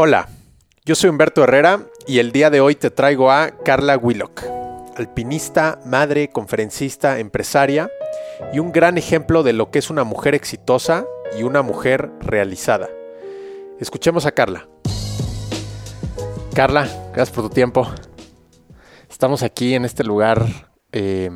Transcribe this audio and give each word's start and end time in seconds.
Hola, 0.00 0.28
yo 0.84 0.94
soy 0.94 1.10
Humberto 1.10 1.42
Herrera 1.42 1.80
y 2.06 2.20
el 2.20 2.30
día 2.30 2.50
de 2.50 2.60
hoy 2.60 2.76
te 2.76 2.88
traigo 2.88 3.32
a 3.32 3.50
Carla 3.64 3.96
Willock, 3.96 4.44
alpinista, 4.96 5.80
madre, 5.84 6.28
conferencista, 6.28 7.18
empresaria 7.18 7.90
y 8.52 8.60
un 8.60 8.70
gran 8.70 8.96
ejemplo 8.96 9.42
de 9.42 9.54
lo 9.54 9.72
que 9.72 9.80
es 9.80 9.90
una 9.90 10.04
mujer 10.04 10.36
exitosa 10.36 11.04
y 11.36 11.42
una 11.42 11.62
mujer 11.62 12.12
realizada. 12.20 12.88
Escuchemos 13.80 14.24
a 14.24 14.30
Carla. 14.30 14.68
Carla, 16.54 16.86
gracias 17.12 17.32
por 17.32 17.48
tu 17.48 17.50
tiempo. 17.50 17.88
Estamos 19.10 19.42
aquí 19.42 19.74
en 19.74 19.84
este 19.84 20.04
lugar 20.04 20.46
eh, 20.92 21.32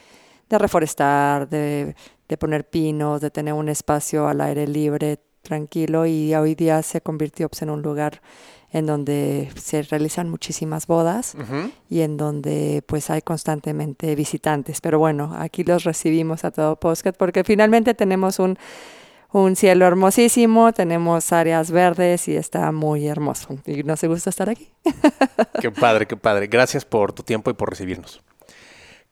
de 0.48 0.58
reforestar, 0.58 1.48
de, 1.48 1.94
de 2.28 2.36
poner 2.36 2.68
pinos, 2.68 3.20
de 3.20 3.30
tener 3.30 3.54
un 3.54 3.68
espacio 3.68 4.28
al 4.28 4.40
aire 4.40 4.66
libre, 4.66 5.18
tranquilo, 5.42 6.06
y 6.06 6.34
hoy 6.34 6.54
día 6.54 6.82
se 6.82 7.00
convirtió 7.00 7.48
pues, 7.48 7.62
en 7.62 7.70
un 7.70 7.82
lugar 7.82 8.20
en 8.70 8.86
donde 8.86 9.50
se 9.56 9.82
realizan 9.82 10.28
muchísimas 10.28 10.86
bodas 10.86 11.34
y 11.88 12.02
en 12.02 12.18
donde 12.18 12.82
pues 12.86 13.08
hay 13.08 13.22
constantemente 13.22 14.14
visitantes. 14.14 14.80
Pero 14.80 14.98
bueno, 14.98 15.34
aquí 15.38 15.64
los 15.64 15.84
recibimos 15.84 16.44
a 16.44 16.50
todo 16.50 16.76
Postcat 16.76 17.16
porque 17.16 17.44
finalmente 17.44 17.94
tenemos 17.94 18.38
un, 18.38 18.58
un 19.32 19.56
cielo 19.56 19.86
hermosísimo, 19.86 20.72
tenemos 20.72 21.32
áreas 21.32 21.70
verdes 21.70 22.28
y 22.28 22.36
está 22.36 22.70
muy 22.70 23.06
hermoso. 23.06 23.58
Y 23.64 23.84
nos 23.84 24.04
gusta 24.04 24.28
estar 24.28 24.50
aquí. 24.50 24.70
Qué 25.62 25.70
padre, 25.70 26.06
qué 26.06 26.16
padre. 26.16 26.46
Gracias 26.46 26.84
por 26.84 27.14
tu 27.14 27.22
tiempo 27.22 27.50
y 27.50 27.54
por 27.54 27.70
recibirnos. 27.70 28.20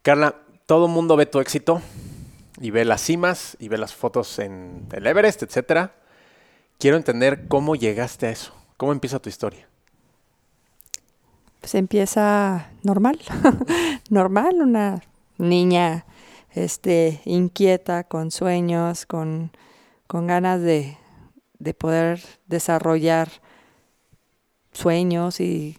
Carla, 0.03 0.37
todo 0.67 0.89
mundo 0.89 1.17
ve 1.17 1.27
tu 1.27 1.41
éxito 1.41 1.81
y 2.61 2.71
ve 2.71 2.85
las 2.85 3.01
cimas 3.01 3.57
y 3.61 3.69
ve 3.69 3.79
las 3.79 3.95
fotos 3.95 4.39
en 4.41 4.87
el 4.93 5.07
Everest, 5.07 5.43
etcétera. 5.43 5.95
Quiero 6.79 6.97
entender 6.97 7.47
cómo 7.49 7.77
llegaste 7.77 8.27
a 8.27 8.31
eso. 8.31 8.53
¿Cómo 8.77 8.93
empieza 8.93 9.21
tu 9.21 9.29
historia? 9.29 9.69
Pues 11.61 11.75
empieza 11.75 12.71
normal, 12.83 13.21
normal, 14.11 14.57
una 14.61 15.03
niña 15.39 16.05
este, 16.53 17.21
inquieta, 17.25 18.05
con 18.05 18.31
sueños, 18.31 19.07
con, 19.07 19.53
con 20.07 20.27
ganas 20.27 20.61
de, 20.61 20.97
de 21.59 21.75
poder 21.75 22.21
desarrollar 22.47 23.31
sueños 24.73 25.41
y 25.41 25.79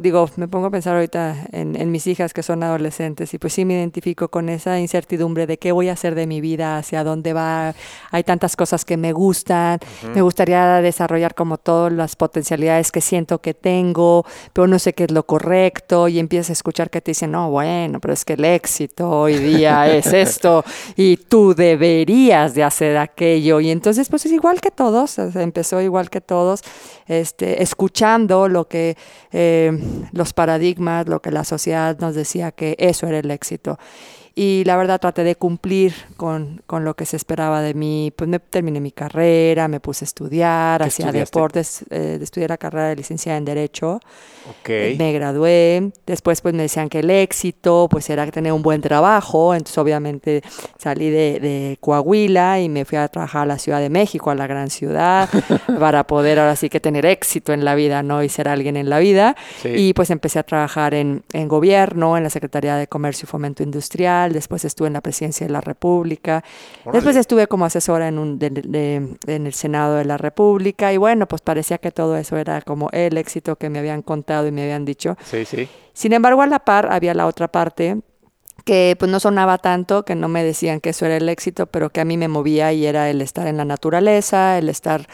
digo, 0.00 0.28
me 0.34 0.48
pongo 0.48 0.66
a 0.66 0.70
pensar 0.70 0.96
ahorita 0.96 1.46
en, 1.52 1.80
en, 1.80 1.92
mis 1.92 2.08
hijas 2.08 2.34
que 2.34 2.42
son 2.42 2.64
adolescentes 2.64 3.32
y 3.34 3.38
pues 3.38 3.52
sí 3.52 3.64
me 3.64 3.74
identifico 3.74 4.28
con 4.28 4.48
esa 4.48 4.80
incertidumbre 4.80 5.46
de 5.46 5.58
qué 5.58 5.70
voy 5.70 5.88
a 5.88 5.92
hacer 5.92 6.16
de 6.16 6.26
mi 6.26 6.40
vida, 6.40 6.76
hacia 6.78 7.04
dónde 7.04 7.32
va. 7.32 7.72
Hay 8.10 8.24
tantas 8.24 8.56
cosas 8.56 8.84
que 8.84 8.96
me 8.96 9.12
gustan, 9.12 9.78
me 10.12 10.22
gustaría 10.22 10.80
desarrollar 10.82 11.36
como 11.36 11.56
todas 11.56 11.92
las 11.92 12.16
potencialidades 12.16 12.90
que 12.90 13.00
siento 13.00 13.40
que 13.40 13.54
tengo, 13.54 14.26
pero 14.52 14.66
no 14.66 14.80
sé 14.80 14.92
qué 14.92 15.04
es 15.04 15.12
lo 15.12 15.24
correcto 15.24 16.08
y 16.08 16.18
empiezas 16.18 16.50
a 16.50 16.54
escuchar 16.54 16.90
que 16.90 17.00
te 17.00 17.12
dicen, 17.12 17.30
no, 17.30 17.50
bueno, 17.50 18.00
pero 18.00 18.12
es 18.12 18.24
que 18.24 18.32
el 18.32 18.44
éxito 18.44 19.08
hoy 19.08 19.36
día 19.36 19.86
es 19.94 20.12
esto 20.12 20.64
y 20.96 21.16
tú 21.16 21.54
deberías 21.54 22.54
de 22.54 22.64
hacer 22.64 22.96
aquello. 22.96 23.60
Y 23.60 23.70
entonces 23.70 24.08
pues 24.08 24.26
es 24.26 24.32
igual 24.32 24.60
que 24.60 24.72
todos, 24.72 25.16
empezó 25.18 25.80
igual 25.80 26.10
que 26.10 26.20
todos, 26.20 26.62
este, 27.06 27.62
escuchando 27.62 28.48
lo 28.48 28.66
que... 28.66 28.96
Eh, 29.30 29.74
los 30.12 30.32
paradigmas, 30.32 31.08
lo 31.08 31.20
que 31.20 31.30
la 31.30 31.44
sociedad 31.44 31.98
nos 31.98 32.14
decía 32.14 32.52
que 32.52 32.76
eso 32.78 33.06
era 33.06 33.18
el 33.18 33.30
éxito 33.30 33.78
y 34.38 34.64
la 34.64 34.76
verdad 34.76 35.00
traté 35.00 35.24
de 35.24 35.34
cumplir 35.34 35.94
con, 36.18 36.60
con, 36.66 36.84
lo 36.84 36.94
que 36.94 37.06
se 37.06 37.16
esperaba 37.16 37.62
de 37.62 37.72
mí. 37.72 38.12
Pues 38.14 38.28
me 38.28 38.38
terminé 38.38 38.80
mi 38.80 38.92
carrera, 38.92 39.66
me 39.66 39.80
puse 39.80 40.04
a 40.04 40.06
estudiar, 40.06 40.82
hacía 40.82 41.10
deportes, 41.10 41.86
eh, 41.88 42.18
estudié 42.20 42.46
la 42.46 42.58
carrera 42.58 42.88
de 42.88 42.96
licenciada 42.96 43.38
en 43.38 43.46
Derecho. 43.46 43.98
Okay. 44.60 44.96
me 44.98 45.12
gradué. 45.14 45.90
Después 46.06 46.42
pues 46.42 46.52
me 46.52 46.64
decían 46.64 46.90
que 46.90 46.98
el 46.98 47.10
éxito 47.10 47.88
pues 47.90 48.10
era 48.10 48.30
tener 48.30 48.52
un 48.52 48.60
buen 48.60 48.82
trabajo. 48.82 49.54
Entonces 49.54 49.78
obviamente 49.78 50.42
salí 50.78 51.08
de, 51.08 51.40
de 51.40 51.78
Coahuila 51.80 52.60
y 52.60 52.68
me 52.68 52.84
fui 52.84 52.98
a 52.98 53.08
trabajar 53.08 53.44
a 53.44 53.46
la 53.46 53.58
Ciudad 53.58 53.80
de 53.80 53.88
México, 53.88 54.30
a 54.30 54.34
la 54.34 54.46
gran 54.46 54.68
ciudad, 54.68 55.30
para 55.80 56.06
poder 56.06 56.40
ahora 56.40 56.56
sí 56.56 56.68
que 56.68 56.78
tener 56.78 57.06
éxito 57.06 57.54
en 57.54 57.64
la 57.64 57.74
vida, 57.74 58.02
¿no? 58.02 58.22
Y 58.22 58.28
ser 58.28 58.48
alguien 58.48 58.76
en 58.76 58.90
la 58.90 58.98
vida. 58.98 59.34
Y 59.64 59.94
pues 59.94 60.10
empecé 60.10 60.40
a 60.40 60.42
trabajar 60.42 60.92
en, 60.92 61.24
en 61.32 61.48
gobierno, 61.48 62.18
en 62.18 62.22
la 62.22 62.30
Secretaría 62.30 62.76
de 62.76 62.86
Comercio 62.86 63.24
y 63.24 63.28
Fomento 63.28 63.62
Industrial 63.62 64.25
después 64.32 64.64
estuve 64.64 64.88
en 64.88 64.94
la 64.94 65.00
presidencia 65.00 65.46
de 65.46 65.52
la 65.52 65.60
República, 65.60 66.44
después 66.92 67.16
estuve 67.16 67.46
como 67.46 67.64
asesora 67.64 68.08
en, 68.08 68.18
un, 68.18 68.38
en 68.40 69.46
el 69.46 69.54
Senado 69.54 69.96
de 69.96 70.04
la 70.04 70.16
República 70.18 70.92
y 70.92 70.96
bueno, 70.96 71.26
pues 71.26 71.42
parecía 71.42 71.78
que 71.78 71.90
todo 71.90 72.16
eso 72.16 72.36
era 72.36 72.60
como 72.62 72.90
el 72.92 73.16
éxito 73.16 73.56
que 73.56 73.70
me 73.70 73.78
habían 73.78 74.02
contado 74.02 74.46
y 74.46 74.52
me 74.52 74.62
habían 74.62 74.84
dicho. 74.84 75.16
Sí, 75.24 75.44
sí. 75.44 75.68
Sin 75.92 76.12
embargo, 76.12 76.42
a 76.42 76.46
la 76.46 76.60
par 76.60 76.92
había 76.92 77.14
la 77.14 77.26
otra 77.26 77.48
parte 77.48 77.98
que 78.64 78.96
pues 78.98 79.10
no 79.10 79.20
sonaba 79.20 79.58
tanto, 79.58 80.04
que 80.04 80.14
no 80.14 80.28
me 80.28 80.42
decían 80.42 80.80
que 80.80 80.90
eso 80.90 81.06
era 81.06 81.16
el 81.16 81.28
éxito, 81.28 81.66
pero 81.66 81.90
que 81.90 82.00
a 82.00 82.04
mí 82.04 82.16
me 82.16 82.26
movía 82.26 82.72
y 82.72 82.84
era 82.84 83.08
el 83.08 83.22
estar 83.22 83.46
en 83.46 83.56
la 83.56 83.64
naturaleza, 83.64 84.58
el 84.58 84.68
estar 84.68 85.06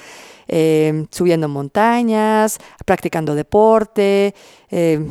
eh, 0.49 1.07
subiendo 1.11 1.49
montañas, 1.49 2.59
practicando 2.85 3.35
deporte, 3.35 4.35
eh, 4.71 5.07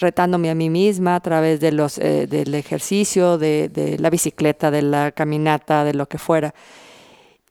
retándome 0.00 0.50
a 0.50 0.54
mí 0.54 0.70
misma 0.70 1.16
a 1.16 1.20
través 1.20 1.60
de 1.60 1.72
los, 1.72 1.98
eh, 1.98 2.26
del 2.26 2.54
ejercicio, 2.54 3.38
de, 3.38 3.68
de, 3.68 3.98
la 3.98 4.10
bicicleta, 4.10 4.70
de 4.70 4.82
la 4.82 5.12
caminata, 5.12 5.84
de 5.84 5.94
lo 5.94 6.06
que 6.06 6.18
fuera. 6.18 6.54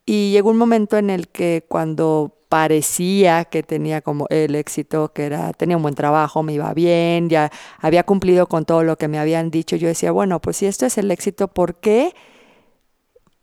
Y 0.06 0.32
llegó 0.32 0.50
un 0.50 0.58
momento 0.58 0.96
en 0.96 1.10
el 1.10 1.28
que 1.28 1.64
cuando 1.68 2.34
parecía 2.48 3.44
que 3.44 3.62
tenía 3.62 4.00
como 4.00 4.26
el 4.30 4.54
éxito, 4.54 5.12
que 5.12 5.24
era, 5.24 5.52
tenía 5.52 5.76
un 5.76 5.82
buen 5.82 5.94
trabajo, 5.94 6.42
me 6.42 6.54
iba 6.54 6.72
bien, 6.74 7.28
ya 7.28 7.50
había 7.78 8.04
cumplido 8.04 8.46
con 8.46 8.64
todo 8.64 8.84
lo 8.84 8.96
que 8.96 9.08
me 9.08 9.18
habían 9.18 9.50
dicho, 9.50 9.76
yo 9.76 9.88
decía, 9.88 10.12
bueno, 10.12 10.40
pues 10.40 10.56
si 10.56 10.66
esto 10.66 10.86
es 10.86 10.98
el 10.98 11.10
éxito, 11.10 11.48
¿por 11.48 11.74
qué? 11.76 12.14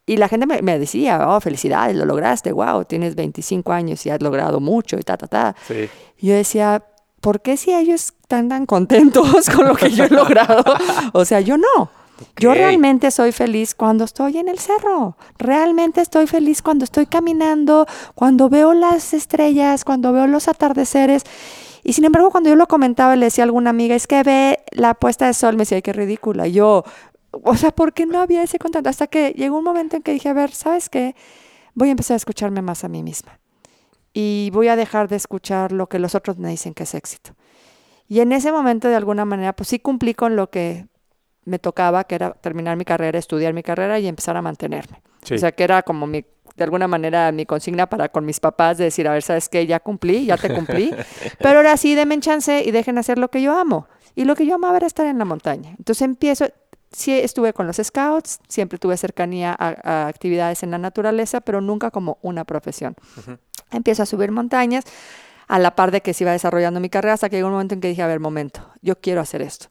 Y 0.06 0.18
la 0.18 0.28
gente 0.28 0.46
me, 0.46 0.80
decía, 0.80 1.28
oh, 1.28 1.42
felicidades, 1.42 1.96
lo 1.96 2.06
lograste, 2.06 2.52
wow, 2.52 2.86
tienes 2.86 3.16
25 3.16 3.74
años 3.74 4.06
y 4.06 4.12
has 4.12 4.22
logrado 4.22 4.60
mucho 4.60 4.98
y 4.98 5.02
ta, 5.02 5.18
ta, 5.18 5.28
ta. 5.28 5.56
Sí. 5.68 5.90
Yo 6.20 6.36
decía, 6.36 6.84
¿por 7.22 7.42
qué 7.42 7.58
si 7.58 7.74
ellos 7.74 8.14
están 8.22 8.50
tan 8.50 8.68
contentos 8.68 9.50
con 9.56 9.68
lo 9.68 9.76
que 9.76 9.90
yo 9.90 10.04
he 10.04 10.10
logrado? 10.10 10.64
o 11.14 11.26
sea, 11.26 11.42
yo 11.42 11.58
no. 11.58 11.90
Yo 12.38 12.54
realmente 12.54 13.12
soy 13.12 13.32
feliz 13.32 13.76
cuando 13.76 14.06
estoy 14.06 14.38
en 14.38 14.48
el 14.48 14.60
cerro. 14.60 15.18
Realmente 15.38 16.02
estoy 16.02 16.28
feliz 16.28 16.62
cuando 16.62 16.86
estoy 16.86 17.08
caminando, 17.08 17.88
cuando 18.14 18.48
veo 18.48 18.74
las 18.74 19.14
estrellas, 19.14 19.84
cuando 19.84 20.14
veo 20.14 20.28
los 20.28 20.48
atardeceres. 20.48 21.24
Y 21.84 21.94
sin 21.94 22.06
embargo, 22.06 22.32
cuando 22.32 22.50
yo 22.50 22.56
lo 22.56 22.68
comentaba, 22.68 23.16
le 23.16 23.26
decía 23.26 23.44
a 23.44 23.46
alguna 23.46 23.70
amiga, 23.70 23.96
es 23.96 24.08
que 24.08 24.24
ve 24.24 24.60
la 24.72 24.94
puesta 24.94 25.28
de 25.28 25.34
sol, 25.34 25.56
me 25.56 25.62
decía, 25.62 25.82
qué 25.82 25.94
ridícula. 25.94 26.48
Yo, 26.48 26.84
o 27.44 27.56
sea, 27.56 27.72
¿por 27.72 27.94
qué 27.94 28.06
no 28.06 28.20
había 28.20 28.44
ese 28.44 28.60
contacto? 28.60 28.90
Hasta 28.90 29.08
que 29.08 29.32
llegó 29.32 29.58
un 29.58 29.64
momento 29.64 29.96
en 29.96 30.04
que 30.04 30.12
dije, 30.12 30.30
a 30.30 30.34
ver, 30.34 30.52
¿sabes 30.52 30.90
qué? 30.90 31.16
Voy 31.74 31.90
a 31.90 31.92
empezar 31.92 32.16
a 32.16 32.18
escucharme 32.18 32.62
más 32.62 32.84
a 32.84 32.90
mí 32.90 33.04
misma. 33.04 33.40
Y 34.14 34.50
voy 34.54 34.70
a 34.70 34.76
dejar 34.76 35.08
de 35.10 35.18
escuchar 35.18 35.72
lo 35.72 35.88
que 35.88 36.00
los 36.00 36.16
otros 36.16 36.38
me 36.38 36.50
dicen 36.50 36.74
que 36.74 36.84
es 36.84 36.94
éxito. 36.94 37.36
Y 38.08 38.20
en 38.20 38.32
ese 38.32 38.52
momento, 38.52 38.88
de 38.88 38.96
alguna 38.96 39.26
manera, 39.26 39.54
pues 39.54 39.70
sí 39.70 39.80
cumplí 39.80 40.14
con 40.14 40.36
lo 40.36 40.50
que 40.50 40.88
me 41.44 41.60
tocaba, 41.60 42.04
que 42.06 42.16
era 42.16 42.32
terminar 42.32 42.78
mi 42.78 42.86
carrera, 42.86 43.20
estudiar 43.20 43.54
mi 43.54 43.64
carrera 43.64 44.00
y 44.00 44.08
empezar 44.08 44.38
a 44.38 44.42
mantenerme. 44.42 45.02
O 45.32 45.38
sea, 45.38 45.52
que 45.52 45.64
era 45.64 45.82
como 45.84 46.08
mi, 46.08 46.26
de 46.56 46.64
alguna 46.64 46.88
manera 46.88 47.32
mi 47.32 47.46
consigna 47.46 47.88
para 47.88 48.10
con 48.10 48.26
mis 48.26 48.40
papás 48.40 48.78
de 48.78 48.86
decir, 48.86 49.08
a 49.08 49.14
ver, 49.14 49.24
¿sabes 49.24 49.50
qué? 49.50 49.66
Ya 49.66 49.80
cumplí, 49.80 50.26
ya 50.26 50.38
te 50.38 50.54
cumplí. 50.54 50.94
Pero 51.40 51.58
ahora 51.58 51.78
sí, 51.78 51.96
denme 51.96 52.20
chance 52.20 52.64
y 52.66 52.72
dejen 52.72 52.98
hacer 52.98 53.18
lo 53.18 53.30
que 53.30 53.42
yo 53.42 53.58
amo. 53.58 53.88
Y 54.16 54.24
lo 54.24 54.36
que 54.36 54.46
yo 54.46 54.56
amaba 54.56 54.78
era 54.78 54.88
estar 54.88 55.06
en 55.06 55.18
la 55.18 55.26
montaña. 55.26 55.72
Entonces 55.78 56.04
empiezo, 56.04 56.46
sí 56.96 57.12
estuve 57.20 57.54
con 57.54 57.68
los 57.68 57.78
scouts, 57.78 58.40
siempre 58.48 58.80
tuve 58.80 58.96
cercanía 58.98 59.56
a, 59.58 60.08
actividades 60.08 60.64
en 60.64 60.72
la 60.72 60.78
naturaleza, 60.78 61.42
pero 61.42 61.62
nunca 61.62 61.92
como 61.92 62.18
una 62.22 62.46
profesión. 62.46 62.96
Empiezo 63.72 64.04
a 64.04 64.06
subir 64.06 64.32
montañas 64.32 64.86
a 65.48 65.60
la 65.60 65.76
par 65.76 65.92
de 65.92 66.02
que 66.02 66.14
se 66.14 66.24
iba 66.24 66.32
desarrollando 66.32 66.80
mi 66.80 66.90
carrera 66.90 67.14
hasta 67.14 67.30
que 67.30 67.36
llegó 67.36 67.50
un 67.50 67.54
momento 67.54 67.76
en 67.76 67.82
que 67.82 67.90
dije, 67.90 68.02
a 68.02 68.08
ver, 68.08 68.20
momento, 68.20 68.72
yo 68.82 69.00
quiero 69.00 69.22
hacer 69.22 69.42
esto. 69.42 69.68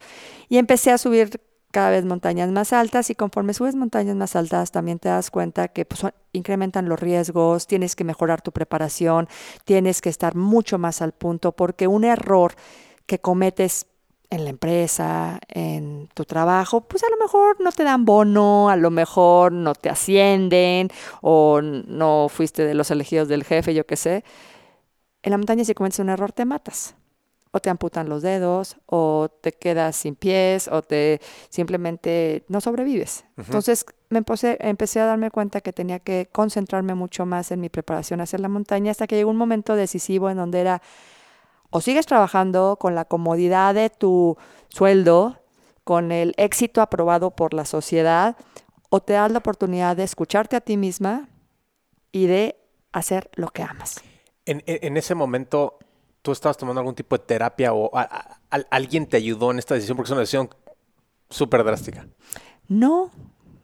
Y 0.48 0.58
empecé 0.58 0.92
a 0.92 0.98
subir 0.98 1.40
cada 1.72 1.90
vez 1.90 2.04
montañas 2.04 2.50
más 2.50 2.72
altas 2.72 3.10
y 3.10 3.16
conforme 3.16 3.54
subes 3.54 3.74
montañas 3.74 4.14
más 4.14 4.36
altas 4.36 4.70
también 4.70 5.00
te 5.00 5.08
das 5.08 5.30
cuenta 5.30 5.68
que 5.68 5.84
pues, 5.84 6.06
incrementan 6.32 6.88
los 6.88 7.00
riesgos, 7.00 7.66
tienes 7.66 7.96
que 7.96 8.04
mejorar 8.04 8.42
tu 8.42 8.52
preparación, 8.52 9.28
tienes 9.64 10.00
que 10.00 10.10
estar 10.10 10.36
mucho 10.36 10.78
más 10.78 11.02
al 11.02 11.12
punto 11.12 11.50
porque 11.52 11.88
un 11.88 12.04
error 12.04 12.54
que 13.06 13.18
cometes 13.18 13.86
en 14.30 14.44
la 14.44 14.50
empresa, 14.50 15.38
en 15.48 16.08
tu 16.14 16.24
trabajo, 16.24 16.82
pues 16.82 17.04
a 17.04 17.10
lo 17.10 17.16
mejor 17.16 17.60
no 17.60 17.72
te 17.72 17.84
dan 17.84 18.04
bono, 18.04 18.68
a 18.68 18.76
lo 18.76 18.90
mejor 18.90 19.52
no 19.52 19.74
te 19.74 19.90
ascienden 19.90 20.88
o 21.20 21.60
no 21.62 22.28
fuiste 22.28 22.64
de 22.64 22.74
los 22.74 22.90
elegidos 22.90 23.28
del 23.28 23.44
jefe, 23.44 23.74
yo 23.74 23.86
qué 23.86 23.96
sé. 23.96 24.24
En 25.22 25.30
la 25.30 25.38
montaña 25.38 25.64
si 25.64 25.74
cometes 25.74 25.98
un 26.00 26.10
error 26.10 26.32
te 26.32 26.44
matas 26.44 26.96
o 27.54 27.60
te 27.60 27.70
amputan 27.70 28.08
los 28.08 28.20
dedos, 28.22 28.78
o 28.86 29.28
te 29.40 29.52
quedas 29.52 29.94
sin 29.94 30.16
pies, 30.16 30.66
o 30.66 30.82
te 30.82 31.20
simplemente 31.50 32.44
no 32.48 32.60
sobrevives. 32.60 33.24
Entonces 33.36 33.86
me 34.08 34.18
empecé, 34.18 34.58
empecé 34.58 34.98
a 34.98 35.06
darme 35.06 35.30
cuenta 35.30 35.60
que 35.60 35.72
tenía 35.72 36.00
que 36.00 36.28
concentrarme 36.32 36.96
mucho 36.96 37.26
más 37.26 37.52
en 37.52 37.60
mi 37.60 37.68
preparación 37.68 38.20
hacia 38.20 38.40
la 38.40 38.48
montaña, 38.48 38.90
hasta 38.90 39.06
que 39.06 39.14
llegó 39.14 39.30
un 39.30 39.36
momento 39.36 39.76
decisivo 39.76 40.30
en 40.30 40.36
donde 40.36 40.58
era, 40.62 40.82
o 41.74 41.80
sigues 41.80 42.06
trabajando 42.06 42.76
con 42.80 42.94
la 42.94 43.04
comodidad 43.04 43.74
de 43.74 43.90
tu 43.90 44.36
sueldo, 44.68 45.40
con 45.82 46.12
el 46.12 46.32
éxito 46.36 46.80
aprobado 46.80 47.32
por 47.32 47.52
la 47.52 47.64
sociedad, 47.64 48.36
o 48.90 49.00
te 49.00 49.14
das 49.14 49.32
la 49.32 49.38
oportunidad 49.38 49.96
de 49.96 50.04
escucharte 50.04 50.54
a 50.54 50.60
ti 50.60 50.76
misma 50.76 51.28
y 52.12 52.26
de 52.26 52.56
hacer 52.92 53.28
lo 53.34 53.48
que 53.48 53.64
amas. 53.64 53.96
En, 54.46 54.62
en, 54.66 54.96
ese 54.96 55.16
momento, 55.16 55.80
tú 56.22 56.30
estabas 56.30 56.56
tomando 56.56 56.78
algún 56.78 56.94
tipo 56.94 57.18
de 57.18 57.24
terapia 57.24 57.74
o 57.74 57.90
alguien 58.70 59.08
te 59.08 59.16
ayudó 59.16 59.50
en 59.50 59.58
esta 59.58 59.74
decisión 59.74 59.96
porque 59.96 60.06
es 60.06 60.12
una 60.12 60.20
decisión 60.20 60.50
súper 61.28 61.64
drástica. 61.64 62.06
No, 62.68 63.10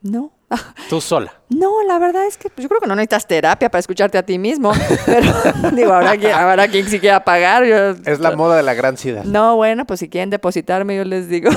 no. 0.01 0.31
¿Tú 0.89 0.99
sola? 0.99 1.33
No, 1.49 1.83
la 1.87 1.97
verdad 1.99 2.25
es 2.25 2.37
que 2.37 2.49
pues, 2.49 2.63
yo 2.63 2.69
creo 2.69 2.81
que 2.81 2.87
no 2.87 2.95
necesitas 2.95 3.25
terapia 3.27 3.69
para 3.69 3.79
escucharte 3.79 4.17
a 4.17 4.23
ti 4.23 4.37
mismo. 4.37 4.71
Pero 5.05 5.31
digo, 5.73 5.93
ahora, 5.93 6.15
ahora 6.35 6.67
quien 6.67 6.87
sí 6.87 6.99
quiera 6.99 7.23
pagar. 7.23 7.63
es 7.63 8.19
la 8.19 8.35
moda 8.35 8.57
de 8.57 8.63
la 8.63 8.73
gran 8.73 8.97
ciudad. 8.97 9.23
No, 9.23 9.55
bueno, 9.55 9.85
pues 9.85 9.99
si 9.99 10.09
quieren 10.09 10.29
depositarme, 10.29 10.97
yo 10.97 11.05
les 11.05 11.29
digo. 11.29 11.51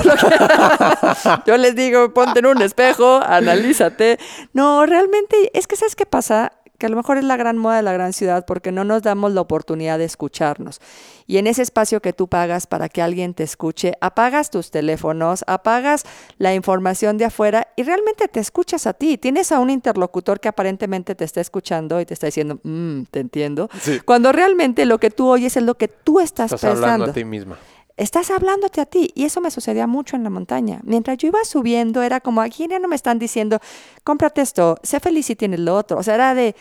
yo 1.45 1.57
les 1.57 1.75
digo, 1.75 2.13
ponte 2.13 2.39
en 2.39 2.45
un 2.45 2.61
espejo, 2.61 3.21
analízate. 3.21 4.17
No, 4.53 4.85
realmente, 4.85 5.51
es 5.53 5.67
que 5.67 5.75
¿sabes 5.75 5.95
qué 5.95 6.05
pasa? 6.05 6.53
Que 6.85 6.87
a 6.87 6.91
lo 6.91 6.97
mejor 6.97 7.17
es 7.17 7.23
la 7.23 7.35
gran 7.35 7.57
moda 7.57 7.77
de 7.77 7.81
la 7.81 7.93
gran 7.93 8.13
ciudad 8.13 8.45
porque 8.45 8.71
no 8.71 8.83
nos 8.83 9.01
damos 9.01 9.33
la 9.33 9.41
oportunidad 9.41 9.97
de 9.97 10.05
escucharnos. 10.05 10.79
Y 11.25 11.37
en 11.37 11.47
ese 11.47 11.63
espacio 11.63 11.99
que 11.99 12.13
tú 12.13 12.27
pagas 12.27 12.67
para 12.67 12.89
que 12.89 13.01
alguien 13.01 13.33
te 13.33 13.41
escuche, 13.41 13.93
apagas 14.01 14.51
tus 14.51 14.69
teléfonos, 14.69 15.43
apagas 15.47 16.03
la 16.37 16.53
información 16.53 17.17
de 17.17 17.25
afuera 17.25 17.69
y 17.75 17.81
realmente 17.81 18.27
te 18.27 18.39
escuchas 18.39 18.85
a 18.85 18.93
ti. 18.93 19.17
Tienes 19.17 19.51
a 19.51 19.59
un 19.59 19.71
interlocutor 19.71 20.39
que 20.39 20.47
aparentemente 20.47 21.15
te 21.15 21.23
está 21.23 21.41
escuchando 21.41 21.99
y 21.99 22.05
te 22.05 22.13
está 22.13 22.27
diciendo, 22.27 22.59
mm, 22.61 23.05
te 23.09 23.19
entiendo. 23.21 23.67
Cuando 24.05 24.31
realmente 24.31 24.85
lo 24.85 24.99
que 24.99 25.09
tú 25.09 25.27
oyes 25.27 25.57
es 25.57 25.63
lo 25.63 25.75
que 25.75 25.87
tú 25.87 26.19
estás, 26.19 26.51
estás 26.51 26.69
pensando. 26.69 26.85
hablando 26.85 27.11
a 27.11 27.13
ti 27.13 27.25
misma 27.25 27.57
estás 27.97 28.31
hablándote 28.31 28.81
a 28.81 28.85
ti. 28.85 29.11
Y 29.15 29.25
eso 29.25 29.41
me 29.41 29.51
sucedía 29.51 29.87
mucho 29.87 30.15
en 30.15 30.23
la 30.23 30.29
montaña. 30.29 30.81
Mientras 30.83 31.17
yo 31.17 31.27
iba 31.27 31.43
subiendo, 31.43 32.01
era 32.01 32.19
como, 32.19 32.41
aquí 32.41 32.67
ya 32.67 32.79
no 32.79 32.87
me 32.87 32.95
están 32.95 33.19
diciendo, 33.19 33.59
cómprate 34.03 34.41
esto, 34.41 34.77
sé 34.83 34.99
feliz 34.99 35.27
si 35.27 35.35
tienes 35.35 35.59
lo 35.59 35.75
otro. 35.75 35.97
O 35.97 36.03
sea, 36.03 36.15
era 36.15 36.33
de, 36.35 36.55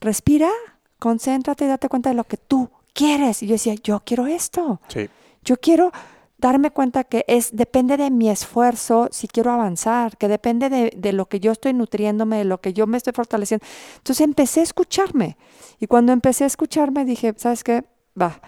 respira, 0.00 0.50
concéntrate 0.98 1.64
y 1.64 1.68
date 1.68 1.88
cuenta 1.88 2.10
de 2.10 2.16
lo 2.16 2.24
que 2.24 2.36
tú 2.36 2.70
quieres. 2.92 3.42
Y 3.42 3.46
yo 3.46 3.54
decía, 3.54 3.74
yo 3.82 4.00
quiero 4.04 4.26
esto. 4.26 4.80
Sí. 4.88 5.08
Yo 5.42 5.56
quiero 5.58 5.92
darme 6.38 6.70
cuenta 6.70 7.04
que 7.04 7.24
es 7.26 7.56
depende 7.56 7.96
de 7.96 8.10
mi 8.10 8.28
esfuerzo 8.28 9.08
si 9.10 9.28
quiero 9.28 9.50
avanzar, 9.50 10.18
que 10.18 10.28
depende 10.28 10.68
de, 10.68 10.92
de, 10.94 11.12
lo 11.12 11.26
que 11.26 11.40
yo 11.40 11.52
estoy 11.52 11.72
nutriéndome, 11.72 12.38
de 12.38 12.44
lo 12.44 12.60
que 12.60 12.74
yo 12.74 12.86
me 12.86 12.98
estoy 12.98 13.14
fortaleciendo. 13.14 13.64
Entonces 13.96 14.24
empecé 14.24 14.60
a 14.60 14.64
escucharme. 14.64 15.38
Y 15.80 15.86
cuando 15.86 16.12
empecé 16.12 16.44
a 16.44 16.46
escucharme 16.46 17.04
dije, 17.04 17.34
¿sabes 17.36 17.64
qué? 17.64 17.84
Va. 18.20 18.40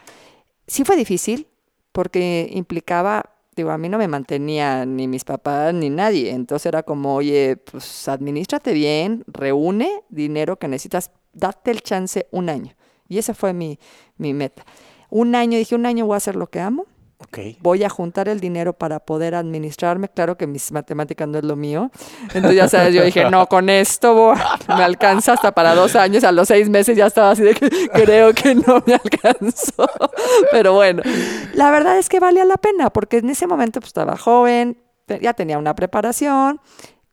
Sí 0.67 0.85
fue 0.85 0.97
difícil, 0.97 1.49
porque 1.97 2.51
implicaba, 2.53 3.25
digo, 3.57 3.71
a 3.71 3.79
mí 3.79 3.89
no 3.89 3.97
me 3.97 4.07
mantenía 4.07 4.85
ni 4.85 5.09
mis 5.09 5.25
papás 5.25 5.73
ni 5.73 5.89
nadie. 5.89 6.31
Entonces 6.33 6.67
era 6.67 6.83
como, 6.83 7.15
oye, 7.15 7.57
pues 7.57 8.07
administrate 8.07 8.75
bien, 8.75 9.25
reúne 9.27 10.03
dinero 10.11 10.59
que 10.59 10.69
necesitas 10.69 11.11
date 11.33 11.71
el 11.71 11.81
chance 11.81 12.27
un 12.33 12.51
año. 12.51 12.75
Y 13.09 13.17
esa 13.17 13.33
fue 13.33 13.55
mi, 13.55 13.79
mi 14.19 14.35
meta. 14.35 14.67
Un 15.09 15.35
año, 15.35 15.57
dije, 15.57 15.75
un 15.75 15.87
año 15.87 16.05
voy 16.05 16.13
a 16.13 16.17
hacer 16.19 16.37
lo 16.37 16.49
que 16.49 16.61
amo. 16.61 16.85
Voy 17.61 17.85
a 17.85 17.89
juntar 17.89 18.29
el 18.29 18.41
dinero 18.41 18.73
para 18.73 19.01
poder 19.01 19.35
administrarme. 19.35 20.09
Claro 20.09 20.37
que 20.37 20.47
mis 20.47 20.73
matemáticas 20.73 21.27
no 21.29 21.39
es 21.39 21.45
lo 21.45 21.57
mío. 21.57 21.91
Entonces, 22.35 22.55
ya 22.55 22.69
sabes, 22.69 22.95
yo 22.95 23.05
dije, 23.05 23.29
no, 23.31 23.47
con 23.47 23.69
esto 23.69 24.35
me 24.69 24.83
alcanza 24.83 25.35
hasta 25.35 25.53
para 25.53 25.75
dos 25.75 25.97
años. 25.97 26.25
A 26.25 26.33
los 26.33 26.49
seis 26.49 26.69
meses 26.69 26.97
ya 26.97 27.07
estaba 27.07 27.31
así 27.31 27.43
de 27.43 27.55
que 27.55 27.69
creo 27.93 28.33
que 28.33 28.55
no 28.55 28.83
me 28.87 28.95
alcanzó. 28.95 29.89
Pero 30.51 30.75
bueno, 30.75 31.03
la 31.55 31.71
verdad 31.71 31.99
es 31.99 32.09
que 32.09 32.21
valía 32.21 32.45
la 32.45 32.57
pena 32.57 32.91
porque 32.91 33.19
en 33.19 33.31
ese 33.31 33.47
momento 33.47 33.81
pues, 33.81 33.89
estaba 33.89 34.17
joven, 34.17 34.79
ya 35.21 35.35
tenía 35.35 35.59
una 35.59 35.75
preparación. 35.75 36.61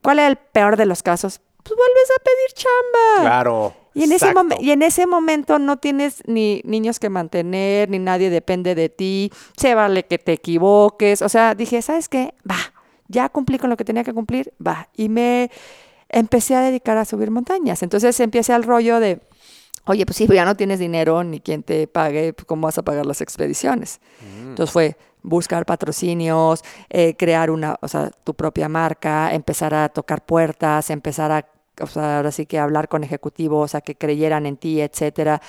¿Cuál 0.02 0.20
es 0.20 0.28
el 0.28 0.36
peor 0.36 0.78
de 0.78 0.86
los 0.86 1.02
casos? 1.02 1.42
Pues 1.64 1.76
vuelves 1.78 2.12
a 2.12 2.24
pedir 2.24 2.54
chamba. 2.54 3.30
Claro. 3.30 3.83
Y 3.94 4.04
en, 4.04 4.12
ese 4.12 4.34
y 4.60 4.72
en 4.72 4.82
ese 4.82 5.06
momento 5.06 5.60
no 5.60 5.78
tienes 5.78 6.24
ni 6.26 6.62
niños 6.66 7.00
que 7.00 7.10
mantener, 7.10 7.90
ni 7.90 8.00
nadie 8.00 8.30
depende 8.30 8.76
de 8.76 8.90
ti, 8.90 9.32
se 9.56 9.76
vale 9.76 10.04
que 10.06 10.18
te 10.18 10.34
equivoques. 10.34 11.22
O 11.22 11.30
sea, 11.30 11.54
dije, 11.54 11.82
¿sabes 11.82 12.10
qué? 12.10 12.34
Va, 12.50 12.58
ya 13.08 13.30
cumplí 13.30 13.60
con 13.60 13.70
lo 13.70 13.78
que 13.78 13.86
tenía 13.86 14.04
que 14.04 14.14
cumplir, 14.14 14.54
va. 14.66 14.90
Y 14.96 15.10
me 15.10 15.52
empecé 16.10 16.56
a 16.56 16.62
dedicar 16.62 16.98
a 16.98 17.06
subir 17.06 17.32
montañas. 17.32 17.84
Entonces 17.84 18.20
empecé 18.20 18.54
al 18.54 18.64
rollo 18.64 19.00
de, 19.00 19.22
oye, 19.86 20.06
pues 20.06 20.18
sí, 20.18 20.28
ya 20.28 20.46
no 20.46 20.56
tienes 20.56 20.80
dinero 20.80 21.24
ni 21.24 21.40
quien 21.40 21.64
te 21.64 21.88
pague, 21.88 22.34
pues, 22.34 22.46
¿cómo 22.46 22.64
vas 22.68 22.78
a 22.78 22.84
pagar 22.84 23.06
las 23.06 23.22
expediciones? 23.22 24.00
Mm. 24.22 24.50
Entonces 24.50 24.72
fue 24.72 24.98
buscar 25.22 25.66
patrocinios, 25.66 26.64
eh, 26.90 27.16
crear 27.18 27.50
una, 27.50 27.78
o 27.82 27.88
sea, 27.88 28.12
tu 28.24 28.34
propia 28.34 28.70
marca, 28.70 29.34
empezar 29.34 29.74
a 29.74 29.90
tocar 29.90 30.26
puertas, 30.26 30.90
empezar 30.90 31.32
a 31.32 31.48
o 31.82 31.88
sea, 31.88 32.18
ahora 32.18 32.32
sí 32.32 32.46
que 32.46 32.60
hablar 32.60 32.88
con 32.88 33.04
ejecutivos, 33.04 33.76
a 33.76 33.82
que 33.82 33.96
creyeran 33.96 34.46
en 34.46 34.58
ti, 34.58 34.82
etcétera. 34.82 35.42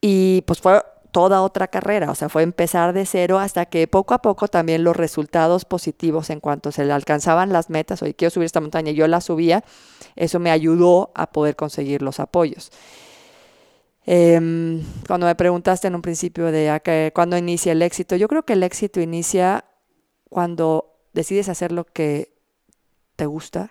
Y 0.00 0.42
pues 0.42 0.60
fue 0.60 0.82
toda 1.14 1.42
otra 1.42 1.68
carrera, 1.68 2.10
o 2.10 2.14
sea, 2.16 2.28
fue 2.28 2.42
empezar 2.42 2.92
de 2.92 3.06
cero 3.06 3.38
hasta 3.38 3.66
que 3.66 3.86
poco 3.86 4.14
a 4.14 4.20
poco 4.20 4.48
también 4.48 4.82
los 4.82 4.96
resultados 4.96 5.64
positivos 5.64 6.28
en 6.28 6.40
cuanto 6.40 6.72
se 6.72 6.84
le 6.84 6.92
alcanzaban 6.92 7.52
las 7.52 7.70
metas, 7.70 8.02
oye, 8.02 8.14
quiero 8.14 8.30
subir 8.30 8.46
esta 8.46 8.60
montaña, 8.60 8.90
yo 8.90 9.06
la 9.06 9.20
subía, 9.20 9.62
eso 10.16 10.40
me 10.40 10.50
ayudó 10.50 11.12
a 11.14 11.30
poder 11.30 11.54
conseguir 11.54 12.02
los 12.02 12.18
apoyos. 12.18 12.72
Em, 14.06 14.82
cuando 15.06 15.26
me 15.26 15.36
preguntaste 15.36 15.86
en 15.86 15.94
un 15.94 16.02
principio 16.02 16.50
de 16.50 16.68
a 16.68 16.82
cuándo 17.12 17.38
inicia 17.38 17.70
el 17.70 17.82
éxito, 17.82 18.16
yo 18.16 18.26
creo 18.26 18.44
que 18.44 18.54
el 18.54 18.64
éxito 18.64 19.00
inicia 19.00 19.64
cuando 20.28 20.98
decides 21.12 21.48
hacer 21.48 21.70
lo 21.70 21.84
que 21.84 22.34
te 23.14 23.26
gusta, 23.26 23.70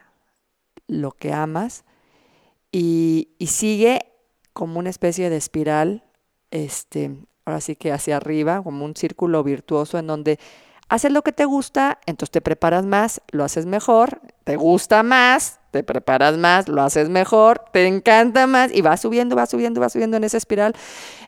lo 0.87 1.11
que 1.11 1.33
amas 1.33 1.85
y, 2.71 3.29
sigue 3.45 3.99
como 4.51 4.79
una 4.79 4.89
especie 4.89 5.29
de 5.29 5.37
espiral, 5.37 6.03
este, 6.51 7.15
ahora 7.45 7.61
sí 7.61 7.75
que 7.75 7.91
hacia 7.91 8.17
arriba, 8.17 8.61
como 8.63 8.83
un 8.83 8.95
círculo 8.95 9.43
virtuoso 9.43 9.97
en 9.99 10.07
donde 10.07 10.39
haces 10.89 11.11
lo 11.11 11.21
que 11.21 11.31
te 11.31 11.45
gusta, 11.45 11.99
entonces 12.05 12.31
te 12.31 12.41
preparas 12.41 12.85
más, 12.85 13.21
lo 13.31 13.43
haces 13.43 13.65
mejor, 13.65 14.21
te 14.43 14.55
gusta 14.55 15.03
más, 15.03 15.59
te 15.71 15.83
preparas 15.83 16.37
más, 16.37 16.67
lo 16.67 16.81
haces 16.81 17.09
mejor, 17.09 17.63
te 17.71 17.87
encanta 17.87 18.47
más 18.47 18.73
y 18.73 18.81
va 18.81 18.97
subiendo, 18.97 19.35
va 19.35 19.45
subiendo, 19.45 19.81
va 19.81 19.89
subiendo 19.89 20.17
en 20.17 20.23
esa 20.23 20.37
espiral, 20.37 20.75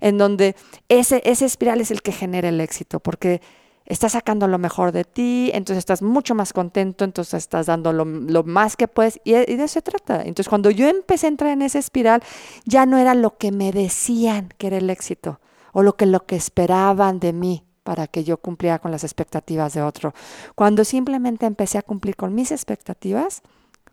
en 0.02 0.18
donde 0.18 0.56
ese, 0.90 1.22
ese 1.26 1.46
espiral 1.46 1.82
es 1.82 1.92
el 1.92 2.02
que 2.02 2.12
genera 2.12 2.50
el 2.50 2.62
éxito, 2.62 3.00
porque 3.00 3.42
estás 3.86 4.14
sacando 4.14 4.48
lo 4.48 4.58
mejor 4.58 4.92
de 4.92 5.04
ti, 5.04 5.52
entonces 5.54 5.80
estás 5.80 6.02
mucho 6.02 6.36
más 6.36 6.54
contento, 6.54 7.06
entonces 7.06 7.36
estás 7.36 7.68
dando 7.68 7.94
lo, 7.94 8.06
más 8.44 8.76
que 8.76 8.88
puedes 8.88 9.20
y, 9.24 9.34
de 9.34 9.54
eso 9.54 9.68
se 9.68 9.82
trata. 9.82 10.22
Entonces 10.22 10.50
cuando 10.50 10.72
yo 10.72 10.88
empecé 10.88 11.28
a 11.28 11.30
entrar 11.30 11.52
en 11.52 11.62
esa 11.62 11.80
espiral, 11.80 12.24
ya 12.66 12.86
no 12.86 12.98
era 12.98 13.14
lo 13.14 13.38
que 13.38 13.52
me 13.52 13.72
decían 13.72 14.54
que 14.58 14.68
era 14.68 14.78
el 14.78 14.90
éxito 14.90 15.40
o 15.74 15.84
lo 15.84 15.96
que, 15.96 16.06
lo 16.06 16.26
que 16.26 16.36
esperaban 16.36 17.20
de 17.20 17.34
mí 17.34 17.64
para 17.84 18.08
que 18.08 18.24
yo 18.24 18.38
cumpliera 18.38 18.80
con 18.80 18.92
las 18.92 19.04
expectativas 19.04 19.74
de 19.74 19.84
otro. 19.84 20.14
Cuando 20.56 20.84
simplemente 20.84 21.46
empecé 21.46 21.78
a 21.78 21.84
cumplir 21.84 22.16
con 22.16 22.34
mis 22.34 22.52
expectativas, 22.52 23.44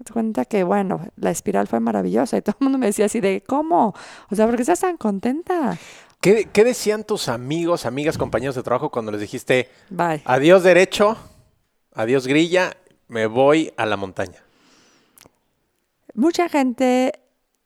te 0.02 0.12
cuenta 0.12 0.44
que, 0.44 0.64
bueno, 0.64 1.00
la 1.16 1.30
espiral 1.30 1.68
fue 1.68 1.80
maravillosa 1.80 2.36
y 2.36 2.42
todo 2.42 2.56
el 2.58 2.64
mundo 2.64 2.78
me 2.78 2.86
decía 2.86 3.06
así 3.06 3.20
de, 3.20 3.42
¿cómo? 3.46 3.94
O 4.30 4.34
sea, 4.34 4.46
¿por 4.46 4.56
qué 4.56 4.62
estás 4.62 4.80
tan 4.80 4.96
contenta? 4.96 5.78
¿Qué, 6.22 6.46
decían 6.64 7.02
tus 7.02 7.28
amigos, 7.28 7.84
amigas, 7.84 8.16
compañeros 8.16 8.54
de 8.54 8.62
trabajo 8.62 8.92
cuando 8.92 9.10
les 9.10 9.20
dijiste, 9.20 9.68
Bye. 9.90 10.22
adiós 10.24 10.62
derecho, 10.62 11.16
adiós 11.92 12.28
grilla, 12.28 12.76
me 13.08 13.26
voy 13.26 13.72
a 13.76 13.86
la 13.86 13.96
montaña? 13.96 14.40
Mucha 16.14 16.48
gente, 16.48 17.12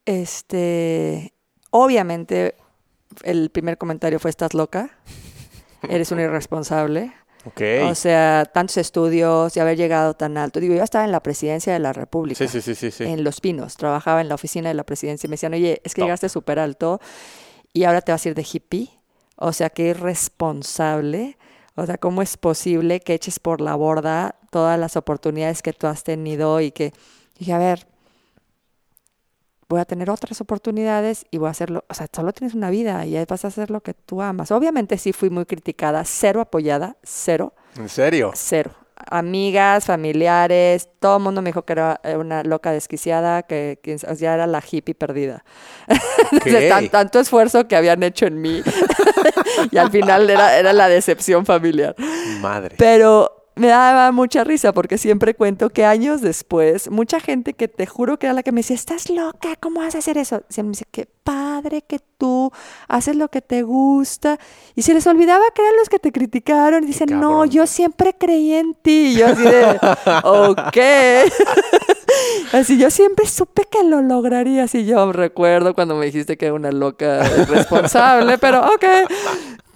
este, 0.07 1.35
obviamente, 1.69 2.55
el 3.25 3.51
primer 3.51 3.77
comentario 3.77 4.19
fue, 4.19 4.31
estás 4.31 4.55
loca, 4.55 4.89
eres 5.91 6.11
un 6.11 6.21
irresponsable. 6.21 7.13
Ok. 7.45 7.61
O 7.91 7.95
sea, 7.95 8.47
tantos 8.47 8.79
estudios 8.79 9.55
y 9.55 9.61
haber 9.61 9.77
llegado 9.77 10.15
tan 10.15 10.39
alto. 10.39 10.61
Digo, 10.61 10.75
yo 10.75 10.83
estaba 10.83 11.05
en 11.05 11.13
la 11.13 11.23
presidencia 11.23 11.75
de 11.75 11.79
la 11.79 11.93
República. 11.93 12.39
Sí, 12.39 12.49
sí, 12.49 12.63
sí, 12.63 12.75
sí, 12.75 12.91
sí. 12.91 13.05
En 13.05 13.23
Los 13.23 13.43
Pinos. 13.43 13.77
Trabajaba 13.77 14.23
en 14.23 14.31
la 14.31 14.35
oficina 14.35 14.71
de 14.71 14.75
la 14.75 14.85
presidencia 14.85 15.27
y 15.27 15.29
me 15.29 15.35
decían, 15.35 15.53
oye, 15.53 15.83
es 15.85 15.93
que 15.93 16.01
llegaste 16.01 16.31
súper 16.31 16.59
alto 16.59 17.01
y 17.77 17.85
ahora 17.85 18.01
te 18.01 18.11
vas 18.11 18.25
a 18.25 18.31
ir 18.31 18.35
de 18.35 18.47
hippie. 18.51 18.89
O 19.37 19.53
sea, 19.53 19.69
qué 19.69 19.89
irresponsable. 19.89 21.37
O 21.75 21.85
sea, 21.85 21.99
¿cómo 21.99 22.23
es 22.23 22.39
posible 22.39 23.01
que 23.01 23.13
eches 23.13 23.39
por 23.39 23.61
la 23.61 23.75
borda 23.75 24.37
todas 24.51 24.81
las 24.81 24.97
oportunidades 24.97 25.61
que 25.61 25.75
tú 25.75 25.87
has 25.87 26.03
tenido 26.03 26.63
y 26.63 26.71
que... 26.73 26.95
Dije, 27.39 27.53
a 27.53 27.59
ver, 27.59 27.87
voy 29.69 29.79
a 29.79 29.85
tener 29.85 30.09
otras 30.09 30.41
oportunidades 30.41 31.27
y 31.31 31.37
voy 31.37 31.49
a 31.49 31.51
hacerlo, 31.51 31.85
o 31.87 31.93
sea, 31.93 32.09
solo 32.11 32.33
tienes 32.33 32.55
una 32.55 32.71
vida 32.71 33.05
y 33.05 33.23
vas 33.27 33.45
a 33.45 33.49
hacer 33.49 33.71
lo 33.71 33.83
que 33.83 33.93
tú 33.93 34.23
amas. 34.23 34.53
Obviamente 34.53 34.97
sí 34.97 35.13
fui 35.13 35.29
muy 35.29 35.45
criticada, 35.45 36.03
cero 36.07 36.41
apoyada, 36.41 36.97
cero, 37.03 37.53
¿En 37.77 37.91
serio? 37.91 38.33
cero. 38.35 38.71
Amigas, 39.11 39.85
familiares, 39.85 40.89
todo 41.01 41.19
el 41.19 41.23
mundo 41.23 41.43
me 41.43 41.51
dijo 41.51 41.63
que 41.65 41.73
era 41.75 42.01
eh, 42.03 42.17
una 42.17 42.43
loca 42.43 42.73
desquiciada, 42.73 43.43
que, 43.43 43.79
que 43.83 43.97
ya 43.99 44.35
era 44.35 44.47
la 44.47 44.63
hippie 44.69 44.95
perdida. 44.95 45.45
Tan- 45.89 46.85
Ok. 46.85 46.91
tanto 46.91 47.21
esfuerzo 47.21 47.69
que 47.69 47.77
habían 47.77 48.03
hecho 48.03 48.27
en 48.27 48.41
mí. 48.41 48.63
y 49.71 49.77
al 49.79 49.91
final 49.91 50.29
era, 50.29 50.57
era 50.59 50.73
la 50.73 50.89
decepción 50.89 51.45
familiar. 51.47 51.95
Madre. 52.41 52.75
Pero 52.79 53.46
me 53.57 53.69
daba 53.69 54.13
mucha 54.13 54.45
risa 54.45 54.73
porque 54.73 54.99
siempre 54.99 55.35
cuento 55.35 55.71
que 55.71 55.85
años 55.85 56.21
después, 56.21 56.91
mucha 56.91 57.21
gente 57.21 57.55
que 57.55 57.69
te 57.69 57.87
juro 57.87 58.19
que 58.19 58.27
era 58.27 58.35
la 58.35 58.43
que 58.43 58.53
me 58.53 58.61
decía, 58.61 58.77
estás 58.77 59.09
loca, 59.09 59.57
¿cómo 59.59 59.81
vas 59.81 59.95
a 59.95 59.99
hacer 59.99 60.19
eso? 60.19 60.43
Siempre 60.51 60.69
me 60.69 60.73
dice, 60.73 60.85
qué 60.91 61.09
padre 61.25 61.83
que 61.83 61.99
tú 62.19 62.53
haces 62.87 63.17
lo 63.17 63.29
que 63.29 63.41
te 63.41 63.63
gusta. 63.63 64.39
Y 64.75 64.83
se 64.83 64.93
les 64.93 65.07
olvidaba 65.07 65.43
que 65.55 65.63
eran 65.63 65.77
los 65.77 65.89
que 65.89 65.99
te 65.99 66.13
criticaron. 66.13 66.85
Y 66.85 66.89
dicen, 66.89 67.19
no, 67.19 67.47
yo 67.47 67.67
siempre 67.67 68.15
creí 68.17 68.53
en 68.53 68.75
ti. 68.75 69.15
Y 69.15 69.15
yo 69.17 69.27
así 69.27 69.43
de, 69.43 69.81
ok. 70.25 70.77
Así 72.53 72.79
yo 72.79 72.91
siempre 72.91 73.27
supe 73.27 73.65
que 73.71 73.83
lo 73.83 74.01
lograría. 74.03 74.65
Así 74.65 74.87
yo 74.87 75.13
recuerdo 75.13 75.75
cuando 75.75 75.97
me 75.97 76.07
dijiste 76.07 76.37
que 76.37 76.47
era 76.47 76.55
una 76.55 76.71
loca 76.71 77.23
responsable, 77.49 78.39
pero 78.39 78.61
ok. 78.61 78.85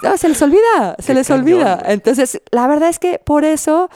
No, 0.03 0.17
se 0.17 0.29
les 0.29 0.41
olvida, 0.43 0.97
se 0.99 1.07
Qué 1.09 1.15
les 1.15 1.29
cañón, 1.29 1.43
olvida. 1.43 1.83
Entonces, 1.87 2.41
la 2.51 2.67
verdad 2.67 2.89
es 2.89 2.99
que 2.99 3.19
por 3.19 3.45
eso 3.45 3.89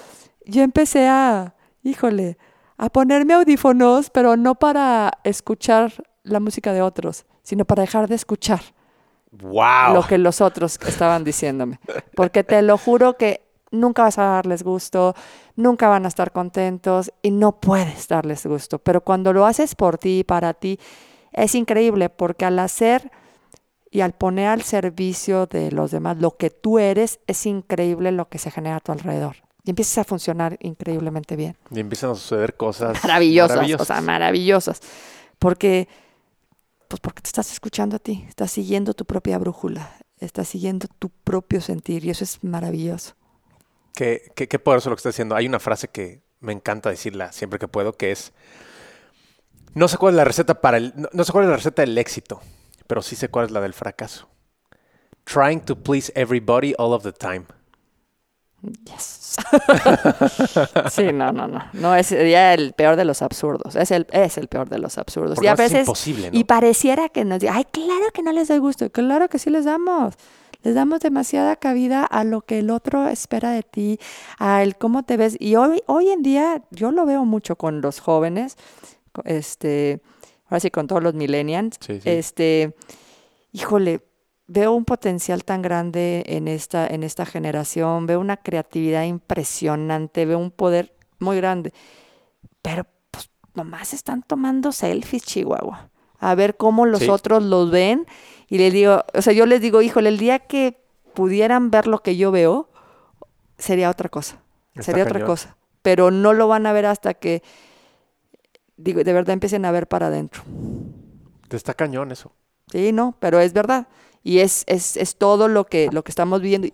yo 0.46 0.62
empecé 0.62 1.08
a, 1.08 1.54
híjole, 1.82 2.36
a 2.76 2.90
ponerme 2.90 3.34
audífonos, 3.34 4.10
pero 4.10 4.36
no 4.36 4.56
para 4.56 5.12
escuchar 5.24 5.92
la 6.22 6.40
música 6.40 6.72
de 6.72 6.82
otros, 6.82 7.24
sino 7.42 7.64
para 7.64 7.82
dejar 7.82 8.08
de 8.08 8.14
escuchar 8.14 8.60
¡Wow! 9.30 9.94
lo 9.94 10.06
que 10.06 10.18
los 10.18 10.40
otros 10.40 10.78
estaban 10.86 11.24
diciéndome. 11.24 11.78
Porque 12.14 12.44
te 12.44 12.60
lo 12.62 12.78
juro 12.78 13.16
que 13.16 13.42
nunca 13.70 14.02
vas 14.02 14.18
a 14.18 14.24
darles 14.24 14.62
gusto, 14.62 15.14
nunca 15.56 15.88
van 15.88 16.04
a 16.04 16.08
estar 16.08 16.32
contentos 16.32 17.12
y 17.22 17.30
no 17.30 17.60
puedes 17.60 18.08
darles 18.08 18.46
gusto. 18.46 18.78
Pero 18.78 19.02
cuando 19.02 19.32
lo 19.32 19.46
haces 19.46 19.74
por 19.74 19.98
ti 19.98 20.20
y 20.20 20.24
para 20.24 20.54
ti, 20.54 20.78
es 21.32 21.54
increíble 21.54 22.08
porque 22.08 22.44
al 22.44 22.58
hacer 22.58 23.10
y 23.94 24.00
al 24.00 24.12
poner 24.12 24.48
al 24.48 24.62
servicio 24.62 25.46
de 25.46 25.70
los 25.70 25.92
demás 25.92 26.16
lo 26.18 26.36
que 26.36 26.50
tú 26.50 26.80
eres, 26.80 27.20
es 27.28 27.46
increíble 27.46 28.10
lo 28.10 28.28
que 28.28 28.38
se 28.38 28.50
genera 28.50 28.76
a 28.76 28.80
tu 28.80 28.90
alrededor. 28.90 29.36
Y 29.62 29.70
empiezas 29.70 29.98
a 29.98 30.04
funcionar 30.04 30.58
increíblemente 30.60 31.36
bien 31.36 31.56
Y 31.70 31.78
empiezan 31.78 32.10
a 32.10 32.14
suceder 32.16 32.56
cosas 32.56 33.00
maravillosas, 33.04 33.80
o 33.80 33.84
sea, 33.84 34.00
maravillosas. 34.00 34.80
Porque, 35.38 35.86
pues 36.88 36.98
porque 36.98 37.22
te 37.22 37.28
estás 37.28 37.52
escuchando 37.52 37.94
a 37.94 37.98
ti, 38.00 38.24
estás 38.28 38.50
siguiendo 38.50 38.94
tu 38.94 39.04
propia 39.04 39.38
brújula, 39.38 39.96
estás 40.18 40.48
siguiendo 40.48 40.88
tu 40.98 41.10
propio 41.10 41.60
sentir 41.60 42.04
y 42.04 42.10
eso 42.10 42.24
es 42.24 42.42
maravilloso. 42.42 43.14
Qué, 43.94 44.32
qué, 44.34 44.48
qué 44.48 44.58
poderoso 44.58 44.90
lo 44.90 44.96
que 44.96 45.00
estás 45.00 45.14
diciendo. 45.14 45.36
Hay 45.36 45.46
una 45.46 45.60
frase 45.60 45.86
que 45.86 46.24
me 46.40 46.52
encanta 46.52 46.90
decirla 46.90 47.30
siempre 47.30 47.60
que 47.60 47.68
puedo, 47.68 47.92
que 47.92 48.10
es, 48.10 48.32
no 49.72 49.86
sé 49.86 49.98
cuál 49.98 50.14
es 50.14 50.16
la 50.16 50.24
receta 50.24 50.60
para 50.60 50.78
el, 50.78 50.92
no, 50.96 51.08
no 51.12 51.22
sé 51.22 51.30
cuál 51.30 51.44
es 51.44 51.50
la 51.50 51.56
receta 51.58 51.82
del 51.82 51.96
éxito, 51.96 52.40
pero 52.86 53.02
sí 53.02 53.16
sé 53.16 53.28
cuál 53.28 53.46
es 53.46 53.50
la 53.52 53.60
del 53.60 53.74
fracaso. 53.74 54.28
Trying 55.24 55.60
to 55.62 55.76
please 55.76 56.12
everybody 56.14 56.74
all 56.78 56.92
of 56.92 57.02
the 57.02 57.12
time. 57.12 57.46
Yes. 58.84 59.36
sí, 60.90 61.12
no, 61.12 61.32
no, 61.32 61.46
no. 61.46 61.64
No 61.72 61.94
es 61.94 62.10
ya 62.10 62.54
el 62.54 62.72
peor 62.72 62.96
de 62.96 63.04
los 63.04 63.20
absurdos. 63.20 63.76
Es 63.76 63.90
el, 63.90 64.06
es 64.10 64.38
el 64.38 64.48
peor 64.48 64.68
de 64.68 64.78
los 64.78 64.96
absurdos. 64.96 65.34
Porque 65.34 65.46
y 65.46 65.48
a 65.48 65.52
es 65.52 65.58
veces. 65.58 65.80
imposible, 65.80 66.30
¿no? 66.30 66.38
Y 66.38 66.44
pareciera 66.44 67.08
que 67.08 67.24
nos 67.24 67.40
diga, 67.40 67.54
ay, 67.56 67.64
claro 67.70 68.06
que 68.12 68.22
no 68.22 68.32
les 68.32 68.48
doy 68.48 68.58
gusto. 68.58 68.90
Claro 68.90 69.28
que 69.28 69.38
sí 69.38 69.50
les 69.50 69.64
damos. 69.64 70.14
Les 70.62 70.74
damos 70.74 71.00
demasiada 71.00 71.56
cabida 71.56 72.04
a 72.04 72.24
lo 72.24 72.40
que 72.40 72.60
el 72.60 72.70
otro 72.70 73.06
espera 73.08 73.50
de 73.50 73.62
ti, 73.62 73.98
a 74.38 74.62
el 74.62 74.76
cómo 74.76 75.02
te 75.02 75.18
ves. 75.18 75.36
Y 75.38 75.56
hoy, 75.56 75.82
hoy 75.86 76.08
en 76.08 76.22
día, 76.22 76.62
yo 76.70 76.90
lo 76.90 77.04
veo 77.04 77.26
mucho 77.26 77.56
con 77.56 77.82
los 77.82 78.00
jóvenes, 78.00 78.56
este, 79.24 80.00
ahora 80.46 80.60
sí 80.60 80.70
con 80.70 80.86
todos 80.86 81.02
los 81.02 81.14
millennials. 81.14 81.76
Sí, 81.80 82.00
sí. 82.00 82.08
Este, 82.10 82.74
híjole, 83.52 84.00
veo 84.46 84.72
un 84.72 84.84
potencial 84.84 85.44
tan 85.44 85.62
grande 85.62 86.22
en 86.26 86.48
esta, 86.48 86.86
en 86.86 87.02
esta 87.02 87.24
generación, 87.26 88.06
veo 88.06 88.20
una 88.20 88.36
creatividad 88.36 89.04
impresionante, 89.04 90.26
veo 90.26 90.38
un 90.38 90.50
poder 90.50 90.94
muy 91.18 91.36
grande. 91.36 91.72
Pero 92.62 92.86
pues 93.10 93.30
nomás 93.54 93.94
están 93.94 94.22
tomando 94.22 94.72
selfies, 94.72 95.24
Chihuahua. 95.24 95.90
A 96.18 96.34
ver 96.34 96.56
cómo 96.56 96.86
los 96.86 97.00
Sí. 97.00 97.08
otros 97.08 97.42
los 97.42 97.70
ven. 97.70 98.06
Y 98.48 98.58
les 98.58 98.72
digo, 98.72 99.02
o 99.14 99.22
sea, 99.22 99.32
yo 99.32 99.46
les 99.46 99.60
digo, 99.60 99.82
híjole, 99.82 100.08
el 100.08 100.18
día 100.18 100.38
que 100.38 100.78
pudieran 101.14 101.70
ver 101.70 101.86
lo 101.86 102.00
que 102.00 102.16
yo 102.16 102.30
veo, 102.30 102.68
sería 103.58 103.90
otra 103.90 104.08
cosa. 104.08 104.40
Está 104.74 104.82
sería 104.82 105.04
otra 105.04 105.24
cosa. 105.24 105.56
Pero 105.82 106.10
no 106.10 106.32
lo 106.32 106.48
van 106.48 106.66
a 106.66 106.72
ver 106.72 106.86
hasta 106.86 107.14
que, 107.14 107.42
digo, 108.76 109.02
de 109.02 109.12
verdad 109.12 109.34
empiecen 109.34 109.64
a 109.64 109.70
ver 109.70 109.86
para 109.86 110.08
adentro. 110.08 110.42
Te 111.48 111.56
está 111.56 111.74
cañón 111.74 112.12
eso. 112.12 112.32
Sí, 112.70 112.92
no, 112.92 113.16
pero 113.20 113.40
es 113.40 113.52
verdad. 113.52 113.88
Y 114.22 114.38
es, 114.38 114.64
es, 114.66 114.96
es 114.96 115.16
todo 115.16 115.48
lo 115.48 115.66
que, 115.66 115.90
lo 115.92 116.02
que 116.02 116.10
estamos 116.10 116.40
viviendo. 116.40 116.68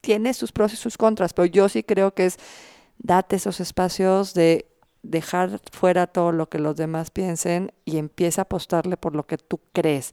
Tiene 0.00 0.34
sus 0.34 0.52
pros 0.52 0.72
y 0.72 0.76
sus 0.76 0.96
contras, 0.96 1.32
pero 1.32 1.46
yo 1.46 1.68
sí 1.68 1.82
creo 1.82 2.14
que 2.14 2.26
es 2.26 2.38
date 2.98 3.36
esos 3.36 3.60
espacios 3.60 4.34
de 4.34 4.66
dejar 5.02 5.60
fuera 5.72 6.06
todo 6.06 6.32
lo 6.32 6.48
que 6.48 6.58
los 6.58 6.76
demás 6.76 7.10
piensen 7.10 7.72
y 7.84 7.96
empieza 7.96 8.42
a 8.42 8.44
apostarle 8.44 8.96
por 8.96 9.16
lo 9.16 9.26
que 9.26 9.38
tú 9.38 9.60
crees. 9.72 10.12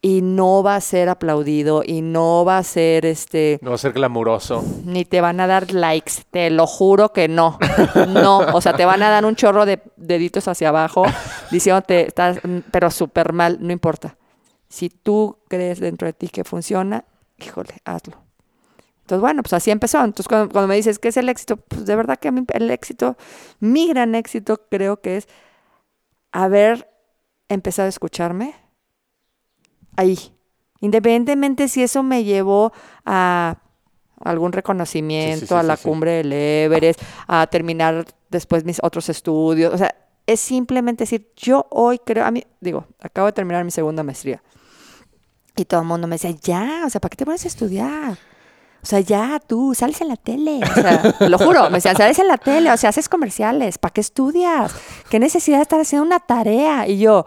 Y 0.00 0.22
no 0.22 0.62
va 0.62 0.76
a 0.76 0.80
ser 0.80 1.08
aplaudido 1.08 1.82
y 1.84 2.02
no 2.02 2.44
va 2.44 2.58
a 2.58 2.62
ser 2.62 3.04
este 3.04 3.58
No 3.62 3.70
va 3.70 3.74
a 3.74 3.78
ser 3.78 3.92
glamuroso. 3.92 4.64
ni 4.84 5.04
te 5.04 5.20
van 5.20 5.40
a 5.40 5.48
dar 5.48 5.72
likes, 5.72 6.22
te 6.30 6.50
lo 6.50 6.68
juro 6.68 7.12
que 7.12 7.26
no. 7.26 7.58
No, 8.06 8.38
o 8.38 8.60
sea, 8.60 8.74
te 8.74 8.84
van 8.84 9.02
a 9.02 9.10
dar 9.10 9.24
un 9.24 9.34
chorro 9.34 9.66
de 9.66 9.82
deditos 9.96 10.46
hacia 10.46 10.68
abajo 10.68 11.02
diciéndote, 11.50 12.06
estás, 12.06 12.38
pero 12.70 12.92
súper 12.92 13.32
mal, 13.32 13.58
no 13.60 13.72
importa. 13.72 14.16
Si 14.68 14.88
tú 14.88 15.38
crees 15.48 15.80
dentro 15.80 16.06
de 16.06 16.12
ti 16.12 16.28
que 16.28 16.44
funciona, 16.44 17.04
híjole, 17.38 17.74
hazlo. 17.84 18.18
Entonces, 19.00 19.20
bueno, 19.20 19.42
pues 19.42 19.54
así 19.54 19.70
empezó. 19.70 19.98
Entonces, 20.04 20.28
cuando, 20.28 20.52
cuando 20.52 20.68
me 20.68 20.76
dices, 20.76 20.98
¿qué 20.98 21.08
es 21.08 21.16
el 21.16 21.28
éxito? 21.28 21.56
Pues 21.56 21.86
de 21.86 21.96
verdad 21.96 22.18
que 22.18 22.28
a 22.28 22.30
mí 22.30 22.44
el 22.52 22.70
éxito, 22.70 23.16
mi 23.58 23.88
gran 23.88 24.14
éxito 24.14 24.60
creo 24.70 25.00
que 25.00 25.16
es 25.16 25.28
haber 26.30 26.88
empezado 27.48 27.86
a 27.86 27.88
escucharme 27.88 28.54
ahí. 29.98 30.16
Independientemente 30.80 31.68
si 31.68 31.82
eso 31.82 32.02
me 32.02 32.22
llevó 32.22 32.72
a 33.04 33.56
algún 34.24 34.52
reconocimiento, 34.52 35.46
sí, 35.46 35.54
a 35.54 35.60
sí, 35.60 35.66
la 35.66 35.76
cumbre 35.76 36.12
del 36.12 36.32
Everest, 36.32 37.02
a 37.26 37.46
terminar 37.48 38.06
después 38.30 38.64
mis 38.64 38.78
otros 38.82 39.08
estudios. 39.08 39.74
O 39.74 39.78
sea, 39.78 39.94
es 40.26 40.40
simplemente 40.40 41.02
decir, 41.02 41.32
yo 41.36 41.66
hoy 41.70 41.98
creo, 41.98 42.24
a 42.24 42.30
mí, 42.30 42.44
digo, 42.60 42.86
acabo 43.00 43.26
de 43.26 43.32
terminar 43.32 43.64
mi 43.64 43.70
segunda 43.72 44.02
maestría. 44.02 44.42
Y 45.56 45.64
todo 45.64 45.80
el 45.80 45.86
mundo 45.86 46.06
me 46.06 46.14
decía, 46.14 46.30
ya, 46.30 46.82
o 46.86 46.90
sea, 46.90 47.00
¿para 47.00 47.10
qué 47.10 47.16
te 47.16 47.24
pones 47.24 47.44
a 47.44 47.48
estudiar? 47.48 48.12
O 48.80 48.86
sea, 48.86 49.00
ya, 49.00 49.40
tú, 49.44 49.74
sales 49.74 50.00
en 50.00 50.08
la 50.08 50.16
tele. 50.16 50.60
O 50.62 50.74
sea, 50.80 51.16
lo 51.28 51.38
juro, 51.38 51.64
me 51.70 51.78
decían, 51.78 51.96
sales 51.96 52.18
en 52.20 52.28
la 52.28 52.38
tele, 52.38 52.70
o 52.70 52.76
sea, 52.76 52.90
haces 52.90 53.08
comerciales, 53.08 53.78
¿para 53.78 53.92
qué 53.92 54.00
estudias? 54.00 54.72
¿Qué 55.10 55.18
necesidad 55.18 55.56
de 55.56 55.62
estar 55.62 55.80
haciendo 55.80 56.06
una 56.06 56.20
tarea? 56.20 56.86
Y 56.86 56.98
yo, 56.98 57.26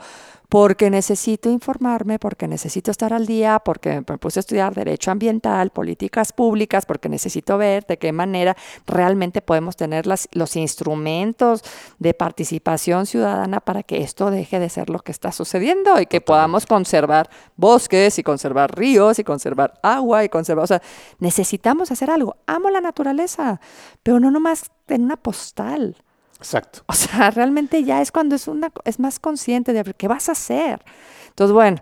porque 0.51 0.89
necesito 0.89 1.50
informarme, 1.50 2.20
porque 2.20 2.46
necesito 2.46 2.91
estar 2.91 3.13
al 3.13 3.25
día, 3.25 3.60
porque 3.63 4.03
me 4.05 4.17
puse 4.17 4.39
a 4.39 4.41
estudiar 4.41 4.75
derecho 4.75 5.10
ambiental, 5.10 5.70
políticas 5.70 6.34
públicas, 6.34 6.86
porque 6.86 7.08
necesito 7.08 7.58
ver 7.58 7.86
de 7.86 7.98
qué 7.98 8.12
manera 8.12 8.58
realmente 8.86 9.41
podemos 9.41 9.77
tener 9.77 10.05
las, 10.08 10.27
los 10.34 10.58
instrumentos 10.58 11.63
de 12.00 12.13
participación 12.13 13.05
ciudadana 13.05 13.62
para 13.62 13.81
que 13.81 14.03
esto 14.03 14.29
deje 14.29 14.60
de 14.60 14.67
ser 14.67 14.89
lo 14.89 15.00
que 15.00 15.13
está 15.13 15.31
sucediendo 15.31 16.01
y 16.01 16.05
que 16.05 16.20
podamos 16.20 16.65
conservar 16.65 17.29
bosques 17.55 18.20
y 18.20 18.24
conservar 18.24 18.77
ríos 18.77 19.20
y 19.20 19.24
conservar 19.24 19.79
agua 19.81 20.25
y 20.25 20.27
conservar, 20.27 20.65
o 20.65 20.67
sea, 20.67 20.81
necesitamos 21.20 21.91
hacer 21.91 22.12
algo. 22.12 22.36
Amo 22.46 22.70
la 22.70 22.81
naturaleza, 22.81 23.62
pero 24.03 24.20
no 24.20 24.29
nomás 24.29 24.70
en 24.89 25.03
una 25.05 25.15
postal. 25.15 25.96
Exacto. 26.41 26.81
O 26.88 26.93
sea, 26.93 27.29
realmente 27.29 27.83
ya 27.83 28.01
es 28.01 28.12
cuando 28.12 28.36
es 28.36 28.48
una 28.48 28.71
es 28.83 29.00
más 29.00 29.19
consciente 29.19 29.74
de 29.74 29.83
qué 29.93 30.07
vas 30.07 30.27
a 30.27 30.31
hacer. 30.31 30.83
Entonces, 31.29 31.53
bueno, 31.53 31.77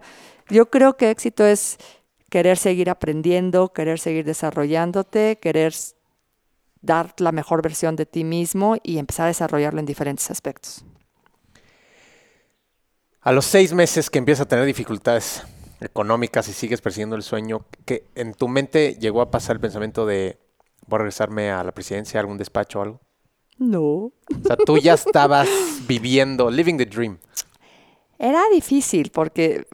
yo 0.49 0.69
creo 0.69 0.97
que 0.97 1.09
éxito 1.09 1.45
es 1.45 1.77
querer 2.29 2.57
seguir 2.57 2.89
aprendiendo, 2.89 3.71
querer 3.71 3.99
seguir 3.99 4.25
desarrollándote, 4.25 5.37
querer 5.37 5.73
dar 6.81 7.13
la 7.19 7.31
mejor 7.31 7.61
versión 7.61 7.95
de 7.95 8.05
ti 8.05 8.25
mismo 8.25 8.75
y 8.83 8.97
empezar 8.97 9.25
a 9.25 9.27
desarrollarlo 9.27 9.79
en 9.79 9.85
diferentes 9.85 10.29
aspectos. 10.29 10.83
A 13.21 13.31
los 13.31 13.45
seis 13.45 13.73
meses 13.73 14.09
que 14.09 14.19
empiezas 14.19 14.45
a 14.45 14.47
tener 14.49 14.65
dificultades 14.65 15.43
económicas 15.79 16.49
y 16.49 16.53
sigues 16.53 16.81
persiguiendo 16.81 17.15
el 17.15 17.23
sueño, 17.23 17.65
que 17.85 18.05
en 18.15 18.33
tu 18.33 18.49
mente 18.49 18.95
llegó 18.99 19.21
a 19.21 19.31
pasar 19.31 19.55
el 19.55 19.61
pensamiento 19.61 20.05
de 20.05 20.37
voy 20.85 20.97
a 20.97 20.99
regresarme 20.99 21.49
a 21.51 21.63
la 21.63 21.71
presidencia, 21.71 22.19
a 22.19 22.21
algún 22.21 22.37
despacho 22.37 22.79
o 22.79 22.81
algo? 22.81 23.08
No. 23.59 23.81
O 23.81 24.11
sea, 24.43 24.57
tú 24.57 24.77
ya 24.77 24.93
estabas 24.93 25.47
viviendo, 25.87 26.49
living 26.49 26.77
the 26.77 26.85
dream. 26.85 27.19
Era 28.17 28.41
difícil 28.51 29.11
porque 29.11 29.65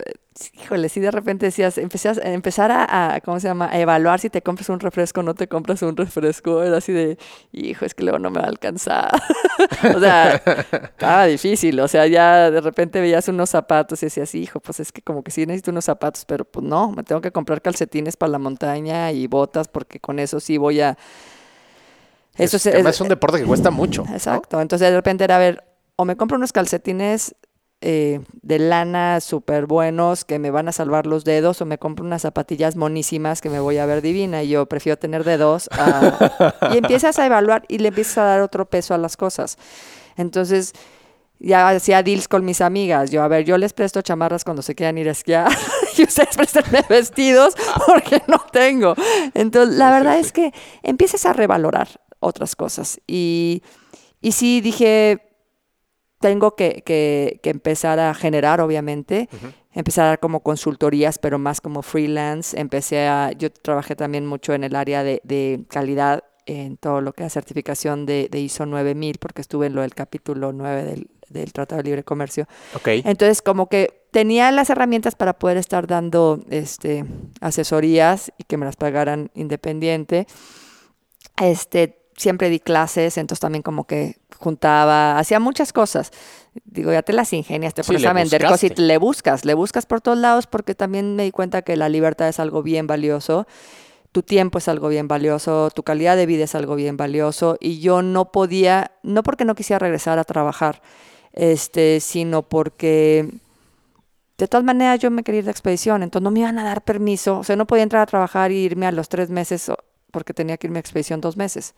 híjole, 0.54 0.90
si 0.90 1.00
de 1.00 1.12
repente 1.12 1.46
decías, 1.46 1.78
empecé 1.78 2.10
a, 2.10 2.14
empezar 2.24 2.70
a, 2.72 3.22
¿cómo 3.24 3.40
se 3.40 3.48
llama? 3.48 3.70
A 3.72 3.80
evaluar 3.80 4.20
si 4.20 4.30
te 4.30 4.42
compras 4.42 4.70
un 4.70 4.80
refresco 4.80 5.22
o 5.22 5.24
no 5.24 5.34
te 5.34 5.48
compras 5.48 5.82
un 5.82 5.96
refresco. 5.96 6.62
Era 6.62 6.78
así 6.78 6.92
de, 6.92 7.18
hijo, 7.54 7.86
es 7.86 7.94
que 7.94 8.04
luego 8.04 8.20
no 8.20 8.30
me 8.30 8.40
va 8.40 8.46
a 8.46 8.50
alcanzar. 8.50 9.12
o 9.96 10.00
sea, 10.00 10.36
estaba 10.36 11.26
difícil. 11.26 11.80
O 11.80 11.88
sea, 11.88 12.06
ya 12.08 12.52
de 12.52 12.62
repente 12.62 13.00
veías 13.00 13.28
unos 13.30 13.50
zapatos 13.50 14.02
y 14.04 14.08
decías, 14.08 14.36
hijo, 14.36 14.60
pues 14.60 14.80
es 14.82 14.92
que 14.92 15.02
como 15.02 15.24
que 15.24 15.32
sí 15.32 15.46
necesito 15.46 15.72
unos 15.72 15.86
zapatos, 15.86 16.26
pero 16.26 16.44
pues 16.44 16.66
no, 16.66 16.92
me 16.92 17.04
tengo 17.04 17.22
que 17.22 17.32
comprar 17.32 17.62
calcetines 17.62 18.18
para 18.18 18.34
la 18.34 18.40
montaña 18.40 19.12
y 19.12 19.28
botas 19.28 19.68
porque 19.68 20.00
con 20.00 20.20
eso 20.20 20.40
sí 20.40 20.58
voy 20.58 20.82
a... 20.82 20.98
Eso 22.38 22.58
es, 22.58 22.66
es, 22.66 23.02
un 23.02 23.08
deporte 23.08 23.40
que 23.40 23.46
cuesta 23.46 23.72
mucho. 23.72 24.04
Exacto. 24.12 24.60
Entonces 24.60 24.90
de 24.90 24.96
repente 24.96 25.24
era, 25.24 25.38
a 25.38 25.40
ver, 25.40 25.64
o 25.96 26.06
me 26.06 26.16
compro 26.16 26.38
unos 26.38 26.52
calcetines 26.52 27.36
eh, 27.82 28.22
de 28.42 28.58
lana 28.58 29.20
súper 29.22 29.68
buenos 29.68 30.26
que 30.26 30.40
me 30.40 30.50
van 30.50 30.68
a 30.68 30.72
salvar 30.72 31.06
los 31.06 31.24
dedos 31.24 31.62
o 31.62 31.66
me 31.66 31.78
compro 31.78 32.06
unas 32.06 32.24
zapatillas 32.24 32.76
monísimas 32.76 33.42
que 33.42 33.50
me 33.50 33.60
voy 33.60 33.78
a 33.78 33.86
ver 33.86 34.02
divina 34.02 34.44
y 34.44 34.50
yo 34.50 34.66
prefiero 34.66 34.98
tener 34.98 35.24
dedos 35.24 35.70
y 36.74 36.78
empiezas 36.78 37.20
a 37.20 37.26
evaluar 37.26 37.64
y 37.68 37.78
le 37.80 37.90
empiezas 37.90 38.18
a 38.20 38.24
dar 38.24 38.42
otro 38.42 38.66
peso 38.66 38.94
a 38.94 38.98
las 38.98 39.18
cosas. 39.18 39.58
Entonces 40.18 40.74
ya 41.40 41.70
hacía 41.70 42.02
deals 42.02 42.28
con 42.28 42.46
mis 42.46 42.62
amigas. 42.62 43.12
Yo, 43.12 43.22
a 43.22 43.28
ver, 43.28 43.46
yo 43.46 43.58
les 43.58 43.74
presto 43.74 44.02
chamarras 44.02 44.44
cuando 44.44 44.62
se 44.62 44.74
quieran 44.74 44.98
ir 44.98 45.10
a 45.10 45.12
esquiar 45.12 45.52
y 45.98 46.04
ustedes 46.04 46.36
prestenme 46.36 46.84
vestidos 46.90 47.56
porque 47.86 48.22
no 48.28 48.40
tengo. 48.52 48.96
Entonces, 49.34 49.76
la 49.76 49.92
verdad 49.92 50.18
es 50.18 50.32
que 50.32 50.54
empiezas 50.82 51.26
a 51.26 51.34
revalorar 51.34 51.90
otras 52.26 52.56
cosas. 52.56 53.00
Y, 53.08 53.62
y 54.22 54.32
sí 54.32 54.62
dije, 54.62 55.22
tengo 56.20 56.56
que, 56.56 56.82
que, 56.84 57.40
empezar 57.50 58.00
a 58.00 58.14
generar, 58.14 58.62
obviamente. 58.62 59.30
Empezar 59.74 60.20
como 60.20 60.42
consultorías, 60.42 61.20
pero 61.20 61.38
más 61.38 61.62
como 61.62 61.82
freelance. 61.82 62.60
Empecé 62.60 63.08
a, 63.08 63.32
yo 63.34 63.52
trabajé 63.52 63.96
también 63.96 64.26
mucho 64.26 64.54
en 64.54 64.64
el 64.64 64.76
área 64.76 65.04
de, 65.04 65.22
de 65.24 65.66
calidad 65.70 66.24
en 66.48 66.78
todo 66.78 67.02
lo 67.02 67.14
que 67.14 67.26
es 67.26 67.34
certificación 67.34 68.06
de, 68.06 68.30
de, 68.30 68.40
ISO 68.40 68.66
9000, 68.66 69.18
porque 69.18 69.42
estuve 69.42 69.68
en 69.68 69.76
lo 69.76 69.82
del 69.82 69.96
capítulo 69.96 70.54
9 70.54 70.84
del, 70.84 71.10
del 71.30 71.54
Tratado 71.54 71.82
de 71.82 71.90
Libre 71.90 72.04
Comercio. 72.04 72.48
Okay. 72.76 73.02
Entonces, 73.04 73.42
como 73.42 73.68
que 73.68 74.08
tenía 74.12 74.52
las 74.52 74.70
herramientas 74.70 75.16
para 75.16 75.38
poder 75.38 75.58
estar 75.58 75.88
dando 75.88 76.40
este, 76.50 77.06
asesorías 77.42 78.32
y 78.38 78.44
que 78.46 78.58
me 78.58 78.66
las 78.66 78.76
pagaran 78.76 79.32
independiente. 79.34 80.28
Este, 81.42 82.05
siempre 82.18 82.50
di 82.50 82.60
clases, 82.60 83.18
entonces 83.18 83.42
también 83.42 83.62
como 83.62 83.86
que 83.86 84.18
juntaba, 84.38 85.18
hacía 85.18 85.40
muchas 85.40 85.74
cosas. 85.74 86.12
Digo, 86.64 86.92
ya 86.92 87.02
te 87.02 87.14
las 87.14 87.34
ingenias, 87.34 87.74
te 87.74 87.84
pones 87.84 88.06
a 88.06 88.14
vender 88.14 88.44
cosas 88.44 88.64
y 88.64 88.70
le 88.76 88.98
buscas, 88.98 89.44
le 89.46 89.54
buscas 89.54 89.86
por 89.86 90.02
todos 90.02 90.18
lados 90.18 90.48
porque 90.48 90.76
también 90.76 91.16
me 91.16 91.24
di 91.24 91.32
cuenta 91.32 91.62
que 91.62 91.76
la 91.76 91.90
libertad 91.90 92.30
es 92.30 92.40
algo 92.40 92.64
bien 92.64 92.88
valioso, 92.88 93.46
tu 94.12 94.24
tiempo 94.24 94.60
es 94.60 94.70
algo 94.70 94.88
bien 94.88 95.10
valioso, 95.10 95.70
tu 95.72 95.84
calidad 95.84 96.16
de 96.16 96.26
vida 96.26 96.46
es 96.46 96.56
algo 96.56 96.76
bien 96.76 96.96
valioso 96.96 97.58
y 97.60 97.80
yo 97.80 98.02
no 98.02 98.32
podía, 98.32 98.92
no 99.04 99.24
porque 99.24 99.44
no 99.44 99.56
quisiera 99.56 99.80
regresar 99.80 100.18
a 100.20 100.24
trabajar, 100.24 100.82
este, 101.34 102.00
sino 102.00 102.44
porque 102.44 103.30
de 104.38 104.48
todas 104.48 104.64
maneras 104.64 105.00
yo 105.00 105.12
me 105.12 105.24
quería 105.24 105.40
ir 105.40 105.46
de 105.46 105.52
expedición, 105.52 106.04
entonces 106.04 106.24
no 106.24 106.32
me 106.32 106.40
iban 106.40 106.58
a 106.60 106.64
dar 106.64 106.84
permiso, 106.84 107.40
o 107.40 107.44
sea, 107.44 107.58
no 107.58 107.68
podía 107.68 107.84
entrar 107.84 108.04
a 108.04 108.06
trabajar 108.06 108.52
e 108.52 108.56
irme 108.56 108.86
a 108.88 108.94
los 108.94 109.10
tres 109.10 109.30
meses 109.30 109.70
porque 110.16 110.34
tenía 110.34 110.56
que 110.56 110.68
irme 110.68 110.80
a 110.80 110.80
expedición 110.80 111.20
dos 111.20 111.36
meses. 111.36 111.76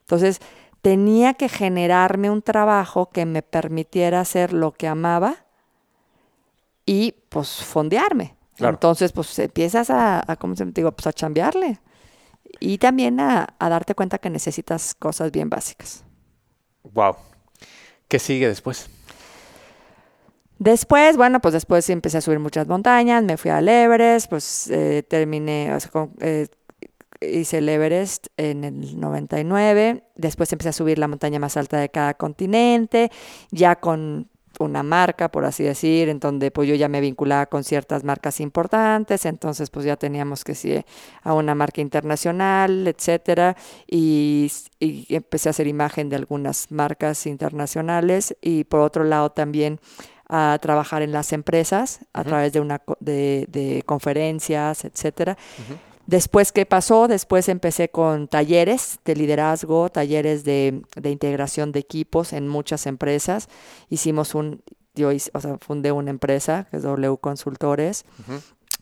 Entonces, 0.00 0.40
tenía 0.80 1.34
que 1.34 1.50
generarme 1.50 2.30
un 2.30 2.40
trabajo 2.40 3.10
que 3.10 3.26
me 3.26 3.42
permitiera 3.42 4.20
hacer 4.20 4.54
lo 4.54 4.72
que 4.72 4.88
amaba 4.88 5.44
y 6.86 7.12
pues 7.28 7.62
fondearme. 7.62 8.36
Entonces, 8.56 9.12
pues 9.12 9.38
empiezas 9.38 9.90
a, 9.90 10.24
a 10.26 10.36
¿cómo 10.36 10.56
se 10.56 10.64
digo? 10.64 10.92
Pues 10.92 11.06
a 11.06 11.12
chambearle. 11.12 11.78
Y 12.58 12.78
también 12.78 13.20
a, 13.20 13.54
a, 13.58 13.68
darte 13.68 13.94
cuenta 13.94 14.16
que 14.16 14.30
necesitas 14.30 14.94
cosas 14.94 15.30
bien 15.30 15.50
básicas. 15.50 16.04
Wow. 16.84 17.16
¿Qué 18.08 18.18
sigue 18.18 18.48
después? 18.48 18.88
Después, 20.58 21.18
bueno, 21.18 21.38
pues 21.40 21.52
después 21.52 21.90
empecé 21.90 22.16
a 22.16 22.20
subir 22.22 22.38
muchas 22.38 22.66
montañas, 22.66 23.22
me 23.24 23.36
fui 23.36 23.50
al 23.50 23.68
Everest, 23.68 24.30
pues 24.30 24.70
eh, 24.70 25.02
terminé, 25.06 25.74
o 25.74 25.80
sea, 25.80 25.90
con, 25.90 26.12
eh, 26.20 26.46
hice 27.32 27.58
el 27.58 27.68
Everest 27.68 28.28
en 28.36 28.64
el 28.64 29.00
99, 29.00 30.04
después 30.14 30.52
empecé 30.52 30.70
a 30.70 30.72
subir 30.72 30.98
la 30.98 31.08
montaña 31.08 31.38
más 31.38 31.56
alta 31.56 31.78
de 31.78 31.88
cada 31.88 32.14
continente, 32.14 33.10
ya 33.50 33.76
con 33.76 34.28
una 34.60 34.82
marca, 34.82 35.30
por 35.30 35.44
así 35.44 35.64
decir, 35.64 36.08
en 36.08 36.20
donde 36.20 36.50
pues 36.50 36.68
yo 36.68 36.74
ya 36.74 36.88
me 36.88 37.00
vinculaba 37.00 37.46
con 37.46 37.64
ciertas 37.64 38.04
marcas 38.04 38.40
importantes, 38.40 39.26
entonces 39.26 39.70
pues 39.70 39.84
ya 39.84 39.96
teníamos 39.96 40.44
que 40.44 40.56
ir 40.62 40.84
a 41.22 41.34
una 41.34 41.54
marca 41.54 41.80
internacional, 41.80 42.86
etcétera, 42.86 43.56
y, 43.86 44.50
y, 44.78 45.14
empecé 45.14 45.48
a 45.48 45.50
hacer 45.50 45.66
imagen 45.66 46.08
de 46.08 46.16
algunas 46.16 46.70
marcas 46.70 47.26
internacionales 47.26 48.36
y 48.40 48.64
por 48.64 48.80
otro 48.80 49.04
lado 49.04 49.30
también 49.30 49.80
a 50.28 50.58
trabajar 50.60 51.02
en 51.02 51.12
las 51.12 51.32
empresas 51.32 52.00
a 52.12 52.24
través 52.24 52.52
de 52.52 52.60
una 52.60 52.80
de, 53.00 53.46
de 53.48 53.82
conferencias, 53.84 54.84
etcétera. 54.84 55.36
Después, 56.06 56.52
¿qué 56.52 56.66
pasó? 56.66 57.08
Después 57.08 57.48
empecé 57.48 57.88
con 57.88 58.28
talleres 58.28 58.98
de 59.04 59.16
liderazgo, 59.16 59.88
talleres 59.88 60.44
de, 60.44 60.82
de 60.96 61.10
integración 61.10 61.72
de 61.72 61.80
equipos 61.80 62.32
en 62.32 62.48
muchas 62.48 62.86
empresas. 62.86 63.48
Hicimos 63.88 64.34
un, 64.34 64.62
yo 64.94 65.10
o 65.32 65.40
sea, 65.40 65.58
fundé 65.58 65.92
una 65.92 66.10
empresa 66.10 66.66
que 66.70 66.76
es 66.76 66.82
W 66.82 67.16
Consultores 67.18 68.04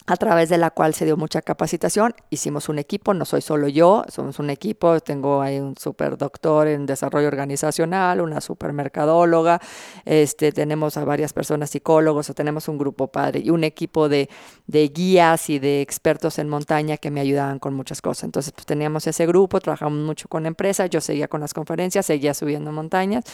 a 0.06 0.16
través 0.16 0.48
de 0.48 0.58
la 0.58 0.70
cual 0.70 0.94
se 0.94 1.04
dio 1.04 1.16
mucha 1.16 1.42
capacitación. 1.42 2.14
Hicimos 2.30 2.68
un 2.68 2.78
equipo, 2.78 3.14
no 3.14 3.24
soy 3.24 3.40
solo 3.40 3.68
yo, 3.68 4.04
somos 4.08 4.38
un 4.38 4.50
equipo, 4.50 5.00
tengo 5.00 5.40
ahí 5.40 5.58
un 5.58 5.76
super 5.76 6.16
doctor 6.16 6.66
en 6.68 6.86
desarrollo 6.86 7.28
organizacional, 7.28 8.20
una 8.20 8.40
super 8.40 8.72
mercadóloga, 8.72 9.60
este, 10.04 10.52
tenemos 10.52 10.96
a 10.96 11.04
varias 11.04 11.32
personas 11.32 11.70
psicólogos, 11.70 12.30
o 12.30 12.34
tenemos 12.34 12.68
un 12.68 12.78
grupo 12.78 13.08
padre 13.08 13.40
y 13.40 13.50
un 13.50 13.64
equipo 13.64 14.08
de, 14.08 14.28
de, 14.66 14.88
guías 14.88 15.48
y 15.50 15.58
de 15.58 15.80
expertos 15.80 16.38
en 16.38 16.48
montaña 16.48 16.96
que 16.96 17.10
me 17.10 17.20
ayudaban 17.20 17.58
con 17.58 17.74
muchas 17.74 18.02
cosas. 18.02 18.24
Entonces, 18.24 18.52
pues 18.52 18.66
teníamos 18.66 19.06
ese 19.06 19.26
grupo, 19.26 19.60
trabajamos 19.60 19.98
mucho 19.98 20.28
con 20.28 20.46
empresas, 20.46 20.90
yo 20.90 21.00
seguía 21.00 21.28
con 21.28 21.40
las 21.40 21.54
conferencias, 21.54 22.06
seguía 22.06 22.34
subiendo 22.34 22.72
montañas. 22.72 23.24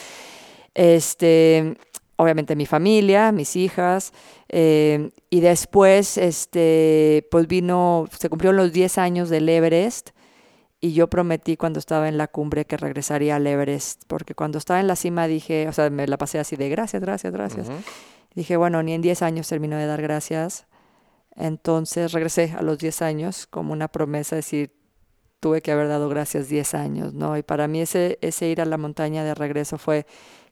Este, 0.75 1.75
obviamente 2.19 2.57
mi 2.57 2.65
familia, 2.65 3.31
mis 3.31 3.55
hijas, 3.55 4.11
eh, 4.49 5.09
y 5.29 5.39
después, 5.39 6.17
este, 6.17 7.25
pues 7.31 7.47
vino, 7.47 8.09
se 8.11 8.27
cumplieron 8.27 8.57
los 8.57 8.73
10 8.73 8.97
años 8.97 9.29
del 9.29 9.47
Everest, 9.47 10.09
y 10.81 10.91
yo 10.91 11.07
prometí 11.07 11.55
cuando 11.55 11.79
estaba 11.79 12.09
en 12.09 12.17
la 12.17 12.27
cumbre 12.27 12.65
que 12.65 12.75
regresaría 12.75 13.37
al 13.37 13.47
Everest, 13.47 14.03
porque 14.07 14.35
cuando 14.35 14.57
estaba 14.57 14.81
en 14.81 14.87
la 14.87 14.97
cima 14.97 15.27
dije, 15.27 15.69
o 15.69 15.71
sea, 15.71 15.89
me 15.89 16.07
la 16.07 16.17
pasé 16.17 16.39
así 16.39 16.57
de 16.57 16.67
gracias, 16.67 17.01
gracias, 17.01 17.31
gracias. 17.31 17.67
Dije, 18.35 18.57
bueno, 18.57 18.83
ni 18.83 18.91
en 18.91 19.01
10 19.01 19.21
años 19.21 19.47
termino 19.47 19.77
de 19.77 19.85
dar 19.85 20.01
gracias. 20.01 20.67
Entonces 21.37 22.11
regresé 22.11 22.53
a 22.57 22.61
los 22.61 22.79
10 22.79 23.01
años 23.01 23.47
como 23.47 23.71
una 23.71 23.87
promesa, 23.87 24.35
decir, 24.35 24.73
tuve 25.39 25.61
que 25.61 25.71
haber 25.71 25.87
dado 25.87 26.09
gracias 26.09 26.49
10 26.49 26.73
años, 26.73 27.13
¿no? 27.13 27.37
Y 27.37 27.43
para 27.43 27.67
mí 27.69 27.79
ese, 27.79 28.17
ese 28.21 28.49
ir 28.49 28.59
a 28.59 28.65
la 28.65 28.77
montaña 28.77 29.23
de 29.23 29.35
regreso 29.35 29.77
fue 29.77 30.05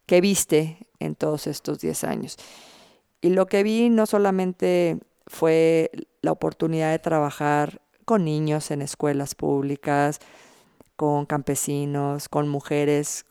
que 0.07 0.21
viste 0.21 0.79
en 0.99 1.13
todos 1.13 1.45
estos 1.45 1.79
10 1.79 2.03
años. 2.05 2.37
Y 3.21 3.29
lo 3.29 3.45
que 3.45 3.61
vi 3.61 3.89
no 3.89 4.07
solamente 4.07 4.97
fue 5.27 5.91
la 6.21 6.31
oportunidad 6.31 6.91
de 6.91 6.99
trabajar 6.99 7.81
con 8.05 8.25
niños 8.25 8.71
en 8.71 8.81
escuelas 8.81 9.35
públicas, 9.35 10.19
con 10.95 11.25
campesinos, 11.25 12.29
con 12.29 12.47
mujeres 12.47 13.25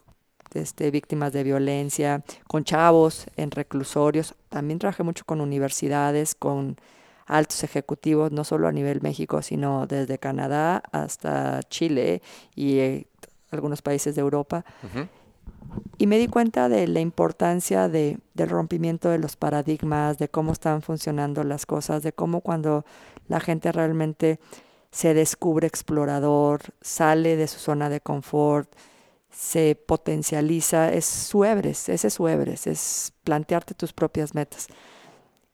este, 0.54 0.90
víctimas 0.90 1.32
de 1.32 1.44
violencia, 1.44 2.22
con 2.46 2.62
chavos 2.62 3.26
en 3.36 3.50
reclusorios. 3.50 4.34
También 4.48 4.78
trabajé 4.78 5.02
mucho 5.02 5.24
con 5.24 5.40
universidades, 5.40 6.34
con 6.34 6.76
altos 7.26 7.64
ejecutivos, 7.64 8.32
no 8.32 8.44
solo 8.44 8.68
a 8.68 8.72
nivel 8.72 9.00
México, 9.02 9.42
sino 9.42 9.86
desde 9.86 10.18
Canadá 10.18 10.82
hasta 10.92 11.62
Chile 11.64 12.22
y 12.54 12.78
eh, 12.78 13.06
algunos 13.50 13.82
países 13.82 14.14
de 14.14 14.20
Europa. 14.20 14.64
Y 15.98 16.06
me 16.06 16.18
di 16.18 16.28
cuenta 16.28 16.68
de 16.68 16.86
la 16.88 17.00
importancia 17.00 17.88
de, 17.88 18.18
del 18.34 18.50
rompimiento 18.50 19.08
de 19.08 19.18
los 19.18 19.36
paradigmas, 19.36 20.18
de 20.18 20.28
cómo 20.28 20.52
están 20.52 20.82
funcionando 20.82 21.42
las 21.42 21.64
cosas, 21.64 22.02
de 22.02 22.12
cómo 22.12 22.42
cuando 22.42 22.84
la 23.28 23.40
gente 23.40 23.72
realmente 23.72 24.38
se 24.90 25.14
descubre 25.14 25.66
explorador, 25.66 26.60
sale 26.80 27.36
de 27.36 27.48
su 27.48 27.58
zona 27.58 27.88
de 27.88 28.00
confort, 28.00 28.70
se 29.30 29.74
potencializa, 29.86 30.92
es 30.92 31.04
su 31.04 31.44
Everest, 31.44 31.90
ese 31.90 32.08
es 32.08 32.14
su 32.14 32.26
Everest, 32.28 32.66
es 32.66 33.12
plantearte 33.22 33.74
tus 33.74 33.92
propias 33.92 34.34
metas. 34.34 34.68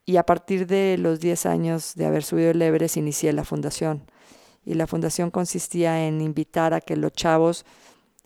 Y 0.05 0.17
a 0.17 0.25
partir 0.25 0.67
de 0.67 0.97
los 0.99 1.21
10 1.21 1.47
años 1.47 1.95
de 1.95 2.07
haber 2.07 2.23
subido 2.23 2.51
el 2.51 2.63
Everest, 2.63 2.97
inicié 2.97 3.33
la 3.33 3.45
fundación. 3.45 4.03
Y 4.65 4.75
la 4.75 4.87
fundación 4.87 5.31
consistía 5.31 6.07
en 6.07 6.21
invitar 6.21 6.75
a 6.75 6.81
que 6.81 6.97
los 6.97 7.13
chavos 7.13 7.65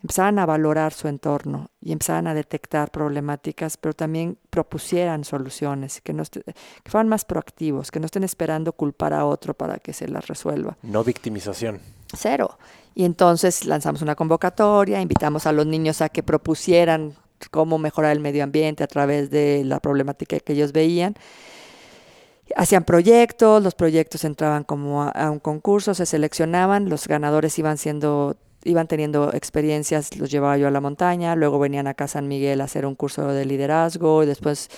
empezaran 0.03 0.39
a 0.39 0.47
valorar 0.47 0.93
su 0.93 1.09
entorno 1.09 1.71
y 1.81 1.93
empezaran 1.93 2.27
a 2.27 2.35
detectar 2.35 2.91
problemáticas, 2.91 3.77
pero 3.77 3.95
también 3.95 4.39
propusieran 4.51 5.25
soluciones, 5.25 6.01
que, 6.01 6.13
no 6.13 6.23
que 6.25 6.91
fueran 6.91 7.09
más 7.09 7.25
proactivos, 7.25 7.91
que 7.91 7.99
no 7.99 8.07
estén 8.07 8.25
esperando 8.25 8.73
culpar 8.73 9.15
a 9.15 9.25
otro 9.25 9.55
para 9.55 9.79
que 9.79 9.93
se 9.93 10.09
las 10.09 10.27
resuelva. 10.27 10.77
No 10.83 11.03
victimización. 11.03 11.81
Cero. 12.15 12.59
Y 12.95 13.05
entonces 13.05 13.65
lanzamos 13.65 14.03
una 14.03 14.15
convocatoria, 14.15 15.01
invitamos 15.01 15.47
a 15.47 15.53
los 15.53 15.67
niños 15.67 16.01
a 16.01 16.09
que 16.09 16.23
propusieran 16.23 17.15
cómo 17.51 17.79
mejorar 17.79 18.13
el 18.13 18.21
medio 18.21 18.45
ambiente 18.45 18.85
a 18.85 18.87
través 18.87 19.31
de 19.31 19.63
la 19.65 19.81
problemática 19.81 20.39
que 20.41 20.53
ellos 20.53 20.73
veían. 20.73 21.15
Hacían 22.55 22.85
proyectos, 22.85 23.63
los 23.63 23.75
proyectos 23.75 24.25
entraban 24.25 24.63
como 24.63 25.03
a, 25.03 25.09
a 25.09 25.31
un 25.31 25.41
concurso, 25.41 25.95
se 25.95 26.07
seleccionaban, 26.07 26.89
los 26.89 27.09
ganadores 27.09 27.59
iban 27.59 27.77
siendo 27.77 28.37
iban 28.67 28.87
teniendo 28.87 29.33
experiencias, 29.33 30.17
los 30.17 30.31
llevaba 30.31 30.59
yo 30.59 30.69
a 30.69 30.71
la 30.71 30.81
montaña, 30.81 31.35
luego 31.37 31.59
venían 31.59 31.87
acá 31.87 32.05
a 32.05 32.09
San 32.09 32.29
Miguel 32.29 32.61
a 32.61 32.65
hacer 32.65 32.85
un 32.87 32.95
curso 32.95 33.29
de 33.29 33.45
liderazgo 33.45 34.23
y 34.23 34.27
después 34.27 34.69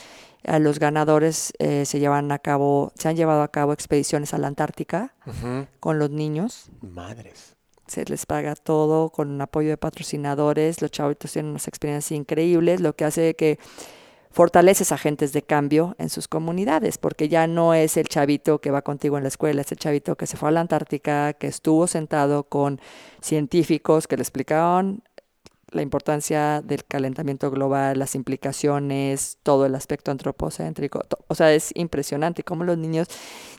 a 0.46 0.58
los 0.58 0.78
ganadores 0.78 1.52
eh, 1.58 1.84
se 1.84 1.98
llevan 1.98 2.30
a 2.30 2.38
cabo, 2.38 2.92
se 2.94 3.08
han 3.08 3.16
llevado 3.16 3.42
a 3.42 3.48
cabo 3.48 3.72
expediciones 3.72 4.34
a 4.34 4.38
la 4.38 4.46
Antártica 4.46 5.14
con 5.80 5.98
los 5.98 6.10
niños. 6.10 6.70
Madres. 6.80 7.56
Se 7.86 8.04
les 8.04 8.26
paga 8.26 8.54
todo 8.54 9.10
con 9.10 9.40
apoyo 9.40 9.70
de 9.70 9.78
patrocinadores, 9.78 10.82
los 10.82 10.90
chavitos 10.90 11.32
tienen 11.32 11.50
unas 11.50 11.68
experiencias 11.68 12.12
increíbles, 12.12 12.80
lo 12.80 12.94
que 12.94 13.04
hace 13.06 13.34
que 13.34 13.58
fortaleces 14.38 14.92
agentes 14.92 15.32
de 15.32 15.42
cambio 15.42 15.96
en 15.98 16.10
sus 16.10 16.28
comunidades, 16.28 16.96
porque 16.96 17.28
ya 17.28 17.48
no 17.48 17.74
es 17.74 17.96
el 17.96 18.06
chavito 18.06 18.60
que 18.60 18.70
va 18.70 18.82
contigo 18.82 19.16
en 19.16 19.24
la 19.24 19.30
escuela, 19.30 19.62
es 19.62 19.72
el 19.72 19.78
chavito 19.78 20.14
que 20.14 20.28
se 20.28 20.36
fue 20.36 20.50
a 20.50 20.52
la 20.52 20.60
Antártica, 20.60 21.32
que 21.32 21.48
estuvo 21.48 21.88
sentado 21.88 22.44
con 22.44 22.80
científicos 23.20 24.06
que 24.06 24.16
le 24.16 24.22
explicaban 24.22 25.02
la 25.72 25.82
importancia 25.82 26.62
del 26.62 26.84
calentamiento 26.84 27.50
global, 27.50 27.98
las 27.98 28.14
implicaciones, 28.14 29.38
todo 29.42 29.66
el 29.66 29.74
aspecto 29.74 30.12
antropocéntrico. 30.12 31.02
O 31.26 31.34
sea, 31.34 31.52
es 31.52 31.72
impresionante 31.74 32.44
cómo 32.44 32.62
los 32.62 32.78
niños 32.78 33.08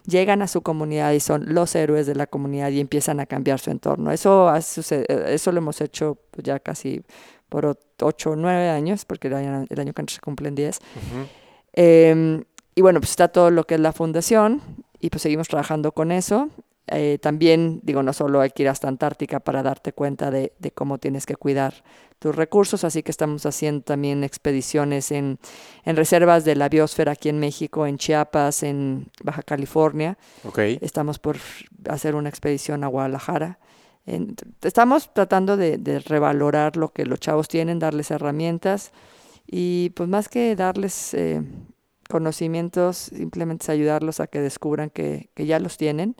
llegan 0.05 0.41
a 0.41 0.47
su 0.47 0.61
comunidad 0.61 1.11
y 1.11 1.19
son 1.19 1.53
los 1.53 1.75
héroes 1.75 2.07
de 2.07 2.15
la 2.15 2.25
comunidad 2.25 2.69
y 2.69 2.79
empiezan 2.79 3.19
a 3.19 3.25
cambiar 3.25 3.59
su 3.59 3.69
entorno. 3.69 4.13
Eso, 4.13 4.49
eso 4.55 5.51
lo 5.51 5.57
hemos 5.57 5.81
hecho 5.81 6.19
ya 6.41 6.57
casi 6.59 7.03
por 7.49 7.77
ocho 8.01 8.31
o 8.31 8.35
nueve 8.35 8.69
años, 8.69 9.05
porque 9.05 9.27
el 9.27 9.33
año, 9.33 9.65
el 9.69 9.79
año 9.79 9.93
que 9.93 10.03
se 10.07 10.19
cumplen 10.19 10.55
10. 10.55 10.79
Em, 11.73 12.43
y 12.75 12.81
bueno, 12.81 12.99
pues 12.99 13.11
está 13.11 13.27
todo 13.27 13.51
lo 13.51 13.65
que 13.65 13.75
es 13.75 13.81
la 13.81 13.91
fundación 13.91 14.61
y 14.99 15.09
pues 15.09 15.23
seguimos 15.23 15.47
trabajando 15.47 15.91
con 15.91 16.11
eso. 16.11 16.49
Eh, 16.91 17.19
también, 17.21 17.81
digo, 17.83 18.01
no 18.01 18.13
solo 18.13 18.41
hay 18.41 18.49
que 18.49 18.63
ir 18.63 18.69
hasta 18.69 18.87
Antártica 18.87 19.39
para 19.39 19.61
darte 19.61 19.93
cuenta 19.93 20.31
de, 20.31 20.53
de, 20.57 20.71
cómo 20.71 20.97
tienes 20.97 21.27
que 21.27 21.35
cuidar 21.35 21.83
tus 22.17 22.35
recursos, 22.35 22.83
así 22.83 23.03
que 23.03 23.11
estamos 23.11 23.45
haciendo 23.45 23.83
también 23.83 24.23
expediciones 24.23 25.11
en, 25.11 25.37
en 25.85 25.95
reservas 25.95 26.45
de 26.45 26.55
la 26.55 26.67
biosfera 26.67 27.11
aquí 27.11 27.29
en 27.29 27.39
México, 27.39 27.85
en 27.85 27.97
Chiapas, 27.97 28.63
en 28.63 29.07
Baja 29.23 29.43
California. 29.43 30.17
Okay. 30.43 30.79
Estamos 30.81 31.19
por 31.19 31.37
hacer 31.87 32.15
una 32.15 32.29
expedición 32.29 32.83
a 32.83 32.87
Guadalajara 32.87 33.59
estamos 34.61 35.13
tratando 35.13 35.57
de, 35.57 35.99
revalorar 36.05 36.77
lo 36.77 36.89
que 36.89 37.05
los 37.05 37.19
chavos 37.19 37.47
tienen, 37.47 37.79
darles 37.79 38.11
herramientas 38.11 38.91
y 39.45 39.91
pues 39.91 40.09
más 40.09 40.29
que 40.29 40.55
darles 40.55 41.13
eh, 41.13 41.43
conocimientos, 42.09 42.97
simplemente 42.97 43.63
es 43.63 43.69
ayudarlos 43.69 44.19
a 44.19 44.27
que 44.27 44.39
descubran 44.41 44.89
que, 44.89 45.29
ya 45.35 45.59
los 45.59 45.77
tienen 45.77 46.15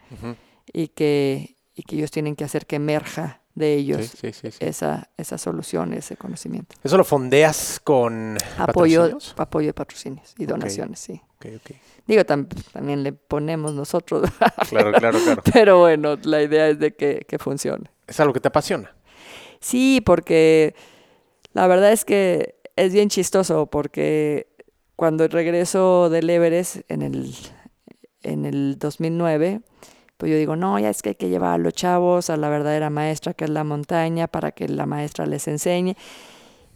y, 0.72 0.90
que, 0.90 1.56
y 1.76 1.84
que 1.84 1.96
ellos 1.96 2.12
tienen 2.12 2.36
que 2.36 2.44
hacer 2.44 2.66
que 2.66 2.76
emerja 2.76 3.42
de 3.60 3.76
ellos 3.76 4.16
esa, 4.60 5.10
esa 5.18 5.38
solución, 5.38 5.94
ese 5.94 6.16
conocimiento. 6.16 6.76
¿Eso 6.84 6.98
lo 6.98 7.04
fondeas 7.04 7.80
con 7.84 8.38
apoyo, 8.58 9.18
apoyo 9.38 9.68
de 9.68 9.74
patrocinios 9.74 10.34
y 10.38 10.46
donaciones, 10.46 11.00
sí. 11.00 11.22
Digo, 12.08 12.26
también 12.26 13.04
le 13.04 13.14
ponemos 13.14 13.74
nosotros. 13.74 14.30
claro, 14.70 14.92
claro, 14.94 15.20
claro. 15.20 15.44
Pero 15.54 15.80
bueno, 15.80 16.18
la 16.24 16.42
idea 16.42 16.70
es 16.70 16.80
de 16.80 16.96
que, 16.96 17.26
que 17.28 17.38
funcione. 17.38 17.92
¿Es 18.08 18.20
algo 18.20 18.34
que 18.34 18.40
te 18.40 18.48
apasiona? 18.48 18.96
Sí, 19.60 20.02
porque 20.04 20.74
la 21.54 21.68
verdad 21.68 21.92
es 21.92 22.06
que 22.06 22.56
es 22.76 22.94
bien 22.94 23.10
chistoso 23.10 23.68
porque 23.68 24.48
cuando 24.96 25.28
regreso 25.28 26.10
del 26.10 26.30
Everest 26.30 26.78
en 26.88 27.02
el, 27.02 27.36
en 28.24 28.46
el 28.46 28.78
2009, 28.80 29.62
pues 30.20 30.34
yo 30.34 30.38
digo, 30.38 30.58
no, 30.58 30.78
ya 30.78 30.90
es 30.90 31.02
que 31.02 31.10
hay 31.10 31.16
que 31.16 31.30
llevar 31.30 31.54
a 31.54 31.58
los 31.58 31.72
chavos 31.72 32.30
a 32.30 32.36
la 32.36 32.50
verdadera 32.50 32.90
maestra 32.90 33.34
que 33.34 33.46
es 33.46 33.50
la 33.50 33.64
montaña 33.64 34.28
para 34.28 34.52
que 34.52 34.68
la 34.68 34.86
maestra 34.86 35.26
les 35.26 35.48
enseñe. 35.48 35.96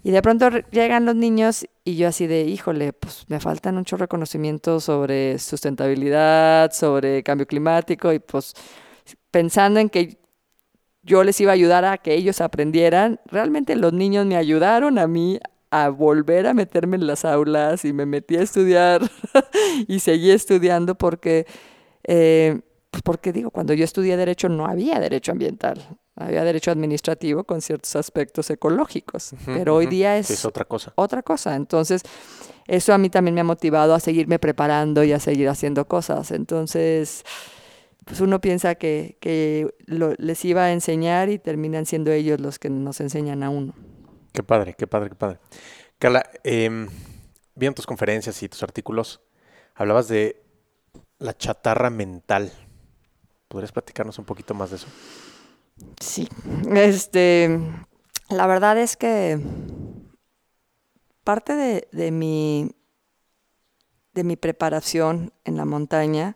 Y 0.02 0.12
de 0.12 0.22
pronto 0.22 0.50
llegan 0.72 1.04
los 1.04 1.16
niños 1.16 1.66
y 1.84 1.98
yo 1.98 2.08
así 2.08 2.26
de, 2.26 2.44
híjole, 2.44 2.94
pues 2.94 3.26
me 3.28 3.42
faltan 3.42 3.76
mucho 3.76 3.98
reconocimiento 3.98 4.80
sobre 4.80 5.40
sustentabilidad, 5.40 6.72
sobre 6.72 7.22
cambio 7.22 7.46
climático 7.46 8.14
y 8.14 8.20
pues 8.20 8.54
pensando 9.30 9.82
en 9.82 9.90
que 9.90 10.20
yo 11.02 11.26
les 11.26 11.42
iba 11.42 11.52
a 11.52 11.56
ayudar 11.56 11.84
a 11.84 11.98
que 11.98 12.14
ellos 12.14 12.40
aprendieran, 12.40 13.20
realmente 13.26 13.76
los 13.76 13.92
niños 13.92 14.26
me 14.26 14.38
ayudaron 14.38 14.98
a 15.00 15.08
mí 15.08 15.38
a 15.70 15.90
volver 15.90 16.48
a 16.48 16.54
meterme 16.54 16.96
en 16.96 17.08
las 17.08 17.26
aulas 17.26 17.84
y 17.84 17.92
me 17.92 18.06
metí 18.06 18.38
a 18.38 18.42
estudiar 18.42 19.02
y 19.90 20.00
seguí 20.00 20.32
estudiando 20.32 20.96
porque 20.96 21.46
eh, 22.06 22.62
pues 22.94 23.02
porque 23.02 23.34
digo, 23.34 23.50
cuando 23.50 23.74
yo 23.74 23.84
estudié 23.84 24.16
derecho 24.16 24.50
no 24.50 24.68
había 24.68 25.00
derecho 25.00 25.32
ambiental, 25.32 25.98
había 26.16 26.44
derecho 26.44 26.70
administrativo 26.70 27.44
con 27.44 27.60
ciertos 27.60 27.96
aspectos 27.96 28.52
ecológicos, 28.52 29.34
pero 29.48 29.74
hoy 29.74 29.88
día 29.88 30.16
es, 30.16 30.46
otra 30.46 30.64
cosa. 30.64 30.94
Otra 30.94 31.24
cosa. 31.24 31.56
Entonces, 31.56 32.04
eso 32.68 32.94
a 32.94 33.00
mí 33.00 33.10
también 33.10 33.34
me 33.34 33.42
ha 33.42 33.46
motivado 33.46 33.96
a 33.96 34.00
seguirme 34.00 34.38
preparando 34.38 35.04
y 35.04 35.12
a 35.12 35.20
seguir 35.20 35.50
haciendo 35.50 35.88
cosas. 35.88 36.30
Entonces, 36.30 37.24
pues 38.06 38.22
uno 38.22 38.40
piensa 38.40 38.76
que, 38.76 39.18
que 39.20 39.74
les 39.88 40.46
iba 40.46 40.66
a 40.66 40.72
enseñar 40.72 41.30
y 41.30 41.40
terminan 41.40 41.88
siendo 41.88 42.12
ellos 42.12 42.40
los 42.40 42.60
que 42.60 42.70
nos 42.70 43.02
enseñan 43.02 43.42
a 43.42 43.50
uno. 43.50 43.74
Qué 44.34 44.44
padre, 44.44 44.76
qué 44.78 44.86
padre, 44.86 45.10
qué 45.10 45.16
padre. 45.16 45.40
Carla, 45.98 46.30
eh, 46.44 46.88
vi 47.56 47.66
en 47.66 47.74
tus 47.74 47.88
conferencias 47.88 48.44
y 48.44 48.50
tus 48.50 48.62
artículos, 48.62 49.24
hablabas 49.74 50.08
de 50.10 50.44
la 51.18 51.36
chatarra 51.36 51.90
mental. 51.90 52.52
¿Podrías 53.54 53.72
platicarnos 53.72 54.18
un 54.18 54.26
poquito 54.26 54.56
más 54.56 54.72
de 54.72 54.78
eso? 54.78 54.88
Sí, 56.00 56.28
este, 56.74 57.60
la 58.30 58.48
verdad 58.48 58.80
es 58.80 58.98
que 58.98 59.40
parte 61.24 61.54
de, 61.92 62.12
mi, 62.12 62.72
de 64.16 64.24
mi 64.24 64.38
preparación 64.38 65.34
en 65.46 65.58
la 65.58 65.66
montaña 65.66 66.36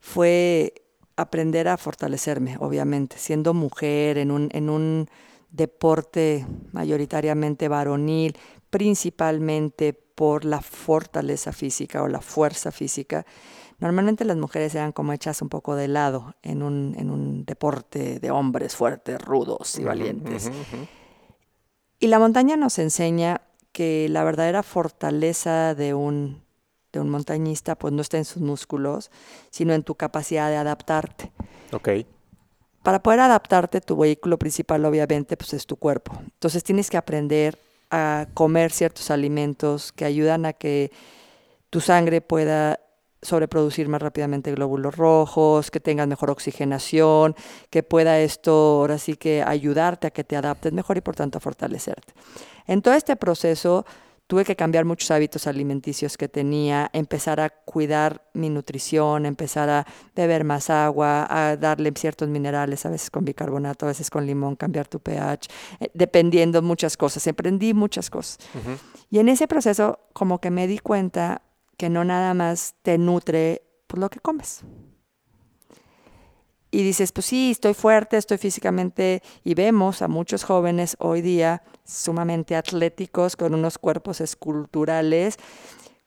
fue 0.00 0.74
aprender 1.14 1.68
a 1.68 1.76
fortalecerme, 1.76 2.56
obviamente, 2.58 3.18
siendo 3.18 3.54
mujer 3.54 4.18
en 4.18 4.32
un, 4.32 4.48
en 4.50 4.68
un 4.68 5.08
deporte 5.48 6.44
mayoritariamente 6.72 7.68
varonil, 7.68 8.36
principalmente 8.68 9.92
por 9.92 10.44
la 10.44 10.60
fortaleza 10.60 11.52
física 11.52 12.02
o 12.02 12.08
la 12.08 12.20
fuerza 12.20 12.72
física. 12.72 13.24
Normalmente 13.82 14.24
las 14.24 14.36
mujeres 14.36 14.76
eran 14.76 14.92
como 14.92 15.12
hechas 15.12 15.42
un 15.42 15.48
poco 15.48 15.74
de 15.74 15.88
lado 15.88 16.36
en 16.42 16.62
un, 16.62 16.94
en 16.96 17.10
un 17.10 17.44
deporte 17.44 18.20
de 18.20 18.30
hombres 18.30 18.76
fuertes, 18.76 19.20
rudos 19.20 19.76
y 19.76 19.82
valientes. 19.82 20.52
Y 21.98 22.06
la 22.06 22.20
montaña 22.20 22.56
nos 22.56 22.78
enseña 22.78 23.40
que 23.72 24.06
la 24.08 24.22
verdadera 24.22 24.62
fortaleza 24.62 25.74
de 25.74 25.94
un, 25.94 26.44
de 26.92 27.00
un 27.00 27.10
montañista 27.10 27.74
pues 27.74 27.92
no 27.92 28.02
está 28.02 28.18
en 28.18 28.24
sus 28.24 28.40
músculos, 28.40 29.10
sino 29.50 29.74
en 29.74 29.82
tu 29.82 29.96
capacidad 29.96 30.48
de 30.48 30.58
adaptarte. 30.58 31.32
Ok. 31.72 31.88
Para 32.84 33.02
poder 33.02 33.18
adaptarte, 33.18 33.80
tu 33.80 33.96
vehículo 33.96 34.38
principal 34.38 34.84
obviamente 34.84 35.36
pues 35.36 35.54
es 35.54 35.66
tu 35.66 35.74
cuerpo. 35.74 36.12
Entonces 36.22 36.62
tienes 36.62 36.88
que 36.88 36.98
aprender 36.98 37.58
a 37.90 38.28
comer 38.32 38.70
ciertos 38.70 39.10
alimentos 39.10 39.90
que 39.90 40.04
ayudan 40.04 40.46
a 40.46 40.52
que 40.52 40.92
tu 41.68 41.80
sangre 41.80 42.20
pueda 42.20 42.78
sobreproducir 43.22 43.88
más 43.88 44.02
rápidamente 44.02 44.52
glóbulos 44.52 44.96
rojos, 44.96 45.70
que 45.70 45.80
tengas 45.80 46.08
mejor 46.08 46.30
oxigenación, 46.30 47.34
que 47.70 47.82
pueda 47.82 48.18
esto 48.18 48.52
ahora 48.52 48.98
sí 48.98 49.16
que 49.16 49.42
ayudarte 49.42 50.08
a 50.08 50.10
que 50.10 50.24
te 50.24 50.36
adaptes 50.36 50.72
mejor 50.72 50.96
y 50.96 51.00
por 51.00 51.14
tanto 51.14 51.38
a 51.38 51.40
fortalecerte. 51.40 52.12
En 52.66 52.82
todo 52.82 52.94
este 52.94 53.16
proceso, 53.16 53.86
tuve 54.32 54.44
que 54.44 54.56
cambiar 54.56 54.84
muchos 54.86 55.10
hábitos 55.10 55.46
alimenticios 55.46 56.16
que 56.16 56.26
tenía, 56.28 56.88
empezar 56.94 57.38
a 57.38 57.50
cuidar 57.50 58.22
mi 58.32 58.48
nutrición, 58.48 59.26
empezar 59.26 59.68
a 59.68 59.86
beber 60.16 60.42
más 60.42 60.70
agua, 60.70 61.26
a 61.28 61.56
darle 61.56 61.92
ciertos 61.94 62.28
minerales, 62.28 62.86
a 62.86 62.88
veces 62.88 63.10
con 63.10 63.26
bicarbonato, 63.26 63.84
a 63.84 63.88
veces 63.88 64.08
con 64.08 64.24
limón, 64.24 64.56
cambiar 64.56 64.88
tu 64.88 65.00
pH, 65.00 65.48
eh, 65.80 65.90
dependiendo 65.92 66.62
muchas 66.62 66.96
cosas. 66.96 67.26
Aprendí 67.26 67.74
muchas 67.74 68.08
cosas. 68.08 68.38
Y 69.10 69.18
en 69.18 69.28
ese 69.28 69.46
proceso 69.46 70.00
como 70.14 70.40
que 70.40 70.50
me 70.50 70.66
di 70.66 70.78
cuenta 70.78 71.42
que 71.76 71.90
no 71.90 72.04
nada 72.04 72.34
más 72.34 72.74
te 72.82 72.98
nutre 72.98 73.62
por 73.86 73.98
lo 73.98 74.10
que 74.10 74.20
comes 74.20 74.64
y 76.74 76.82
dices, 76.82 77.12
pues 77.12 77.26
sí, 77.26 77.50
estoy 77.50 77.74
fuerte, 77.74 78.16
estoy 78.16 78.38
físicamente, 78.38 79.22
y 79.44 79.54
vemos 79.54 80.00
a 80.00 80.08
muchos 80.08 80.42
jóvenes 80.42 80.96
hoy 80.98 81.20
día 81.20 81.62
sumamente 81.84 82.56
atléticos, 82.56 83.36
con 83.36 83.54
unos 83.54 83.76
cuerpos 83.76 84.22
esculturales, 84.22 85.36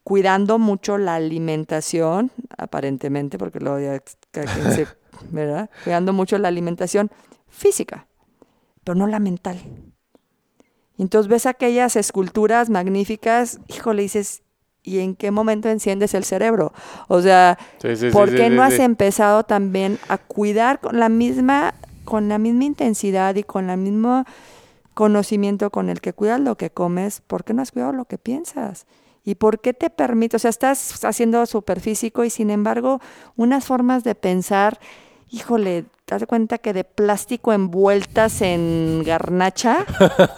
cuidando 0.04 0.58
mucho 0.58 0.98
la 0.98 1.16
alimentación, 1.16 2.32
aparentemente, 2.58 3.38
porque 3.38 3.60
lo 3.60 3.78
se, 3.78 4.88
¿verdad? 5.30 5.70
Cuidando 5.84 6.14
mucho 6.14 6.40
la 6.40 6.48
alimentación 6.48 7.12
física, 7.48 8.08
pero 8.84 8.96
no 8.96 9.06
la 9.06 9.20
mental. 9.20 9.62
Y 10.98 11.04
entonces 11.04 11.30
ves 11.30 11.46
aquellas 11.46 11.96
esculturas 11.96 12.72
magníficas, 12.72 13.60
híjole, 13.68 14.02
dices, 14.02 14.42
y 14.86 15.00
en 15.00 15.16
qué 15.16 15.32
momento 15.32 15.68
enciendes 15.68 16.14
el 16.14 16.24
cerebro. 16.24 16.72
O 17.08 17.22
sea, 17.22 17.58
¿por 18.14 18.34
qué 18.34 18.50
no 18.50 18.64
has 18.64 18.80
empezado 18.80 19.44
también 19.44 20.00
a 20.08 20.18
cuidar 20.18 20.80
con 20.80 21.00
la 21.00 21.10
misma 21.10 21.74
con 22.06 22.30
la 22.30 22.38
misma 22.38 22.66
intensidad 22.66 23.34
y 23.34 23.44
con 23.44 23.72
el 23.72 23.80
mismo 23.80 24.26
conocimiento 24.94 25.72
con 25.72 25.90
el 25.90 26.02
que 26.02 26.14
cuidas 26.14 26.40
lo 26.40 26.56
que 26.56 26.70
comes? 26.70 27.22
¿Por 27.22 27.44
qué 27.44 27.54
no 27.54 27.64
has 27.64 27.72
cuidado 27.72 27.94
lo 27.94 28.06
que 28.06 28.20
piensas? 28.20 28.86
¿Y 29.24 29.36
por 29.36 29.60
qué 29.60 29.74
te 29.74 29.90
permite? 29.90 30.36
O 30.36 30.40
sea, 30.40 30.52
estás 30.52 31.04
haciendo 31.04 31.44
súper 31.48 31.80
físico 31.80 32.24
y 32.24 32.30
sin 32.30 32.52
embargo, 32.52 33.02
unas 33.36 33.66
formas 33.66 34.04
de 34.04 34.14
pensar, 34.14 34.80
híjole, 35.32 35.86
te 36.06 36.14
das 36.14 36.26
cuenta 36.28 36.60
que 36.60 36.74
de 36.74 36.84
plástico 36.84 37.52
envueltas 37.52 38.44
en 38.44 39.02
garnacha, 39.04 39.84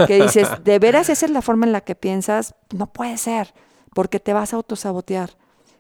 que 0.08 0.22
dices, 0.22 0.48
¿de 0.64 0.80
veras 0.80 1.10
esa 1.10 1.26
es 1.26 1.32
la 1.34 1.42
forma 1.42 1.66
en 1.66 1.74
la 1.74 1.82
que 1.82 1.96
piensas? 1.96 2.56
No 2.74 2.88
puede 2.88 3.18
ser 3.18 3.54
porque 3.94 4.20
te 4.20 4.34
vas 4.34 4.54
a 4.54 4.58
autosabotear, 4.58 5.32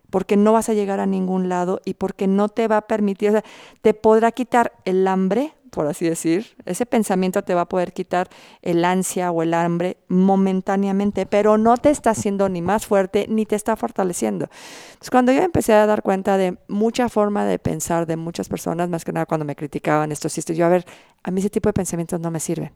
porque 0.09 0.37
no 0.37 0.53
vas 0.53 0.69
a 0.69 0.73
llegar 0.73 0.99
a 0.99 1.05
ningún 1.05 1.49
lado 1.49 1.81
y 1.85 1.95
porque 1.95 2.27
no 2.27 2.49
te 2.49 2.67
va 2.67 2.77
a 2.77 2.87
permitir, 2.87 3.29
o 3.29 3.31
sea, 3.33 3.43
te 3.81 3.93
podrá 3.93 4.31
quitar 4.31 4.73
el 4.85 5.07
hambre, 5.07 5.53
por 5.69 5.85
así 5.85 6.07
decir, 6.07 6.55
ese 6.65 6.85
pensamiento 6.85 7.43
te 7.43 7.53
va 7.53 7.61
a 7.61 7.69
poder 7.69 7.93
quitar 7.93 8.29
el 8.61 8.85
ansia 8.85 9.31
o 9.31 9.43
el 9.43 9.53
hambre 9.53 9.97
momentáneamente, 10.07 11.25
pero 11.25 11.57
no 11.57 11.77
te 11.77 11.89
está 11.89 12.11
haciendo 12.11 12.49
ni 12.49 12.61
más 12.61 12.85
fuerte 12.85 13.27
ni 13.29 13.45
te 13.45 13.55
está 13.55 13.75
fortaleciendo. 13.75 14.45
Entonces, 14.87 15.09
cuando 15.11 15.33
yo 15.33 15.41
empecé 15.41 15.73
a 15.73 15.85
dar 15.85 16.01
cuenta 16.01 16.37
de 16.37 16.57
mucha 16.67 17.09
forma 17.09 17.45
de 17.45 17.59
pensar 17.59 18.07
de 18.07 18.15
muchas 18.15 18.47
personas, 18.47 18.89
más 18.89 19.03
que 19.03 19.11
nada 19.11 19.25
cuando 19.25 19.45
me 19.45 19.55
criticaban 19.55 20.11
esto, 20.11 20.29
y 20.35 20.55
yo, 20.55 20.65
a 20.65 20.69
ver, 20.69 20.85
a 21.23 21.31
mí 21.31 21.41
ese 21.41 21.49
tipo 21.49 21.69
de 21.69 21.73
pensamientos 21.73 22.19
no 22.19 22.31
me 22.31 22.39
sirven. 22.39 22.71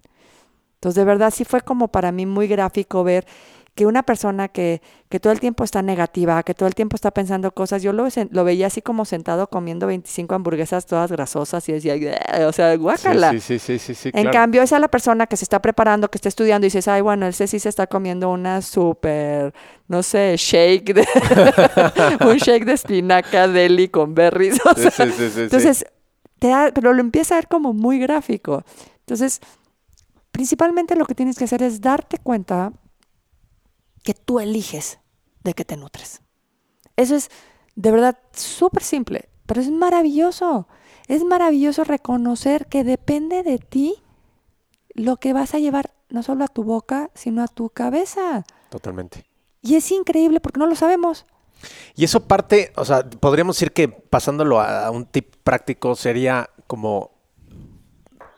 Entonces, 0.76 0.96
de 0.96 1.06
verdad, 1.06 1.32
sí 1.32 1.46
fue 1.46 1.62
como 1.62 1.90
para 1.90 2.12
mí 2.12 2.26
muy 2.26 2.48
gráfico 2.48 3.04
ver 3.04 3.26
que 3.74 3.86
una 3.86 4.04
persona 4.04 4.50
que, 4.50 4.82
que, 5.08 5.20
todo 5.20 5.32
el 5.32 5.40
tiempo 5.40 5.64
está 5.64 5.82
negativa, 5.82 6.44
que 6.44 6.54
todo 6.54 6.68
el 6.68 6.76
tiempo 6.76 6.96
está 6.96 7.12
pensando 7.12 7.52
cosas, 7.52 7.82
yo 7.82 7.94
lo, 7.94 8.08
lo 8.32 8.44
veía 8.44 8.68
así 8.68 8.82
como 8.82 9.06
sentado 9.06 9.48
comiendo 9.48 9.88
25 9.88 10.36
hamburguesas 10.36 10.86
todas 10.86 11.12
grasosas 11.12 11.68
y 11.70 11.74
decía, 11.74 11.96
o 12.48 12.52
sea, 12.52 12.76
guácala. 12.76 13.32
Sí, 13.32 13.40
sí, 13.40 13.80
sí, 13.80 13.96
sí, 13.96 14.12
en 14.14 14.30
cambio, 14.30 14.62
esa 14.62 14.76
es 14.76 14.82
la 14.82 14.90
persona 14.90 15.26
que 15.26 15.38
se 15.38 15.46
está 15.46 15.62
preparando, 15.62 16.10
que 16.12 16.18
está 16.18 16.28
estudiando 16.28 16.66
y 16.66 16.68
dices, 16.68 16.88
ay, 16.90 17.02
bueno, 17.02 17.26
ese 17.28 17.48
sí 17.48 17.60
se 17.60 17.70
está 17.70 17.88
comiendo 17.88 18.30
una 18.30 18.62
súper, 18.62 19.54
no 19.88 20.04
sé, 20.04 20.36
shake, 20.38 20.94
de 20.94 21.08
un 22.26 22.38
shake 22.38 22.66
de 22.66 22.74
espinaca, 22.74 23.48
deli 23.48 23.88
con 23.88 24.14
berries. 24.14 24.60
entonces, 25.38 25.86
te 26.40 26.48
da, 26.50 26.72
pero 26.74 26.94
lo 26.94 27.00
empieza 27.00 27.36
a 27.36 27.38
ver 27.38 27.48
como 27.48 27.72
muy 27.72 28.00
gráfico. 28.00 28.64
Entonces, 29.00 29.40
principalmente 30.32 30.98
lo 30.98 31.06
que 31.06 31.16
tienes 31.16 31.38
que 31.38 31.46
hacer 31.46 31.64
es 31.64 31.80
darte 31.80 32.18
cuenta 32.18 32.74
que 34.04 34.14
tú 34.14 34.40
eliges 34.40 35.00
de 35.44 35.54
qué 35.54 35.66
te 35.66 35.78
nutres. 35.78 36.22
Eso 36.96 37.16
es 37.16 37.30
de 37.76 37.92
verdad 37.92 38.18
súper 38.34 38.84
simple, 38.84 39.30
pero 39.46 39.62
es 39.62 39.70
maravilloso. 39.70 40.68
Es 41.08 41.24
maravilloso 41.24 41.84
reconocer 41.84 42.68
que 42.68 42.84
depende 42.84 43.44
de 43.44 43.58
ti 43.58 43.96
lo 44.94 45.18
que 45.18 45.34
vas 45.34 45.54
a 45.54 45.60
llevar 45.60 45.92
no 46.10 46.24
solo 46.24 46.44
a 46.44 46.48
tu 46.48 46.64
boca, 46.64 47.10
sino 47.14 47.44
a 47.44 47.48
tu 47.48 47.70
cabeza. 47.70 48.46
Totalmente. 48.70 49.26
Y 49.62 49.76
es 49.76 49.92
increíble 49.92 50.40
porque 50.40 50.60
no 50.60 50.68
lo 50.68 50.76
sabemos. 50.76 51.26
Y 51.96 52.04
eso 52.04 52.28
parte, 52.28 52.72
o 52.76 52.86
sea, 52.86 53.08
podríamos 53.08 53.56
decir 53.56 53.72
que 53.72 53.88
pasándolo 53.88 54.60
a 54.60 54.90
un 54.92 55.06
tip 55.06 55.36
práctico 55.44 55.96
sería 55.96 56.50
como 56.68 57.12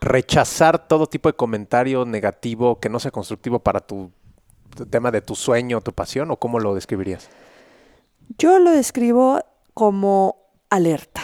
rechazar 0.02 0.88
todo 0.88 1.08
tipo 1.08 1.30
de 1.30 1.34
comentario 1.34 2.06
negativo 2.06 2.80
que 2.80 2.89
no 2.89 2.99
sea 2.99 3.12
constructivo 3.12 3.60
para 3.60 3.80
tu 3.80 4.12
tema 4.74 5.12
de 5.12 5.22
tu 5.22 5.36
sueño, 5.36 5.82
tu 5.82 5.94
pasión, 5.94 6.32
o 6.32 6.38
cómo 6.38 6.60
lo 6.60 6.76
describirías? 6.76 7.30
Yo 8.38 8.60
lo 8.60 8.72
describo 8.72 9.40
como 9.74 10.38
alerta. 10.70 11.22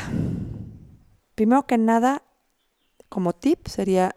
Primero 1.35 1.65
que 1.65 1.77
nada, 1.77 2.23
como 3.07 3.33
tip 3.33 3.67
sería 3.67 4.15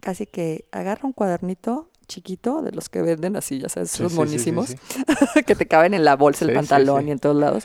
casi 0.00 0.26
que 0.26 0.68
agarra 0.72 1.06
un 1.06 1.12
cuadernito 1.12 1.90
chiquito 2.06 2.62
de 2.62 2.72
los 2.72 2.88
que 2.88 3.02
venden 3.02 3.36
así, 3.36 3.58
ya 3.58 3.68
sabes, 3.68 3.94
esos 3.94 4.12
monísimos, 4.12 4.76
que 5.46 5.54
te 5.54 5.66
caben 5.66 5.94
en 5.94 6.04
la 6.04 6.16
bolsa, 6.16 6.44
el 6.44 6.54
pantalón 6.54 7.08
y 7.08 7.10
en 7.10 7.18
todos 7.18 7.36
lados. 7.36 7.64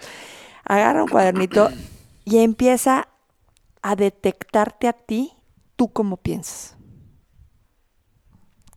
Agarra 0.63 1.03
un 1.03 1.09
cuadernito 1.09 1.69
y 2.25 2.39
empieza 2.39 3.07
a 3.81 3.95
detectarte 3.95 4.87
a 4.87 4.93
ti, 4.93 5.33
tú 5.75 5.91
cómo 5.91 6.17
piensas. 6.17 6.75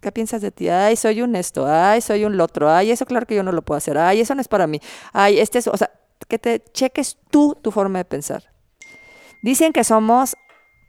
¿Qué 0.04 0.12
piensas 0.12 0.42
de 0.42 0.50
ti? 0.50 0.68
Ay, 0.68 0.96
soy 0.96 1.22
un 1.22 1.34
esto, 1.34 1.66
ay, 1.66 2.02
soy 2.02 2.26
un 2.26 2.38
otro, 2.38 2.70
ay, 2.70 2.90
eso 2.90 3.06
claro 3.06 3.24
que 3.24 3.34
yo 3.34 3.42
no 3.42 3.52
lo 3.52 3.62
puedo 3.62 3.78
hacer, 3.78 3.96
ay, 3.96 4.20
eso 4.20 4.34
no 4.34 4.42
es 4.42 4.48
para 4.48 4.66
mí, 4.66 4.78
ay, 5.14 5.38
este 5.38 5.60
es, 5.60 5.66
o 5.66 5.74
sea, 5.78 5.90
que 6.28 6.38
te 6.38 6.62
cheques 6.74 7.16
tú 7.30 7.56
tu 7.62 7.70
forma 7.70 8.00
de 8.00 8.04
pensar. 8.04 8.52
Dicen 9.42 9.72
que 9.72 9.82
somos 9.82 10.36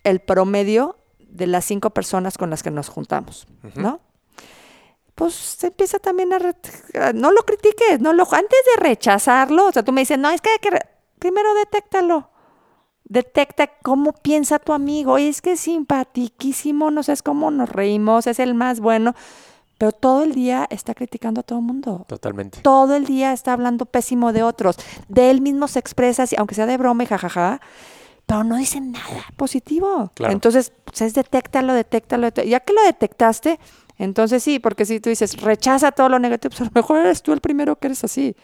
el 0.04 0.20
promedio 0.20 0.98
de 1.20 1.48
las 1.48 1.64
cinco 1.64 1.92
personas 1.92 2.38
con 2.38 2.50
las 2.50 2.62
que 2.62 2.72
nos 2.72 2.90
juntamos, 2.90 3.48
¿no? 3.76 4.02
Pues 5.16 5.34
se 5.34 5.68
empieza 5.68 5.98
también 5.98 6.34
a, 6.34 7.14
no 7.14 7.32
lo 7.32 7.44
critiques, 7.44 8.02
no 8.02 8.12
lo 8.12 8.24
antes 8.24 8.60
de 8.76 8.84
rechazarlo, 8.84 9.68
o 9.68 9.72
sea, 9.72 9.84
tú 9.84 9.94
me 9.94 10.02
dices, 10.02 10.20
"No, 10.20 10.30
es 10.30 10.42
que, 10.42 10.50
hay 10.50 10.60
que 10.60 10.78
primero 11.20 11.54
detéctalo." 11.54 12.32
Detecta 13.08 13.68
cómo 13.84 14.14
piensa 14.14 14.60
tu 14.60 14.74
amigo. 14.74 15.18
es 15.18 15.42
que 15.42 15.54
es 15.54 15.60
simpatiquísimo, 15.60 16.92
no 16.92 17.04
sé 17.04 17.16
cómo 17.24 17.52
nos 17.52 17.70
reímos, 17.70 18.28
es 18.28 18.40
el 18.40 18.54
más 18.54 18.80
bueno. 18.80 19.16
Pero 19.78 19.92
todo 19.92 20.24
el 20.24 20.34
día 20.34 20.66
está 20.70 20.94
criticando 20.94 21.42
a 21.42 21.44
todo 21.44 21.60
el 21.60 21.66
mundo. 21.66 22.06
Totalmente. 22.08 22.62
Todo 22.62 22.96
el 22.96 23.06
día 23.06 23.34
está 23.34 23.54
hablando 23.54 23.86
pésimo 23.86 24.32
de 24.32 24.42
otros. 24.42 24.78
De 25.10 25.30
él 25.30 25.42
mismo 25.42 25.68
se 25.68 25.80
expresa, 25.80 26.26
aunque 26.38 26.56
sea 26.56 26.66
de 26.66 26.78
broma 26.78 27.04
y 27.04 27.08
jajaja, 27.08 27.60
pero 28.26 28.44
no 28.44 28.56
dice 28.56 28.80
nada 28.80 29.26
positivo. 29.36 30.12
Entonces, 30.20 30.72
pues 30.86 31.02
es 31.02 31.14
detéctalo, 31.14 31.74
detéctalo, 31.74 32.30
Ya 32.30 32.62
que 32.62 32.74
lo 32.74 32.82
detectaste, 32.84 33.60
entonces 33.98 34.44
sí, 34.44 34.60
porque 34.60 34.86
si 34.86 35.00
tú 35.00 35.10
dices, 35.10 35.42
rechaza 35.42 35.92
todo 35.92 36.10
lo 36.10 36.20
negativo, 36.20 36.50
pues 36.50 36.62
a 36.62 36.66
lo 36.66 36.72
mejor 36.74 37.00
eres 37.00 37.22
tú 37.22 37.34
el 37.34 37.42
primero 37.42 37.76
que 37.78 37.88
eres 37.88 38.04
así. 38.04 38.36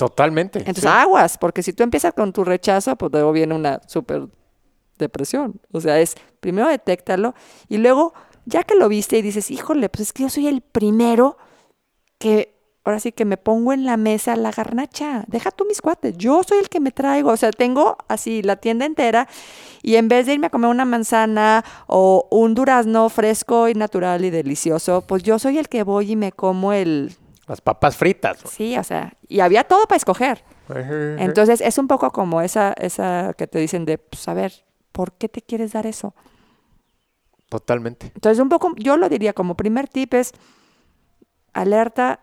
Totalmente. 0.00 0.60
Entonces 0.60 0.86
aguas, 0.86 1.36
porque 1.36 1.62
si 1.62 1.74
tú 1.74 1.82
empiezas 1.82 2.14
con 2.14 2.32
tu 2.32 2.42
rechazo, 2.42 2.96
pues 2.96 3.12
luego 3.12 3.32
viene 3.32 3.54
una 3.54 3.82
súper 3.86 4.28
depresión. 4.96 5.60
O 5.72 5.80
sea, 5.82 6.00
es 6.00 6.14
primero 6.40 6.68
detéctalo 6.68 7.34
y 7.68 7.76
luego, 7.76 8.14
ya 8.46 8.62
que 8.62 8.76
lo 8.76 8.88
viste 8.88 9.18
y 9.18 9.22
dices, 9.22 9.50
híjole, 9.50 9.90
pues 9.90 10.00
es 10.08 10.12
que 10.14 10.22
yo 10.22 10.30
soy 10.30 10.46
el 10.46 10.62
primero 10.62 11.36
que 12.16 12.56
ahora 12.82 12.98
sí 12.98 13.12
que 13.12 13.26
me 13.26 13.36
pongo 13.36 13.74
en 13.74 13.84
la 13.84 13.98
mesa 13.98 14.36
la 14.36 14.50
garnacha. 14.50 15.24
Deja 15.26 15.50
tú 15.50 15.66
mis 15.66 15.82
cuates. 15.82 16.16
Yo 16.16 16.42
soy 16.44 16.56
el 16.60 16.70
que 16.70 16.80
me 16.80 16.92
traigo. 16.92 17.30
O 17.30 17.36
sea, 17.36 17.50
tengo 17.50 17.98
así 18.08 18.40
la 18.40 18.56
tienda 18.56 18.86
entera 18.86 19.28
y 19.82 19.96
en 19.96 20.08
vez 20.08 20.24
de 20.24 20.32
irme 20.32 20.46
a 20.46 20.50
comer 20.50 20.70
una 20.70 20.86
manzana 20.86 21.62
o 21.88 22.26
un 22.30 22.54
durazno 22.54 23.10
fresco 23.10 23.68
y 23.68 23.74
natural 23.74 24.24
y 24.24 24.30
delicioso, 24.30 25.02
pues 25.02 25.22
yo 25.22 25.38
soy 25.38 25.58
el 25.58 25.68
que 25.68 25.82
voy 25.82 26.12
y 26.12 26.16
me 26.16 26.32
como 26.32 26.72
el 26.72 27.14
las 27.50 27.60
papas 27.60 27.96
fritas. 27.96 28.38
Sí, 28.48 28.78
o 28.78 28.84
sea, 28.84 29.14
y 29.26 29.40
había 29.40 29.64
todo 29.64 29.86
para 29.86 29.96
escoger. 29.96 30.44
Entonces 31.18 31.60
es 31.60 31.78
un 31.78 31.88
poco 31.88 32.12
como 32.12 32.40
esa, 32.42 32.72
esa 32.74 33.34
que 33.36 33.48
te 33.48 33.58
dicen 33.58 33.84
de, 33.84 33.98
pues 33.98 34.28
a 34.28 34.34
ver, 34.34 34.64
¿por 34.92 35.14
qué 35.14 35.28
te 35.28 35.42
quieres 35.42 35.72
dar 35.72 35.84
eso? 35.84 36.14
Totalmente. 37.48 38.12
Entonces 38.14 38.38
un 38.40 38.48
poco, 38.48 38.72
yo 38.76 38.96
lo 38.96 39.08
diría 39.08 39.32
como 39.32 39.56
primer 39.56 39.88
tip 39.88 40.14
es, 40.14 40.32
alerta, 41.52 42.20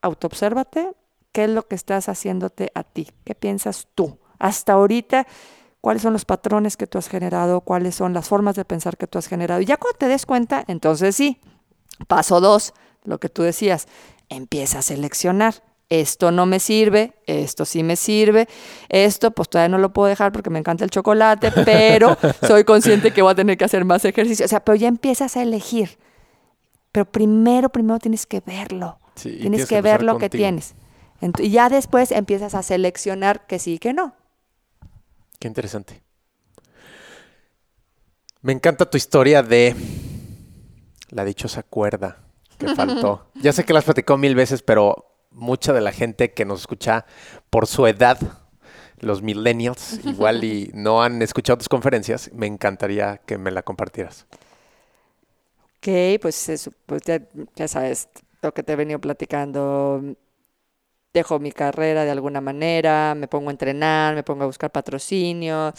autoobsérvate, 0.00 0.94
qué 1.32 1.44
es 1.44 1.50
lo 1.50 1.68
que 1.68 1.74
estás 1.74 2.08
haciéndote 2.08 2.72
a 2.74 2.82
ti, 2.82 3.10
qué 3.24 3.34
piensas 3.34 3.88
tú. 3.94 4.20
Hasta 4.38 4.72
ahorita, 4.72 5.26
cuáles 5.82 6.00
son 6.00 6.14
los 6.14 6.24
patrones 6.24 6.78
que 6.78 6.86
tú 6.86 6.96
has 6.96 7.08
generado, 7.08 7.60
cuáles 7.60 7.94
son 7.94 8.14
las 8.14 8.30
formas 8.30 8.56
de 8.56 8.64
pensar 8.64 8.96
que 8.96 9.06
tú 9.06 9.18
has 9.18 9.26
generado. 9.26 9.60
Y 9.60 9.66
ya 9.66 9.76
cuando 9.76 9.98
te 9.98 10.08
des 10.08 10.24
cuenta, 10.24 10.64
entonces 10.66 11.14
sí, 11.14 11.42
paso 12.08 12.40
dos, 12.40 12.72
lo 13.04 13.20
que 13.20 13.28
tú 13.28 13.42
decías, 13.42 13.86
empieza 14.30 14.78
a 14.78 14.82
seleccionar. 14.82 15.62
Esto 15.90 16.30
no 16.30 16.46
me 16.46 16.60
sirve, 16.60 17.14
esto 17.26 17.64
sí 17.64 17.82
me 17.82 17.96
sirve, 17.96 18.46
esto 18.88 19.32
pues 19.32 19.48
todavía 19.48 19.70
no 19.70 19.78
lo 19.78 19.92
puedo 19.92 20.06
dejar 20.06 20.30
porque 20.30 20.48
me 20.48 20.60
encanta 20.60 20.84
el 20.84 20.90
chocolate, 20.90 21.50
pero 21.64 22.16
soy 22.46 22.62
consciente 22.62 23.10
que 23.10 23.22
voy 23.22 23.32
a 23.32 23.34
tener 23.34 23.58
que 23.58 23.64
hacer 23.64 23.84
más 23.84 24.04
ejercicio. 24.04 24.46
O 24.46 24.48
sea, 24.48 24.64
pero 24.64 24.76
ya 24.76 24.86
empiezas 24.86 25.36
a 25.36 25.42
elegir. 25.42 25.98
Pero 26.92 27.06
primero, 27.06 27.70
primero 27.70 27.98
tienes 27.98 28.24
que 28.24 28.40
verlo. 28.40 29.00
tienes, 29.20 29.66
que, 29.66 29.82
ver 29.82 30.04
lo 30.04 30.18
que 30.18 30.30
tienes. 30.30 30.74
y 31.38 31.50
ya 31.50 31.68
después 31.68 32.12
empiezas 32.12 32.54
a 32.54 32.62
seleccionar 32.62 33.46
que 33.48 33.58
sí 33.58 33.74
y 33.74 33.78
que 33.78 33.92
no. 33.92 34.14
Qué 35.40 35.48
interesante. 35.48 36.02
Me 38.42 38.52
encanta 38.52 38.88
tu 38.88 38.96
historia 38.96 39.42
de 39.42 39.74
la 41.10 41.24
dichosa 41.24 41.64
cuerda 41.64 42.29
que 42.60 42.74
faltó. 42.74 43.26
ya 43.34 43.52
sé 43.52 43.64
que 43.64 43.72
la 43.72 43.80
has 43.80 43.84
platicado 43.84 44.18
mil 44.18 44.34
veces, 44.34 44.62
pero 44.62 45.06
mucha 45.30 45.72
de 45.72 45.80
la 45.80 45.92
gente 45.92 46.32
que 46.32 46.44
nos 46.44 46.60
escucha 46.60 47.06
por 47.50 47.66
su 47.66 47.86
edad, 47.86 48.18
los 48.98 49.22
millennials, 49.22 50.00
igual 50.04 50.44
y 50.44 50.70
no 50.74 51.02
han 51.02 51.22
escuchado 51.22 51.58
tus 51.58 51.68
conferencias, 51.68 52.30
me 52.32 52.46
encantaría 52.46 53.18
que 53.26 53.38
me 53.38 53.50
la 53.50 53.62
compartieras. 53.62 54.26
Ok, 55.78 56.20
pues, 56.20 56.70
pues 56.84 57.02
ya, 57.02 57.68
sabes 57.68 58.08
lo 58.42 58.52
que 58.52 58.62
te 58.62 58.74
he 58.74 58.76
venido 58.76 58.98
platicando. 59.00 60.02
Dejo 61.12 61.40
mi 61.40 61.50
carrera 61.50 62.04
de 62.04 62.10
alguna 62.10 62.40
manera, 62.40 63.14
me 63.16 63.26
pongo 63.26 63.48
a 63.48 63.52
entrenar, 63.52 64.14
me 64.14 64.22
pongo 64.22 64.44
a 64.44 64.46
buscar 64.46 64.70
patrocinio, 64.70 65.72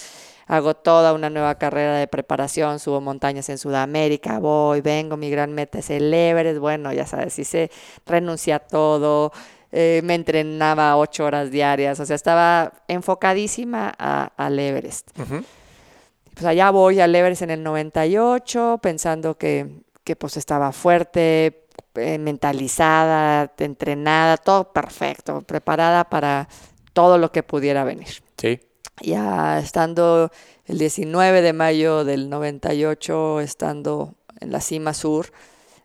hago 0.51 0.73
toda 0.73 1.13
una 1.13 1.29
nueva 1.29 1.55
carrera 1.55 1.95
de 1.95 2.07
preparación, 2.07 2.79
subo 2.79 2.99
montañas 2.99 3.47
en 3.47 3.57
Sudamérica, 3.57 4.37
voy, 4.39 4.81
vengo, 4.81 5.15
mi 5.15 5.29
gran 5.29 5.53
meta 5.53 5.79
es 5.79 5.89
el 5.89 6.13
Everest, 6.13 6.59
bueno, 6.59 6.91
ya 6.91 7.07
sabes, 7.07 7.39
hice, 7.39 7.71
renuncié 8.05 8.51
a 8.51 8.59
todo, 8.59 9.31
eh, 9.71 10.01
me 10.03 10.13
entrenaba 10.13 10.97
ocho 10.97 11.23
horas 11.23 11.51
diarias, 11.51 12.01
o 12.01 12.05
sea, 12.05 12.17
estaba 12.17 12.73
enfocadísima 12.89 13.91
al 13.91 14.59
Everest. 14.59 15.11
Pues 15.13 16.45
allá 16.45 16.69
voy 16.69 16.99
al 16.99 17.15
Everest 17.15 17.43
en 17.43 17.51
el 17.51 17.63
98, 17.63 18.79
pensando 18.81 19.37
que, 19.37 19.83
que 20.03 20.17
pues 20.17 20.35
estaba 20.35 20.73
fuerte, 20.73 21.65
eh, 21.95 22.17
mentalizada, 22.17 23.53
entrenada, 23.57 24.35
todo 24.35 24.73
perfecto, 24.73 25.43
preparada 25.43 26.03
para 26.09 26.49
todo 26.91 27.17
lo 27.17 27.31
que 27.31 27.41
pudiera 27.41 27.85
venir. 27.85 28.21
Sí. 28.35 28.59
Ya 28.99 29.59
estando 29.59 30.31
el 30.65 30.77
19 30.77 31.41
de 31.41 31.53
mayo 31.53 32.03
del 32.03 32.29
98, 32.29 33.39
estando 33.39 34.15
en 34.39 34.51
la 34.51 34.61
cima 34.61 34.93
sur, 34.93 35.31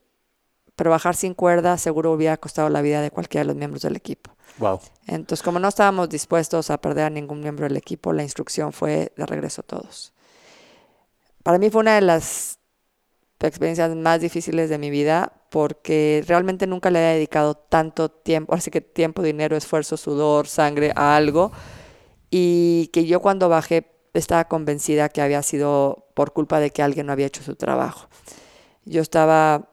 pero 0.74 0.90
bajar 0.90 1.14
sin 1.14 1.34
cuerda 1.34 1.78
seguro 1.78 2.12
hubiera 2.12 2.36
costado 2.36 2.68
la 2.68 2.82
vida 2.82 3.02
de 3.02 3.10
cualquiera 3.10 3.42
de 3.44 3.48
los 3.48 3.56
miembros 3.56 3.82
del 3.82 3.96
equipo. 3.96 4.32
Wow. 4.58 4.80
Entonces, 5.06 5.42
como 5.42 5.58
no 5.58 5.68
estábamos 5.68 6.08
dispuestos 6.08 6.70
a 6.70 6.80
perder 6.80 7.04
a 7.04 7.10
ningún 7.10 7.40
miembro 7.40 7.66
del 7.68 7.76
equipo, 7.76 8.12
la 8.12 8.22
instrucción 8.22 8.72
fue 8.72 9.12
de 9.16 9.26
regreso 9.26 9.62
todos. 9.62 10.12
Para 11.42 11.58
mí 11.58 11.70
fue 11.70 11.80
una 11.80 11.94
de 11.94 12.00
las 12.00 12.58
experiencias 13.46 13.94
más 13.94 14.20
difíciles 14.20 14.68
de 14.68 14.78
mi 14.78 14.90
vida 14.90 15.32
porque 15.50 16.22
realmente 16.26 16.66
nunca 16.66 16.90
le 16.90 16.98
había 16.98 17.14
dedicado 17.14 17.54
tanto 17.54 18.10
tiempo, 18.10 18.54
así 18.54 18.70
que 18.70 18.80
tiempo, 18.80 19.22
dinero, 19.22 19.56
esfuerzo, 19.56 19.96
sudor, 19.96 20.46
sangre 20.46 20.92
a 20.94 21.16
algo 21.16 21.52
y 22.30 22.88
que 22.92 23.06
yo 23.06 23.20
cuando 23.20 23.48
bajé 23.48 23.82
estaba 24.14 24.44
convencida 24.44 25.08
que 25.08 25.22
había 25.22 25.42
sido 25.42 26.06
por 26.14 26.32
culpa 26.32 26.60
de 26.60 26.70
que 26.70 26.82
alguien 26.82 27.06
no 27.06 27.12
había 27.12 27.26
hecho 27.26 27.42
su 27.42 27.56
trabajo. 27.56 28.08
Yo 28.84 29.02
estaba, 29.02 29.68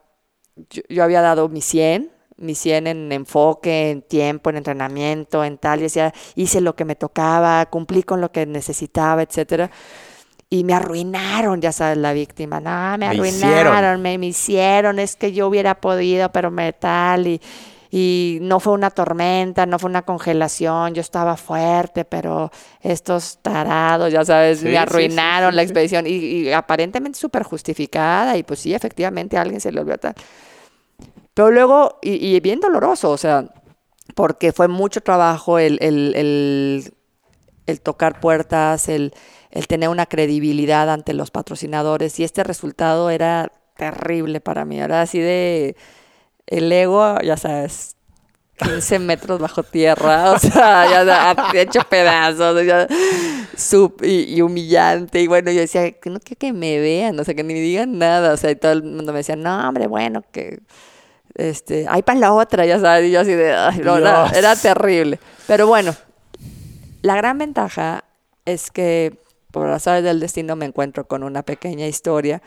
yo, 0.89 1.04
había 1.04 1.21
dado 1.21 1.50
mi 1.50 1.62
100, 1.62 2.12
mi 2.38 2.56
100 2.56 2.88
en 2.88 3.12
enfoque, 3.12 3.91
en 3.91 4.02
tiempo, 4.02 4.50
en 4.50 4.58
entrenamiento, 4.58 5.43
en 5.43 5.58
tal, 5.58 5.80
y 5.80 5.84
decía, 5.84 6.13
hice 6.36 6.62
lo 6.62 6.76
que 6.76 6.86
me 6.86 6.95
tocaba, 6.95 7.65
cumplí 7.67 8.04
con 8.04 8.21
lo 8.21 8.32
que 8.32 8.45
necesitaba, 8.45 9.23
etcétera. 9.23 9.71
Y 10.50 10.63
me 10.63 10.73
arruinaron, 10.73 11.60
ya 11.60 11.71
sabes, 11.71 11.97
la 11.97 12.13
víctima, 12.13 12.60
no, 12.60 12.97
me, 12.97 13.08
arruinaron, 13.08 14.02
Me, 14.02 14.17
me, 14.17 14.28
hicieron, 14.28 15.00
es 15.00 15.15
que 15.15 15.34
yo 15.34 15.47
hubiera 15.47 15.82
podido, 15.82 16.32
pero 16.32 16.52
me 16.52 16.71
tal, 16.73 17.28
y, 17.28 17.41
y 17.89 18.39
no 18.41 18.60
fue 18.60 18.73
una 18.73 18.89
tormenta, 18.91 19.65
no 19.65 19.80
fue 19.80 19.89
una 19.89 20.04
congelación, 20.04 20.93
yo 20.93 21.02
estaba 21.02 21.38
fuerte, 21.38 22.06
pero 22.06 22.52
estos 22.82 23.39
tarados, 23.41 24.12
ya 24.12 24.26
sabes, 24.26 24.63
me 24.63 24.78
arruinaron 24.78 25.56
la 25.56 25.62
expedición, 25.62 26.06
y, 26.08 26.52
aparentemente 26.52 27.19
súper 27.19 27.43
justificada, 27.43 28.38
y 28.38 28.43
pues 28.43 28.60
sí, 28.60 28.73
efectivamente 28.73 29.38
a 29.38 29.41
alguien 29.41 29.62
se 29.62 29.71
le 29.71 29.82
olvidó 29.82 29.97
tal. 29.97 30.15
Pero 31.34 31.52
luego, 31.52 32.00
y, 32.02 32.39
bien 32.39 32.60
doloroso, 32.60 33.12
o 33.12 33.17
sea, 33.17 33.45
porque 34.15 34.52
fue 34.52 34.67
mucho 34.67 35.02
trabajo 35.02 35.60
el, 35.60 35.78
el, 35.82 36.15
el, 36.15 36.93
el 37.67 37.82
tocar 37.82 38.19
puertas, 38.19 38.89
el 38.89 39.13
el 39.52 39.67
tener 39.67 39.89
una 39.89 40.06
credibilidad 40.06 40.89
ante 40.89 41.13
los 41.13 41.32
patrocinadores 41.32 42.19
y 42.19 42.23
este 42.23 42.43
resultado 42.43 43.10
era 43.10 43.52
terrible 43.76 44.41
para 44.41 44.65
mí, 44.65 44.80
era 44.80 45.02
así 45.02 45.19
de 45.19 45.76
el 46.47 46.71
ego, 46.71 47.19
ya 47.21 47.38
sabes, 47.38 47.95
15 48.57 48.99
metros 48.99 49.39
bajo 49.39 49.63
tierra, 49.63 50.31
o 50.31 50.39
sea, 50.39 50.89
ya 50.89 51.36
hecho 51.53 51.81
pedazos, 51.89 52.57
y, 54.01 54.41
humillante, 54.41 55.21
y 55.21 55.27
bueno, 55.27 55.51
yo 55.51 55.60
decía, 55.60 55.83
no 56.05 56.19
quiero 56.19 56.39
que 56.39 56.53
me 56.53 56.79
vean, 56.79 57.19
o 57.19 57.23
sea, 57.23 57.36
que 57.36 57.43
ni 57.43 57.53
me 57.53 57.60
digan 57.60 57.97
nada, 57.97 58.33
o 58.33 58.38
sea, 58.38 58.51
y 58.51 58.55
todo 58.55 58.71
el 58.71 58.83
mundo 58.83 59.12
me 59.12 59.19
decía, 59.19 59.36
no, 59.36 59.67
hombre, 59.67 59.88
bueno, 59.88 60.23
que, 60.31 60.60
este, 61.36 61.86
hay 61.88 62.01
para 62.01 62.19
la 62.19 62.33
otra, 62.33 62.65
ya 62.65 62.79
sabes, 62.79 63.07
y 63.07 63.12
yo 63.12 63.19
así 63.19 63.33
de, 63.33 63.49
era 63.49 64.55
terrible, 64.55 65.19
pero 65.45 65.67
bueno, 65.67 65.93
la 67.03 67.15
gran 67.15 67.38
ventaja 67.38 68.03
es 68.45 68.71
que 68.71 69.19
por 69.51 69.69
azares 69.69 70.03
del 70.03 70.19
destino 70.19 70.55
me 70.55 70.65
encuentro 70.65 71.07
con 71.07 71.23
una 71.23 71.43
pequeña 71.43 71.88
historia 71.88 72.41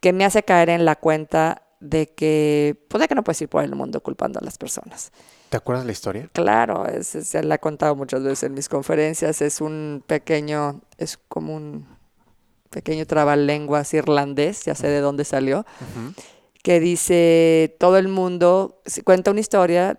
que 0.00 0.12
me 0.12 0.24
hace 0.24 0.42
caer 0.42 0.70
en 0.70 0.84
la 0.84 0.96
cuenta 0.96 1.62
de 1.82 2.06
que, 2.06 2.86
pues 2.88 3.06
que 3.08 3.14
no 3.16 3.24
puedes 3.24 3.42
ir 3.42 3.48
por 3.48 3.64
el 3.64 3.74
mundo 3.74 4.00
culpando 4.00 4.38
a 4.38 4.44
las 4.44 4.56
personas. 4.56 5.10
¿Te 5.48 5.56
acuerdas 5.56 5.84
la 5.84 5.90
historia? 5.90 6.30
Claro, 6.32 6.86
es, 6.86 7.08
se 7.08 7.42
la 7.42 7.56
he 7.56 7.58
contado 7.58 7.96
muchas 7.96 8.22
veces 8.22 8.44
en 8.44 8.54
mis 8.54 8.68
conferencias. 8.68 9.42
Es 9.42 9.60
un 9.60 10.04
pequeño, 10.06 10.80
es 10.96 11.18
como 11.28 11.56
un 11.56 11.86
pequeño 12.70 13.04
trabalenguas 13.04 13.92
irlandés, 13.94 14.64
ya 14.64 14.76
sé 14.76 14.86
de 14.86 15.00
dónde 15.00 15.24
salió, 15.24 15.66
que 16.62 16.78
dice, 16.78 17.76
todo 17.80 17.98
el 17.98 18.06
mundo, 18.06 18.80
cuenta 19.04 19.32
una 19.32 19.40
historia 19.40 19.98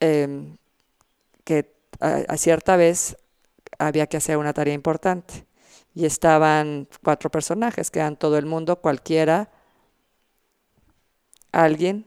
em, 0.00 0.56
que 1.44 1.76
a, 2.00 2.36
cierta 2.38 2.76
vez 2.76 3.18
había 3.78 4.06
que 4.06 4.16
hacer 4.16 4.38
una 4.38 4.54
tarea 4.54 4.74
importante. 4.74 5.46
Y 5.94 6.06
estaban 6.06 6.88
cuatro 7.04 7.30
personajes, 7.30 7.90
que 7.90 7.98
eran 7.98 8.16
todo 8.16 8.38
el 8.38 8.46
mundo, 8.46 8.80
cualquiera, 8.80 9.50
alguien 11.52 12.06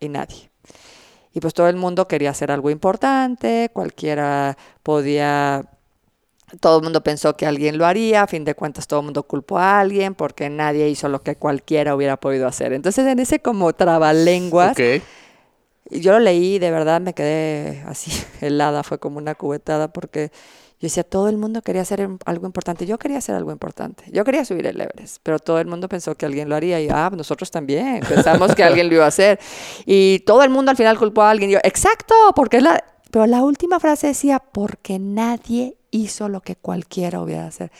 y 0.00 0.08
nadie. 0.08 0.50
Y 1.32 1.40
pues 1.40 1.54
todo 1.54 1.68
el 1.68 1.76
mundo 1.76 2.08
quería 2.08 2.30
hacer 2.30 2.50
algo 2.50 2.70
importante, 2.70 3.70
cualquiera 3.72 4.56
podía, 4.82 5.66
todo 6.60 6.78
el 6.78 6.84
mundo 6.84 7.02
pensó 7.02 7.36
que 7.36 7.46
alguien 7.46 7.78
lo 7.78 7.86
haría, 7.86 8.22
a 8.22 8.26
fin 8.26 8.44
de 8.44 8.54
cuentas 8.54 8.86
todo 8.86 9.00
el 9.00 9.04
mundo 9.04 9.22
culpó 9.22 9.58
a 9.58 9.78
alguien 9.78 10.14
porque 10.14 10.50
nadie 10.50 10.88
hizo 10.88 11.08
lo 11.08 11.22
que 11.22 11.36
cualquiera 11.36 11.94
hubiera 11.94 12.16
podido 12.16 12.46
hacer. 12.46 12.72
Entonces 12.72 13.06
en 13.06 13.18
ese 13.18 13.40
como 13.40 13.72
trabalenguas, 13.72 14.72
okay. 14.72 15.02
yo 15.90 16.12
lo 16.12 16.18
leí, 16.18 16.58
de 16.58 16.70
verdad 16.70 17.00
me 17.00 17.14
quedé 17.14 17.82
así 17.86 18.10
helada, 18.40 18.82
fue 18.82 18.98
como 18.98 19.18
una 19.18 19.34
cubetada 19.34 19.88
porque 19.92 20.32
Yo 20.80 20.86
decía, 20.86 21.02
todo 21.02 21.28
el 21.28 21.36
mundo 21.36 21.60
quería 21.62 21.82
hacer 21.82 22.08
algo 22.24 22.46
importante. 22.46 22.86
Yo 22.86 22.98
quería 22.98 23.18
hacer 23.18 23.34
algo 23.34 23.50
importante. 23.50 24.04
Yo 24.12 24.24
quería 24.24 24.44
subir 24.44 24.66
el 24.66 24.80
Everest, 24.80 25.18
pero 25.24 25.40
todo 25.40 25.58
el 25.58 25.66
mundo 25.66 25.88
pensó 25.88 26.14
que 26.14 26.24
alguien 26.24 26.48
lo 26.48 26.54
haría. 26.54 26.80
Y, 26.80 26.88
ah, 26.88 27.10
nosotros 27.12 27.50
también 27.50 28.00
pensamos 28.08 28.54
que 28.54 28.62
alguien 28.62 28.88
lo 28.88 28.94
iba 28.94 29.04
a 29.04 29.08
hacer. 29.08 29.40
Y 29.86 30.20
todo 30.20 30.44
el 30.44 30.50
mundo 30.50 30.70
al 30.70 30.76
final 30.76 30.96
culpó 30.96 31.22
a 31.22 31.30
alguien. 31.30 31.50
Y 31.50 31.54
yo, 31.54 31.58
exacto, 31.64 32.14
porque 32.36 32.58
es 32.58 32.62
la... 32.62 32.84
Pero 33.10 33.26
la 33.26 33.42
última 33.42 33.80
frase 33.80 34.08
decía, 34.08 34.38
porque 34.38 34.98
nadie 35.00 35.78
hizo 35.90 36.28
lo 36.28 36.42
que 36.42 36.54
cualquiera 36.54 37.20
hubiera 37.20 37.46
hacer. 37.46 37.72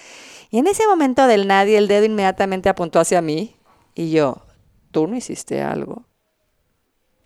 Y 0.50 0.58
en 0.58 0.66
ese 0.66 0.86
momento 0.86 1.26
del 1.26 1.46
nadie, 1.46 1.78
el 1.78 1.86
dedo 1.86 2.04
inmediatamente 2.04 2.68
apuntó 2.68 2.98
hacia 2.98 3.20
mí 3.20 3.54
y 3.94 4.10
yo, 4.10 4.42
tú 4.90 5.06
no 5.06 5.16
hiciste 5.16 5.62
algo 5.62 6.04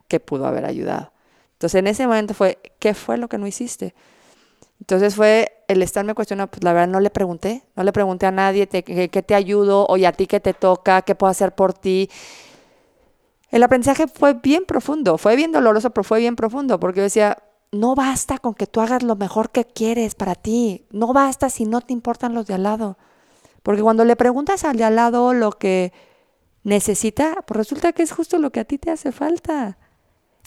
que 0.08 0.20
pudo 0.20 0.46
haber 0.46 0.64
ayudado. 0.64 1.12
Entonces 1.52 1.78
en 1.78 1.86
ese 1.86 2.06
momento 2.06 2.34
fue, 2.34 2.58
¿qué 2.78 2.92
fue 2.94 3.16
lo 3.16 3.28
que 3.28 3.38
no 3.38 3.46
hiciste? 3.46 3.94
Entonces 4.80 5.14
fue 5.14 5.61
el 5.72 5.82
estarme 5.82 6.14
cuestionando, 6.14 6.50
pues 6.50 6.62
la 6.62 6.72
verdad 6.72 6.88
no 6.88 7.00
le 7.00 7.10
pregunté, 7.10 7.64
no 7.74 7.82
le 7.82 7.92
pregunté 7.92 8.26
a 8.26 8.30
nadie 8.30 8.66
¿qué, 8.66 9.08
te 9.22 9.34
ayudo, 9.34 9.86
oye 9.88 10.06
a 10.06 10.12
ti 10.12 10.26
qué 10.26 10.40
te 10.40 10.54
toca, 10.54 11.02
qué 11.02 11.14
puedo 11.14 11.30
hacer 11.30 11.54
por 11.54 11.72
ti. 11.72 12.10
El 13.50 13.62
aprendizaje 13.62 14.06
fue 14.06 14.34
bien 14.34 14.64
profundo, 14.66 15.18
fue 15.18 15.36
bien 15.36 15.52
doloroso, 15.52 15.90
pero 15.90 16.04
fue 16.04 16.20
bien 16.20 16.36
profundo, 16.36 16.80
porque 16.80 16.98
yo 16.98 17.04
decía, 17.04 17.38
no 17.70 17.94
basta 17.94 18.38
con 18.38 18.54
que 18.54 18.66
tú 18.66 18.80
hagas 18.80 19.02
lo 19.02 19.16
mejor 19.16 19.50
que 19.50 19.64
quieres 19.64 20.14
para 20.14 20.34
ti. 20.34 20.86
No 20.90 21.12
basta 21.12 21.50
si 21.50 21.64
no 21.64 21.80
te 21.80 21.92
importan 21.92 22.34
los 22.34 22.46
de 22.46 22.54
al 22.54 22.62
lado. 22.62 22.96
Porque 23.62 23.82
cuando 23.82 24.04
le 24.04 24.16
preguntas 24.16 24.64
al 24.64 24.76
de 24.76 24.84
al 24.84 24.96
lado 24.96 25.32
lo 25.32 25.52
que 25.52 25.92
necesita, 26.64 27.42
pues 27.46 27.56
resulta 27.56 27.92
que 27.92 28.02
es 28.02 28.12
justo 28.12 28.38
lo 28.38 28.50
que 28.50 28.60
a 28.60 28.64
ti 28.64 28.78
te 28.78 28.90
hace 28.90 29.12
falta. 29.12 29.78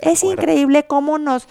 Es 0.01 0.23
increíble 0.23 0.85
cómo 0.87 1.17
nos 1.17 1.47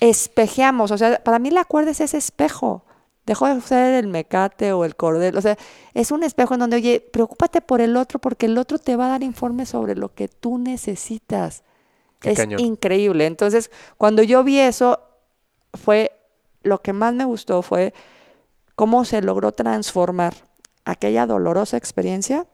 espejeamos. 0.00 0.90
O 0.90 0.98
sea, 0.98 1.22
para 1.22 1.38
mí 1.38 1.50
la 1.50 1.64
cuerda 1.64 1.90
es 1.90 2.00
ese 2.00 2.16
espejo. 2.16 2.84
Dejo 3.28 3.46
de 3.46 3.60
ser 3.60 3.92
el 3.92 4.06
mecate 4.06 4.72
o 4.72 4.86
el 4.86 4.96
cordel. 4.96 5.36
O 5.36 5.42
sea, 5.42 5.58
es 5.92 6.12
un 6.12 6.22
espejo 6.22 6.54
en 6.54 6.60
donde, 6.60 6.76
oye, 6.76 7.06
preocúpate 7.12 7.60
por 7.60 7.82
el 7.82 7.94
otro 7.98 8.18
porque 8.18 8.46
el 8.46 8.56
otro 8.56 8.78
te 8.78 8.96
va 8.96 9.04
a 9.04 9.08
dar 9.10 9.22
informes 9.22 9.68
sobre 9.68 9.94
lo 9.94 10.14
que 10.14 10.28
tú 10.28 10.56
necesitas. 10.56 11.62
es 12.22 12.38
increíble. 12.56 13.26
Entonces, 13.26 13.70
cuando 13.98 14.22
yo 14.22 14.42
vi 14.44 14.60
eso, 14.60 15.00
fue 15.74 16.10
lo 16.62 16.80
que 16.80 16.94
más 16.94 17.12
me 17.12 17.26
gustó 17.26 17.60
fue 17.60 17.92
cómo 18.76 19.04
se 19.04 19.20
logró 19.20 19.52
transformar 19.52 20.32
aquella 20.86 21.26
dolorosa 21.26 21.76
experiencia 21.76 22.46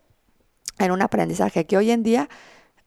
en 0.81 0.91
un 0.91 1.03
aprendizaje 1.03 1.67
que 1.67 1.77
hoy 1.77 1.93
en 1.93 2.03
día 2.03 2.29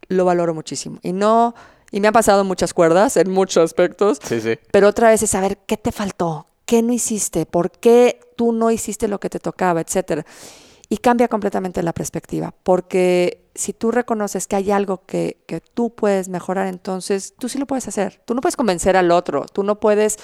lo 0.10 0.26
valoro 0.26 0.54
muchísimo. 0.54 1.00
Y 1.04 1.14
no, 1.14 1.56
y 1.90 2.02
me 2.02 2.10
han 2.10 2.14
pasado 2.14 2.44
muchas 2.44 2.74
cuerdas 2.74 3.16
en 3.16 3.32
muchos 3.32 3.64
aspectos. 3.64 4.20
Sí, 4.22 4.42
sí. 4.42 4.60
Pero 4.72 4.90
otra 4.90 5.10
vez 5.10 5.24
es 5.24 5.30
saber 5.30 5.58
qué 5.66 5.78
te 5.78 5.94
faltó, 5.94 6.48
qué 6.68 6.84
no 6.84 6.94
hiciste, 6.94 7.48
por 7.48 7.72
qué 7.72 8.20
tú 8.36 8.52
no 8.52 8.70
hiciste 8.70 9.08
lo 9.08 9.20
que 9.20 9.32
te 9.32 9.40
tocaba, 9.40 9.82
etcétera. 9.82 10.24
Y 10.90 10.98
cambia 10.98 11.28
completamente 11.28 11.82
la 11.82 11.92
perspectiva, 11.92 12.54
porque 12.64 13.50
si 13.56 13.74
tú 13.74 13.92
reconoces 13.92 14.48
que 14.48 14.56
hay 14.56 14.72
algo 14.72 15.04
que, 15.06 15.44
que, 15.48 15.60
tú 15.60 15.90
puedes 15.90 16.30
mejorar, 16.30 16.68
entonces 16.68 17.34
tú 17.38 17.50
sí 17.50 17.58
lo 17.58 17.66
puedes 17.66 17.88
hacer. 17.88 18.22
Tú 18.24 18.36
no 18.36 18.42
puedes 18.42 18.56
convencer 18.56 18.96
al 18.96 19.12
otro, 19.12 19.46
tú 19.52 19.64
no 19.64 19.80
puedes 19.80 20.18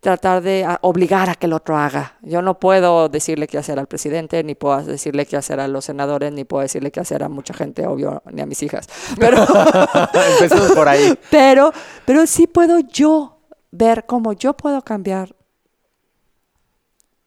tratar 0.00 0.42
de 0.42 0.66
obligar 0.82 1.30
a 1.30 1.36
que 1.36 1.46
el 1.46 1.52
otro 1.52 1.76
haga. 1.76 2.18
Yo 2.22 2.42
no 2.42 2.58
puedo 2.58 3.08
decirle 3.08 3.46
qué 3.46 3.58
hacer 3.58 3.78
al 3.78 3.86
presidente, 3.86 4.42
ni 4.42 4.54
puedo 4.54 4.82
decirle 4.82 5.24
qué 5.24 5.36
hacer 5.36 5.60
a 5.60 5.68
los 5.68 5.84
senadores, 5.86 6.32
ni 6.32 6.44
puedo 6.44 6.62
decirle 6.62 6.90
qué 6.90 7.00
hacer 7.00 7.22
a 7.22 7.28
mucha 7.28 7.54
gente, 7.54 7.86
obvio, 7.86 8.22
ni 8.30 8.42
a 8.42 8.46
mis 8.46 8.62
hijas. 8.62 8.88
Pero 9.18 9.38
Empezamos 10.40 10.72
por 10.72 10.88
ahí. 10.88 11.16
Pero, 11.30 11.72
pero 12.04 12.26
sí 12.26 12.46
puedo 12.46 12.80
yo 12.80 13.38
ver 13.70 14.04
cómo 14.06 14.32
yo 14.32 14.54
puedo 14.54 14.82
cambiar 14.82 15.34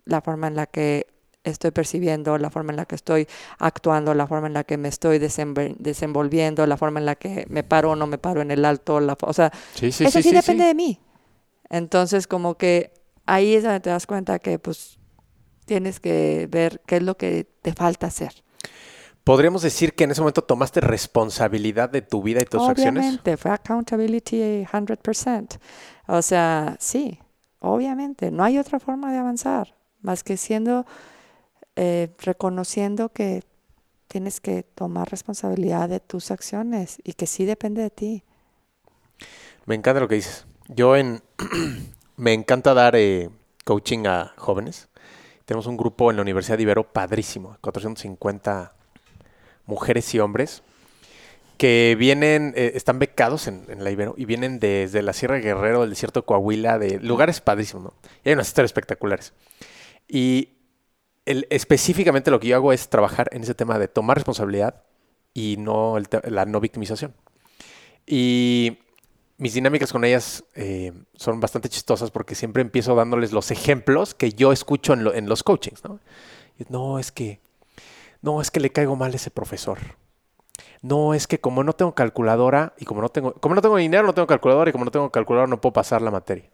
la 0.08 0.22
forma 0.22 0.47
en 0.47 0.55
la 0.55 0.66
que 0.66 1.08
estoy 1.43 1.72
percibiendo, 1.72 2.38
la 2.38 2.49
forma 2.49 2.72
en 2.72 2.78
la 2.78 2.86
que 2.86 2.95
estoy 2.95 3.28
actuando, 3.60 4.14
la 4.14 4.28
forma 4.28 4.47
en 4.47 4.53
la 4.53 4.64
que 4.64 4.78
me 4.78 4.89
estoy 4.89 5.20
desenvolviendo, 5.20 6.66
la 6.68 6.78
forma 6.78 6.99
en 6.99 7.05
la 7.05 7.16
que 7.16 7.45
me 7.49 7.64
paro 7.64 7.91
o 7.91 7.95
no 7.95 8.08
me 8.08 8.18
paro 8.18 8.41
en 8.41 8.51
el 8.51 8.66
alto, 8.66 8.99
la, 8.99 9.18
o 9.22 9.34
sea, 9.34 9.51
eso 9.82 10.22
sí, 10.22 10.32
depende 10.32 10.66
de 10.66 10.76
mí. 10.76 10.99
Entonces, 11.70 12.28
como 12.28 12.58
que 12.58 12.93
ahí 13.26 13.55
es 13.55 13.64
donde 13.64 13.80
te 13.80 13.89
das 13.89 14.08
cuenta 14.08 14.39
que 14.39 14.60
pues 14.60 14.99
tienes 15.66 15.99
que 15.99 16.47
ver 16.49 16.82
qué 16.86 16.97
es 16.97 17.03
lo 17.03 17.18
que 17.18 17.45
te 17.62 17.74
falta 17.74 18.08
hacer. 18.08 18.43
¿Podríamos 19.24 19.62
decir 19.62 19.93
que 19.93 20.05
en 20.05 20.12
ese 20.12 20.22
momento 20.22 20.41
tomaste 20.41 20.80
responsabilidad 20.80 21.89
de 21.89 22.01
tu 22.01 22.24
vida 22.24 22.41
y 22.41 22.45
tus 22.45 22.62
acciones? 22.62 23.03
Obviamente, 23.03 23.36
fue 23.36 23.51
accountability 23.51 24.38
100%. 24.64 25.60
O 26.08 26.22
sea, 26.22 26.78
sí, 26.80 27.20
obviamente, 27.60 28.32
no 28.32 28.45
hay 28.45 28.58
otra 28.58 28.80
forma 28.80 29.12
de 29.12 29.18
avanzar 29.18 29.76
más 30.08 30.24
que 30.24 30.38
siendo 30.38 30.86
eh, 31.76 32.10
reconociendo 32.24 33.10
que 33.10 33.43
tienes 34.08 34.39
que 34.39 34.64
tomar 34.64 35.12
responsabilidad 35.12 35.89
de 35.89 35.99
tus 35.99 36.32
acciones 36.32 36.97
y 37.03 37.14
que 37.14 37.28
sí 37.28 37.45
depende 37.45 37.82
de 37.82 37.89
ti. 37.89 38.24
Me 39.66 39.76
encanta 39.76 39.99
lo 39.99 40.08
que 40.08 40.16
dices. 40.16 40.47
Yo 40.70 40.95
en 40.95 41.22
me 42.16 42.34
encanta 42.34 42.74
dar 42.74 42.95
eh, 42.95 43.30
coaching 43.66 44.08
a 44.08 44.34
jóvenes. 44.38 44.88
Tenemos 45.45 45.68
un 45.68 45.78
grupo 45.78 46.10
en 46.10 46.16
la 46.16 46.24
Universidad 46.24 46.58
de 46.58 46.64
Ibero 46.64 46.84
padrísimo, 46.91 47.58
450 47.62 48.74
mujeres 49.66 50.16
y 50.16 50.20
hombres 50.20 50.64
que 51.58 51.95
vienen, 51.97 52.53
eh, 52.55 52.74
están 52.76 52.99
becados 52.99 53.47
en, 53.47 53.66
en, 53.68 53.84
la 53.84 53.91
Ibero 53.91 54.14
y 54.18 54.26
vienen 54.26 54.60
desde 54.60 55.01
la 55.01 55.14
Sierra 55.14 55.38
Guerrero, 55.38 55.82
del 55.82 55.89
desierto 55.89 56.22
de 56.22 56.26
Coahuila, 56.26 56.80
de 56.80 56.99
lugares 56.99 57.41
padrísimos, 57.41 57.84
¿no? 57.84 57.93
Y 58.24 58.30
hay 58.30 58.34
unas 58.34 58.47
historias 58.47 58.70
espectaculares. 58.70 59.34
Y 60.08 60.58
específicamente 61.26 62.32
lo 62.32 62.39
que 62.39 62.47
yo 62.47 62.55
hago 62.55 62.72
es 62.72 62.89
trabajar 62.89 63.30
en 63.32 63.43
ese 63.43 63.53
tema 63.53 63.78
de 63.78 63.88
tomar 63.88 64.18
responsabilidad 64.18 64.84
y 65.34 65.58
no 65.58 65.97
la 66.24 66.45
no 66.45 66.60
victimización. 66.60 67.14
Y 68.05 68.80
mis 69.38 69.53
dinámicas 69.53 69.91
con 69.91 70.03
ellas 70.03 70.43
eh, 70.55 70.93
son 71.16 71.39
bastante 71.39 71.70
chistosas 71.70 72.10
porque 72.10 72.34
siempre 72.36 72.62
empiezo 72.62 72.95
dándoles 72.95 73.34
los 73.34 73.51
ejemplos 73.51 74.16
que 74.16 74.32
yo 74.32 74.51
escucho 74.51 74.93
en, 74.93 75.30
los 75.30 75.43
coachings. 75.43 75.84
¿no? 75.84 75.99
no, 76.70 76.97
es 76.97 77.12
que, 77.12 77.39
no, 78.22 78.41
es 78.41 78.49
que 78.49 78.60
le 78.60 78.72
caigo 78.72 78.95
mal 78.95 79.12
a 79.14 79.16
ese 79.16 79.30
profesor. 79.30 79.78
No, 80.82 81.14
es 81.14 81.28
que 81.28 81.39
como 81.39 81.64
no 81.64 81.74
tengo 81.74 81.93
calculadora 81.93 82.74
y 82.78 82.86
como 82.86 83.01
no 83.01 83.10
tengo, 83.10 83.34
como 83.34 83.55
no 83.55 83.62
tengo 83.62 83.78
dinero, 83.78 84.05
no 84.05 84.14
tengo 84.14 84.28
calculadora 84.28 84.70
y 84.70 84.74
como 84.74 84.86
no 84.86 84.91
tengo 84.91 85.12
calculadora 85.12 85.49
no 85.49 85.60
puedo 85.60 85.74
pasar 85.74 86.01
la 86.01 86.12
materia. 86.12 86.49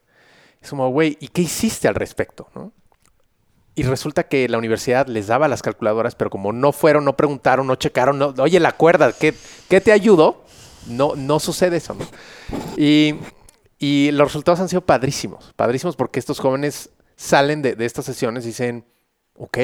Es 0.62 0.70
como, 0.70 0.90
güey, 0.90 1.18
¿y 1.20 1.28
qué 1.28 1.42
hiciste 1.42 1.88
al 1.88 1.96
respecto? 1.96 2.48
¿no? 2.56 2.72
Y 3.76 3.84
resulta 3.84 4.24
que 4.24 4.48
la 4.48 4.60
universidad 4.60 5.08
les 5.08 5.28
daba 5.28 5.48
las 5.48 5.64
calculadoras, 5.64 6.14
pero 6.16 6.30
como 6.30 6.54
no 6.54 6.72
fueron, 6.72 7.06
no 7.06 7.18
preguntaron, 7.18 7.66
no 7.66 7.76
checaron, 7.76 8.20
no, 8.20 8.34
oye, 8.38 8.60
la 8.60 8.74
cuerda, 8.74 9.12
¿qué, 9.14 9.34
qué 9.68 9.82
te 9.82 9.92
ayudó? 9.92 10.44
No, 10.88 11.16
no 11.16 11.40
sucede 11.40 11.78
eso. 11.78 11.96
¿no? 11.96 12.06
Y, 12.78 13.16
y, 13.80 14.12
los 14.12 14.28
resultados 14.28 14.60
han 14.60 14.70
sido 14.70 14.82
padrísimos, 14.82 15.54
padrísimos 15.56 15.96
porque 15.96 16.20
estos 16.20 16.40
jóvenes 16.40 16.92
salen 17.16 17.64
de, 17.64 17.76
de, 17.76 17.86
estas 17.86 18.06
sesiones 18.06 18.44
y 18.44 18.50
dicen, 18.50 18.86
ok, 19.38 19.58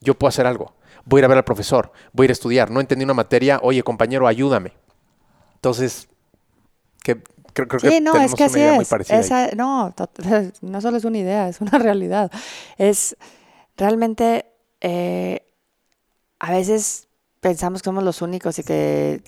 yo 0.00 0.14
puedo 0.14 0.28
hacer 0.28 0.46
algo, 0.46 0.76
voy 1.04 1.18
a 1.18 1.20
ir 1.20 1.24
a 1.24 1.28
ver 1.28 1.38
al 1.38 1.44
profesor, 1.44 1.90
voy 2.12 2.24
a 2.24 2.26
ir 2.26 2.30
a 2.30 2.32
estudiar, 2.32 2.70
no 2.70 2.80
entendí 2.80 3.04
una 3.04 3.14
materia, 3.14 3.58
oye, 3.62 3.82
compañero, 3.82 4.28
ayúdame. 4.28 4.72
Entonces, 5.56 6.08
¿qué, 7.02 7.20
creo, 7.56 7.80
sí, 7.80 8.00
no, 8.00 8.14
es 8.16 8.34
que 8.34 8.44
así 8.44 8.60
es. 8.60 9.56
no, 9.56 9.94
no 10.60 10.80
solo 10.80 10.96
es 10.96 11.04
una 11.04 11.18
idea, 11.18 11.48
es 11.48 11.60
una 11.60 11.78
realidad. 11.78 12.30
Es 12.76 13.16
realmente, 13.76 14.46
eh, 14.80 15.40
a 16.38 16.52
veces 16.52 17.08
pensamos 17.40 17.82
que 17.82 17.86
somos 17.86 18.04
los 18.04 18.22
únicos 18.22 18.58
y 18.58 18.62
que 18.62 19.22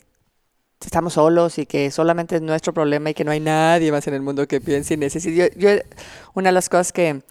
estamos 0.85 1.15
solos 1.15 1.59
y 1.59 1.67
que 1.67 1.91
solamente 1.91 2.37
es 2.37 2.43
nuestro 2.43 2.73
problema 2.73 3.11
y 3.11 3.15
que 3.15 3.25
no 3.25 3.31
hay 3.31 3.41
nadie 3.41 3.91
más 3.91 4.07
en 4.07 4.15
el 4.15 4.23
mundo 4.23 4.47
que 4.47 4.61
piense 4.61 4.95
y 4.95 4.97
necesite. 4.97 5.53
Yo, 5.57 5.71
una 6.35 6.51
de 6.51 6.53
las 6.53 6.69
cosas 6.69 6.93
que, 6.93 7.23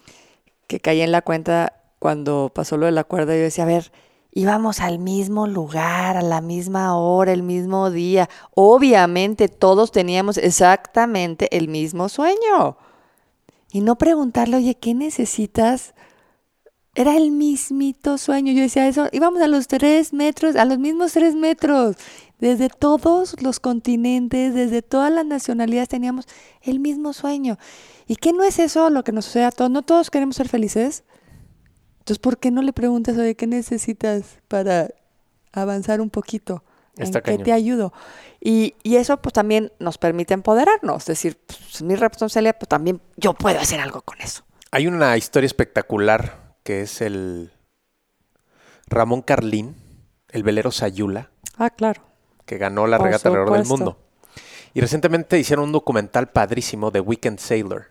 que 0.66 0.80
caí 0.80 1.00
en 1.00 1.12
la 1.12 1.22
cuenta 1.22 1.72
cuando 1.98 2.50
pasó 2.54 2.76
lo 2.76 2.86
de 2.86 2.92
la 2.92 3.04
cuerda, 3.04 3.34
yo 3.34 3.42
decía, 3.42 3.64
a 3.64 3.66
ver, 3.66 3.90
íbamos 4.38 4.78
al 4.78 5.00
mismo 5.00 5.48
lugar, 5.48 6.16
a 6.16 6.22
la 6.22 6.40
misma 6.40 6.96
hora, 6.96 7.32
el 7.32 7.42
mismo 7.42 7.90
día. 7.90 8.28
Obviamente 8.54 9.48
todos 9.48 9.90
teníamos 9.90 10.38
exactamente 10.38 11.56
el 11.56 11.66
mismo 11.66 12.08
sueño. 12.08 12.76
Y 13.72 13.80
no 13.80 13.98
preguntarle, 13.98 14.58
oye, 14.58 14.76
¿qué 14.76 14.94
necesitas? 14.94 15.92
Era 16.94 17.16
el 17.16 17.32
mismito 17.32 18.16
sueño. 18.16 18.52
Yo 18.52 18.62
decía 18.62 18.86
eso, 18.86 19.08
íbamos 19.10 19.42
a 19.42 19.48
los 19.48 19.66
tres 19.66 20.12
metros, 20.12 20.54
a 20.54 20.64
los 20.64 20.78
mismos 20.78 21.14
tres 21.14 21.34
metros. 21.34 21.96
Desde 22.38 22.68
todos 22.68 23.34
los 23.42 23.58
continentes, 23.58 24.54
desde 24.54 24.82
todas 24.82 25.10
las 25.10 25.26
nacionalidades 25.26 25.88
teníamos 25.88 26.26
el 26.62 26.78
mismo 26.78 27.12
sueño. 27.12 27.58
¿Y 28.06 28.14
qué 28.14 28.32
no 28.32 28.44
es 28.44 28.60
eso 28.60 28.88
lo 28.88 29.02
que 29.02 29.10
nos 29.10 29.24
sucede 29.24 29.46
a 29.46 29.50
todos? 29.50 29.68
¿No 29.68 29.82
todos 29.82 30.10
queremos 30.10 30.36
ser 30.36 30.48
felices? 30.48 31.02
Entonces, 32.08 32.22
¿por 32.22 32.38
qué 32.38 32.50
no 32.50 32.62
le 32.62 32.72
preguntas, 32.72 33.18
oye, 33.18 33.34
qué 33.34 33.46
necesitas 33.46 34.38
para 34.48 34.88
avanzar 35.52 36.00
un 36.00 36.08
poquito? 36.08 36.64
¿En 36.96 37.12
qué 37.12 37.36
te 37.36 37.52
ayudo? 37.52 37.92
Y, 38.40 38.76
y, 38.82 38.96
eso 38.96 39.18
pues 39.18 39.34
también 39.34 39.72
nos 39.78 39.98
permite 39.98 40.32
empoderarnos, 40.32 41.02
es 41.02 41.06
decir, 41.06 41.38
pues, 41.46 41.82
mi 41.82 41.96
responsabilidad, 41.96 42.56
pues 42.58 42.70
también 42.70 43.02
yo 43.18 43.34
puedo 43.34 43.60
hacer 43.60 43.80
algo 43.80 44.00
con 44.00 44.22
eso. 44.22 44.42
hay 44.70 44.86
una 44.86 45.18
historia 45.18 45.46
espectacular 45.46 46.54
que 46.62 46.80
es 46.80 47.02
el 47.02 47.52
Ramón 48.86 49.20
Carlín, 49.20 49.76
el 50.30 50.42
velero 50.42 50.70
Sayula. 50.70 51.30
Ah, 51.58 51.68
claro. 51.68 52.00
Que 52.46 52.56
ganó 52.56 52.86
la 52.86 52.96
regata 52.96 53.28
alrededor 53.28 53.58
del 53.58 53.66
mundo. 53.66 53.98
Y 54.72 54.80
recientemente 54.80 55.38
hicieron 55.38 55.66
un 55.66 55.72
documental 55.72 56.30
padrísimo 56.30 56.90
de 56.90 57.00
Weekend 57.00 57.38
Sailor, 57.38 57.90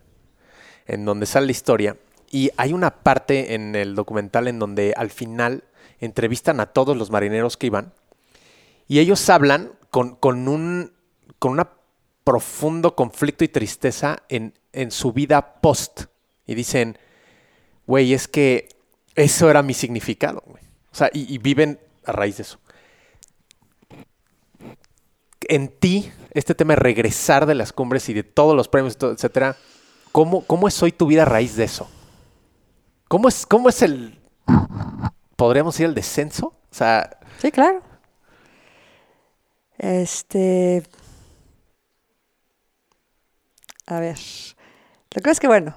en 0.86 1.04
donde 1.04 1.26
sale 1.26 1.46
la 1.46 1.52
historia. 1.52 1.96
Y 2.30 2.50
hay 2.56 2.72
una 2.72 3.02
parte 3.02 3.54
en 3.54 3.74
el 3.74 3.94
documental 3.94 4.48
en 4.48 4.58
donde 4.58 4.94
al 4.96 5.10
final 5.10 5.64
entrevistan 6.00 6.60
a 6.60 6.66
todos 6.66 6.96
los 6.96 7.10
marineros 7.10 7.56
que 7.56 7.68
iban. 7.68 7.92
Y 8.86 8.98
ellos 8.98 9.28
hablan 9.30 9.72
con, 9.90 10.16
con 10.16 10.48
un 10.48 10.92
con 11.38 11.52
una 11.52 11.70
profundo 12.24 12.94
conflicto 12.94 13.44
y 13.44 13.48
tristeza 13.48 14.22
en, 14.28 14.54
en 14.72 14.90
su 14.90 15.12
vida 15.12 15.60
post. 15.60 16.04
Y 16.46 16.54
dicen, 16.54 16.98
güey, 17.86 18.12
es 18.12 18.28
que 18.28 18.68
eso 19.14 19.48
era 19.48 19.62
mi 19.62 19.74
significado. 19.74 20.42
O 20.46 20.94
sea, 20.94 21.10
y, 21.12 21.32
y 21.32 21.38
viven 21.38 21.78
a 22.04 22.12
raíz 22.12 22.38
de 22.38 22.42
eso 22.42 22.58
en 25.48 25.68
ti 25.68 26.10
este 26.32 26.54
tema 26.54 26.74
de 26.74 26.80
regresar 26.80 27.46
de 27.46 27.54
las 27.54 27.72
cumbres 27.72 28.08
y 28.08 28.14
de 28.14 28.22
todos 28.22 28.54
los 28.54 28.68
premios, 28.68 28.96
etcétera, 29.00 29.56
¿cómo, 30.12 30.44
cómo 30.44 30.68
es 30.68 30.80
hoy 30.82 30.92
tu 30.92 31.06
vida 31.06 31.22
a 31.22 31.24
raíz 31.24 31.56
de 31.56 31.64
eso? 31.64 31.90
¿Cómo 33.08 33.28
es, 33.28 33.46
cómo 33.46 33.70
es 33.70 33.82
el, 33.82 34.20
podríamos 35.36 35.74
decir, 35.74 35.86
el 35.86 35.94
descenso? 35.94 36.48
O 36.48 36.74
sea... 36.74 37.18
Sí, 37.40 37.50
claro. 37.50 37.82
Este... 39.78 40.82
A 43.86 44.00
ver. 44.00 44.18
Lo 45.14 45.22
que 45.22 45.30
es 45.30 45.40
que, 45.40 45.46
bueno, 45.46 45.74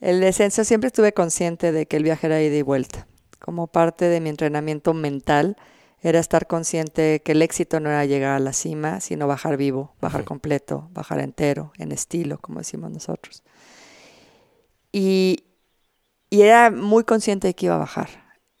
el 0.00 0.20
descenso 0.20 0.64
siempre 0.64 0.88
estuve 0.88 1.14
consciente 1.14 1.72
de 1.72 1.86
que 1.86 1.96
el 1.96 2.02
viaje 2.02 2.26
era 2.26 2.42
ida 2.42 2.56
y 2.56 2.62
vuelta. 2.62 3.06
Como 3.38 3.66
parte 3.66 4.04
de 4.06 4.20
mi 4.20 4.28
entrenamiento 4.28 4.92
mental, 4.92 5.56
era 6.02 6.18
estar 6.18 6.46
consciente 6.46 7.20
que 7.22 7.32
el 7.32 7.42
éxito 7.42 7.80
no 7.80 7.88
era 7.88 8.04
llegar 8.04 8.32
a 8.32 8.38
la 8.38 8.52
cima, 8.52 9.00
sino 9.00 9.26
bajar 9.26 9.56
vivo, 9.56 9.94
bajar 10.00 10.24
completo, 10.24 10.88
bajar 10.92 11.20
entero, 11.20 11.72
en 11.78 11.92
estilo, 11.92 12.38
como 12.38 12.58
decimos 12.58 12.90
nosotros. 12.90 13.42
Y, 14.92 15.44
y, 16.30 16.42
era 16.42 16.70
muy 16.70 17.04
consciente 17.04 17.48
de 17.48 17.54
que 17.54 17.66
iba 17.66 17.74
a 17.74 17.78
bajar 17.78 18.08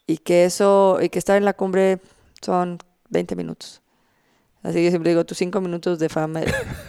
y 0.06 0.18
que 0.18 0.44
eso, 0.44 0.98
y 1.00 1.08
que 1.08 1.18
estar 1.18 1.36
en 1.36 1.44
la 1.44 1.52
cumbre 1.54 2.00
son 2.42 2.78
20 3.10 3.36
minutos. 3.36 3.80
Así 4.62 4.82
que 4.82 4.90
siempre 4.90 5.10
digo, 5.10 5.24
tus 5.24 5.38
cinco 5.38 5.60
minutos 5.60 5.98
de 5.98 6.08
fama 6.08 6.42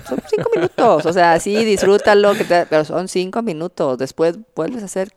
son 0.08 0.20
cinco 0.30 0.50
minutos. 0.56 1.06
O 1.06 1.14
sea, 1.14 1.40
sí, 1.40 1.64
disfrútalo, 1.64 2.34
que 2.34 2.44
pero 2.44 2.84
son 2.84 3.08
cinco 3.08 3.42
minutos. 3.42 3.98
Después 3.98 4.38
vuelves 4.56 4.82
a 4.82 4.86
hacer 4.86 5.14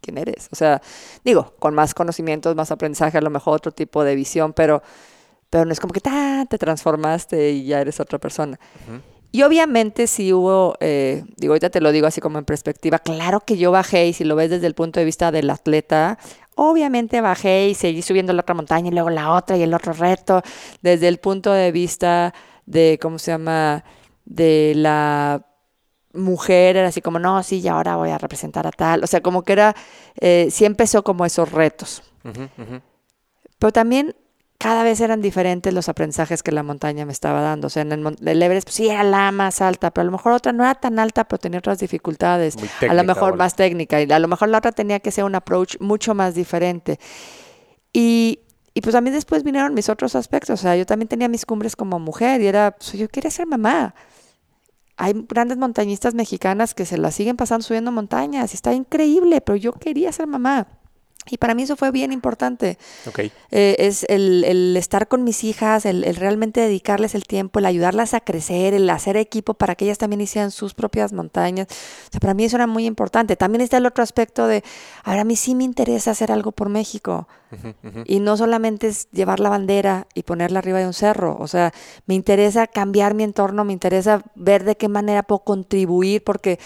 quién 0.00 0.18
eres. 0.18 0.48
O 0.52 0.56
sea, 0.56 0.80
digo, 1.24 1.54
con 1.58 1.74
más 1.74 1.94
conocimientos, 1.94 2.56
más 2.56 2.70
aprendizaje, 2.70 3.18
a 3.18 3.22
lo 3.22 3.30
mejor 3.30 3.56
otro 3.56 3.72
tipo 3.72 4.04
de 4.04 4.14
visión, 4.14 4.52
pero, 4.52 4.82
pero 5.50 5.64
no 5.64 5.72
es 5.72 5.80
como 5.80 5.92
que 5.92 6.00
te 6.00 6.58
transformaste 6.58 7.50
y 7.50 7.66
ya 7.66 7.80
eres 7.80 8.00
otra 8.00 8.18
persona. 8.18 8.58
Y 9.32 9.42
obviamente 9.42 10.06
si 10.06 10.32
hubo, 10.32 10.76
eh, 10.80 11.24
digo, 11.38 11.54
ahorita 11.54 11.70
te 11.70 11.80
lo 11.80 11.90
digo 11.90 12.06
así 12.06 12.20
como 12.20 12.38
en 12.38 12.44
perspectiva, 12.44 12.98
claro 12.98 13.40
que 13.40 13.56
yo 13.56 13.72
bajé 13.72 14.06
y 14.06 14.12
si 14.12 14.24
lo 14.24 14.36
ves 14.36 14.50
desde 14.50 14.66
el 14.66 14.74
punto 14.74 15.00
de 15.00 15.06
vista 15.06 15.32
del 15.32 15.48
atleta, 15.48 16.18
obviamente 16.54 17.22
bajé 17.22 17.68
y 17.68 17.74
seguí 17.74 18.02
subiendo 18.02 18.34
la 18.34 18.42
otra 18.42 18.54
montaña 18.54 18.88
y 18.88 18.92
luego 18.92 19.08
la 19.08 19.32
otra 19.32 19.56
y 19.56 19.62
el 19.62 19.72
otro 19.72 19.94
reto, 19.94 20.42
desde 20.82 21.08
el 21.08 21.16
punto 21.18 21.50
de 21.50 21.72
vista 21.72 22.34
de, 22.66 22.98
¿cómo 23.00 23.18
se 23.18 23.30
llama? 23.30 23.84
De 24.26 24.74
la 24.76 25.46
mujer 26.12 26.76
era 26.76 26.88
así 26.88 27.00
como, 27.00 27.18
no, 27.18 27.42
sí, 27.42 27.60
y 27.60 27.68
ahora 27.68 27.96
voy 27.96 28.10
a 28.10 28.18
representar 28.18 28.66
a 28.66 28.70
tal. 28.70 29.02
O 29.02 29.06
sea, 29.06 29.22
como 29.22 29.44
que 29.44 29.54
era, 29.54 29.74
eh, 30.20 30.48
sí 30.50 30.66
empezó 30.66 31.02
como 31.02 31.24
esos 31.24 31.50
retos. 31.50 32.02
Pero 33.58 33.72
también 33.72 34.14
cada 34.62 34.84
vez 34.84 35.00
eran 35.00 35.20
diferentes 35.20 35.74
los 35.74 35.88
aprendizajes 35.88 36.44
que 36.44 36.52
la 36.52 36.62
montaña 36.62 37.04
me 37.04 37.10
estaba 37.10 37.40
dando. 37.40 37.66
O 37.66 37.70
sea, 37.70 37.82
en 37.82 37.90
el, 37.90 38.42
Everest, 38.42 38.68
pues 38.68 38.76
sí, 38.76 38.88
era 38.88 39.02
la 39.02 39.32
más 39.32 39.60
alta, 39.60 39.90
pero 39.90 40.02
a 40.02 40.04
lo 40.04 40.12
mejor 40.12 40.32
otra 40.32 40.52
no 40.52 40.62
era 40.62 40.76
tan 40.76 41.00
alta, 41.00 41.24
pero 41.24 41.40
tenía 41.40 41.58
otras 41.58 41.80
dificultades. 41.80 42.54
a 42.88 42.94
lo 42.94 43.02
mejor 43.02 43.36
más 43.36 43.56
técnica. 43.56 44.00
Y 44.00 44.10
a 44.12 44.20
lo 44.20 44.28
mejor 44.28 44.50
la 44.50 44.58
otra 44.58 44.70
tenía 44.70 45.00
que 45.00 45.10
ser 45.10 45.24
un 45.24 45.34
approach 45.34 45.80
mucho 45.80 46.14
más 46.14 46.36
diferente. 46.36 47.00
Y, 47.92 48.38
y 48.72 48.82
pues 48.82 48.92
también 48.92 49.14
después 49.14 49.42
vinieron 49.42 49.74
mis 49.74 49.88
otros 49.88 50.14
aspectos. 50.14 50.60
O 50.60 50.62
sea, 50.62 50.76
yo 50.76 50.86
también 50.86 51.08
tenía 51.08 51.26
mis 51.28 51.44
cumbres 51.44 51.74
como 51.74 51.98
mujer 51.98 52.40
y 52.40 52.46
era, 52.46 52.70
pues, 52.70 52.92
yo 52.92 53.08
quería 53.08 53.32
ser 53.32 53.48
mamá 53.48 53.96
hay 54.96 55.14
grandes 55.28 55.58
montañistas 55.58 56.14
mexicanas 56.14 56.74
que 56.74 56.84
se 56.84 56.98
la 56.98 57.10
siguen 57.10 57.36
pasando 57.36 57.64
subiendo 57.64 57.90
montañas 57.90 58.52
y 58.52 58.54
está 58.54 58.72
increíble, 58.72 59.40
pero 59.40 59.56
yo 59.56 59.72
quería 59.72 60.12
ser 60.12 60.28
mamá. 60.28 60.68
Y 61.30 61.38
para 61.38 61.54
mí 61.54 61.62
eso 61.62 61.76
fue 61.76 61.92
bien 61.92 62.12
importante. 62.12 62.78
Eh, 63.50 63.76
es 63.78 64.04
el, 64.08 64.76
estar 64.76 65.06
con 65.06 65.22
mis 65.22 65.44
hijas, 65.44 65.86
el, 65.86 66.02
realmente 66.16 66.60
dedicarles 66.60 67.14
el 67.14 67.24
tiempo, 67.24 67.60
el 67.60 67.66
ayudarlas 67.66 68.14
a 68.14 68.20
crecer, 68.20 68.74
el 68.74 68.90
hacer 68.90 69.16
equipo 69.16 69.54
para 69.54 69.76
que 69.76 69.84
ellas 69.84 69.98
también 69.98 70.20
hicieran 70.20 70.50
sus 70.50 70.74
propias 70.74 71.12
montañas. 71.12 71.68
O 71.70 72.10
sea, 72.10 72.20
para 72.20 72.34
mí 72.34 72.44
eso 72.44 72.56
era 72.56 72.66
muy 72.66 72.86
importante. 72.86 73.36
También 73.36 73.62
está 73.62 73.76
el 73.76 73.86
otro 73.86 74.02
aspecto 74.02 74.48
de, 74.48 74.64
ahora 75.04 75.20
a 75.20 75.24
mí 75.24 75.36
sí 75.36 75.54
me 75.54 75.62
interesa 75.62 76.10
hacer 76.10 76.32
algo 76.32 76.50
por 76.50 76.68
México. 76.68 77.28
Y 78.06 78.20
no 78.20 78.38
solamente 78.38 78.88
es 78.88 79.10
llevar 79.10 79.38
la 79.38 79.50
bandera 79.50 80.06
y 80.14 80.22
ponerla 80.22 80.60
arriba 80.60 80.78
de 80.78 80.86
un 80.86 80.94
cerro. 80.94 81.36
O 81.38 81.46
sea, 81.46 81.72
me 82.06 82.14
interesa 82.14 82.66
cambiar 82.66 83.12
mi 83.12 83.24
entorno, 83.24 83.64
me 83.64 83.74
interesa 83.74 84.22
ver 84.34 84.64
de 84.64 84.76
qué 84.76 84.88
manera 84.88 85.22
puedo 85.22 85.40
contribuir, 85.40 86.24
porque 86.24 86.58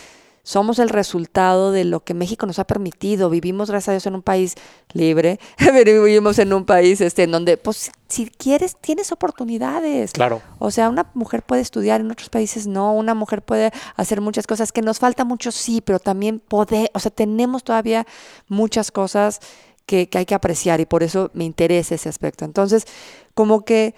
somos 0.46 0.78
el 0.78 0.90
resultado 0.90 1.72
de 1.72 1.84
lo 1.84 2.04
que 2.04 2.14
México 2.14 2.46
nos 2.46 2.60
ha 2.60 2.64
permitido. 2.64 3.30
Vivimos, 3.30 3.68
gracias 3.68 3.88
a 3.88 3.92
Dios, 3.94 4.06
en 4.06 4.14
un 4.14 4.22
país 4.22 4.54
libre. 4.92 5.40
Vivimos 5.84 6.38
en 6.38 6.52
un 6.52 6.64
país 6.64 7.00
este, 7.00 7.24
en 7.24 7.32
donde, 7.32 7.56
pues, 7.56 7.90
si 8.06 8.26
quieres, 8.30 8.76
tienes 8.76 9.10
oportunidades. 9.10 10.12
Claro. 10.12 10.40
O 10.60 10.70
sea, 10.70 10.88
una 10.88 11.10
mujer 11.14 11.42
puede 11.42 11.62
estudiar, 11.62 12.00
en 12.00 12.12
otros 12.12 12.28
países 12.28 12.68
no. 12.68 12.92
Una 12.92 13.12
mujer 13.12 13.42
puede 13.42 13.72
hacer 13.96 14.20
muchas 14.20 14.46
cosas. 14.46 14.70
Que 14.70 14.82
nos 14.82 15.00
falta 15.00 15.24
mucho, 15.24 15.50
sí, 15.50 15.80
pero 15.80 15.98
también 15.98 16.38
poder, 16.38 16.92
o 16.94 17.00
sea, 17.00 17.10
tenemos 17.10 17.64
todavía 17.64 18.06
muchas 18.46 18.92
cosas 18.92 19.40
que, 19.84 20.08
que 20.08 20.18
hay 20.18 20.26
que 20.26 20.36
apreciar 20.36 20.78
y 20.78 20.86
por 20.86 21.02
eso 21.02 21.28
me 21.34 21.42
interesa 21.42 21.96
ese 21.96 22.08
aspecto. 22.08 22.44
Entonces, 22.44 22.86
como 23.34 23.64
que 23.64 23.96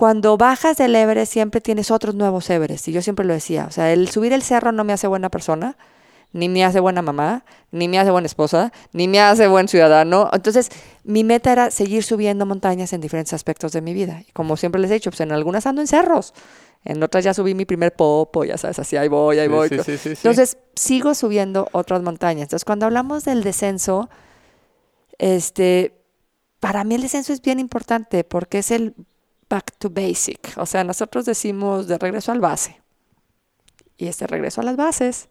cuando 0.00 0.38
bajas 0.38 0.78
del 0.78 0.96
Everest 0.96 1.30
siempre 1.30 1.60
tienes 1.60 1.90
otros 1.90 2.14
nuevos 2.14 2.48
Everest. 2.48 2.88
Y 2.88 2.92
yo 2.92 3.02
siempre 3.02 3.26
lo 3.26 3.34
decía. 3.34 3.66
O 3.68 3.70
sea, 3.70 3.92
el 3.92 4.08
subir 4.08 4.32
el 4.32 4.40
cerro 4.40 4.72
no 4.72 4.82
me 4.82 4.94
hace 4.94 5.06
buena 5.06 5.28
persona, 5.28 5.76
ni 6.32 6.48
me 6.48 6.64
hace 6.64 6.80
buena 6.80 7.02
mamá, 7.02 7.44
ni 7.70 7.86
me 7.86 7.98
hace 7.98 8.10
buena 8.10 8.24
esposa, 8.24 8.72
ni 8.94 9.08
me 9.08 9.20
hace 9.20 9.46
buen 9.46 9.68
ciudadano. 9.68 10.30
Entonces, 10.32 10.70
mi 11.04 11.22
meta 11.22 11.52
era 11.52 11.70
seguir 11.70 12.02
subiendo 12.02 12.46
montañas 12.46 12.94
en 12.94 13.02
diferentes 13.02 13.34
aspectos 13.34 13.72
de 13.72 13.82
mi 13.82 13.92
vida. 13.92 14.22
Y 14.26 14.32
como 14.32 14.56
siempre 14.56 14.80
les 14.80 14.90
he 14.90 14.94
dicho, 14.94 15.10
pues 15.10 15.20
en 15.20 15.32
algunas 15.32 15.66
ando 15.66 15.82
en 15.82 15.86
cerros. 15.86 16.32
En 16.82 17.02
otras 17.02 17.22
ya 17.22 17.34
subí 17.34 17.54
mi 17.54 17.66
primer 17.66 17.92
popo, 17.92 18.46
ya 18.46 18.56
sabes, 18.56 18.78
así 18.78 18.96
ahí 18.96 19.08
voy, 19.08 19.38
ahí 19.38 19.48
voy. 19.48 19.68
Entonces, 19.70 20.56
sigo 20.74 21.14
subiendo 21.14 21.68
otras 21.72 22.00
montañas. 22.00 22.44
Entonces, 22.44 22.64
cuando 22.64 22.86
hablamos 22.86 23.26
del 23.26 23.42
descenso, 23.42 24.08
este, 25.18 25.92
para 26.58 26.84
mí 26.84 26.94
el 26.94 27.02
descenso 27.02 27.34
es 27.34 27.42
bien 27.42 27.60
importante 27.60 28.24
porque 28.24 28.60
es 28.60 28.70
el 28.70 28.94
back 29.50 29.72
to 29.78 29.90
basic. 29.90 30.56
O 30.56 30.64
sea, 30.64 30.84
nosotros 30.84 31.26
decimos 31.26 31.88
de 31.88 31.98
regreso 31.98 32.32
al 32.32 32.40
base. 32.40 32.80
Y 33.98 34.06
este 34.06 34.26
regreso 34.26 34.62
a 34.62 34.64
las 34.64 34.76
bases. 34.76 35.28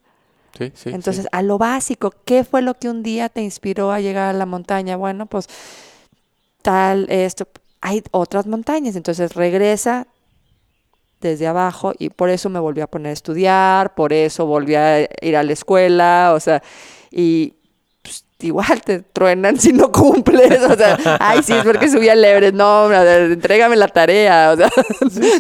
Sí, 0.58 0.72
sí, 0.76 0.90
Entonces, 0.90 1.28
a 1.32 1.42
lo 1.42 1.58
básico, 1.58 2.14
¿qué 2.26 2.44
fue 2.44 2.62
lo 2.62 2.74
que 2.74 2.90
un 2.90 3.02
día 3.02 3.30
te 3.30 3.42
inspiró 3.42 3.92
a 3.92 4.02
llegar 4.02 4.30
a 4.30 4.38
la 4.38 4.46
montaña? 4.46 4.98
Bueno, 4.98 5.26
pues 5.26 5.48
tal, 6.62 7.10
esto. 7.10 7.48
Hay 7.82 8.04
otras 8.12 8.46
montañas. 8.46 8.96
Entonces, 8.96 9.34
regresa 9.34 10.08
desde 11.22 11.48
abajo 11.48 11.94
y 11.98 12.10
por 12.10 12.30
eso 12.30 12.50
me 12.50 12.60
volví 12.60 12.82
a 12.82 12.88
poner 12.88 13.12
a 13.12 13.14
estudiar, 13.14 13.96
por 13.96 14.14
eso 14.14 14.46
volví 14.46 14.76
a 14.76 15.02
ir 15.22 15.36
a 15.36 15.44
la 15.44 15.54
escuela, 15.54 16.34
o 16.34 16.40
sea, 16.40 16.64
y 17.12 17.56
igual 18.48 18.82
te 18.82 19.00
truenan 19.00 19.60
si 19.60 19.74
no 19.74 19.92
cumples. 19.92 20.62
O 20.64 20.76
sea, 20.76 20.98
ay, 21.20 21.44
sí, 21.44 21.54
es 21.54 21.64
porque 21.64 21.90
subí 21.90 22.10
al 22.10 22.24
Everest. 22.24 22.56
No, 22.56 22.92
entrégame 22.92 23.76
la 23.76 23.88
tarea. 23.88 24.52
O 24.54 24.58
sea, 24.58 24.70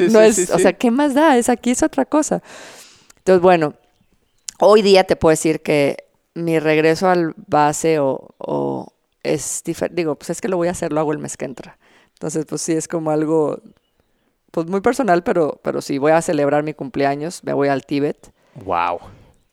no 0.09 0.21
es, 0.21 0.49
o 0.49 0.59
sea, 0.59 0.73
¿qué 0.73 0.91
más 0.91 1.13
da? 1.13 1.37
Es 1.37 1.49
aquí 1.49 1.71
es 1.71 1.83
otra 1.83 2.05
cosa. 2.05 2.41
Entonces, 3.19 3.41
bueno, 3.41 3.73
hoy 4.59 4.81
día 4.81 5.03
te 5.03 5.15
puedo 5.15 5.31
decir 5.31 5.61
que 5.61 6.05
mi 6.33 6.59
regreso 6.59 7.09
al 7.09 7.33
base 7.47 7.99
o, 7.99 8.35
o 8.37 8.93
es 9.23 9.61
diferente. 9.63 10.01
Digo, 10.01 10.15
pues 10.15 10.29
es 10.31 10.41
que 10.41 10.47
lo 10.47 10.57
voy 10.57 10.67
a 10.67 10.71
hacer, 10.71 10.91
lo 10.93 10.99
hago 10.99 11.11
el 11.11 11.19
mes 11.19 11.37
que 11.37 11.45
entra. 11.45 11.77
Entonces, 12.13 12.45
pues 12.45 12.61
sí, 12.61 12.73
es 12.73 12.87
como 12.87 13.11
algo, 13.11 13.61
pues 14.51 14.67
muy 14.67 14.81
personal, 14.81 15.23
pero, 15.23 15.59
pero 15.63 15.81
sí, 15.81 15.97
voy 15.97 16.11
a 16.11 16.21
celebrar 16.21 16.63
mi 16.63 16.73
cumpleaños, 16.73 17.43
me 17.43 17.53
voy 17.53 17.69
al 17.69 17.85
Tíbet. 17.85 18.31
Wow. 18.65 18.99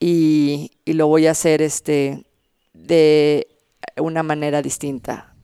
Y, 0.01 0.73
y 0.85 0.95
lo 0.95 1.07
voy 1.07 1.27
a 1.27 1.31
hacer 1.31 1.63
este 1.63 2.26
de 2.83 3.49
una 3.97 4.23
manera 4.23 4.63
distinta. 4.63 5.35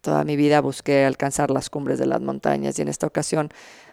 Toda 0.00 0.24
mi 0.24 0.36
vida 0.36 0.60
busqué 0.60 1.04
alcanzar 1.04 1.50
las 1.50 1.70
cumbres 1.70 1.98
de 1.98 2.06
las 2.06 2.20
montañas 2.20 2.78
y 2.78 2.82
en 2.82 2.88
esta 2.88 3.06
ocasión 3.06 3.50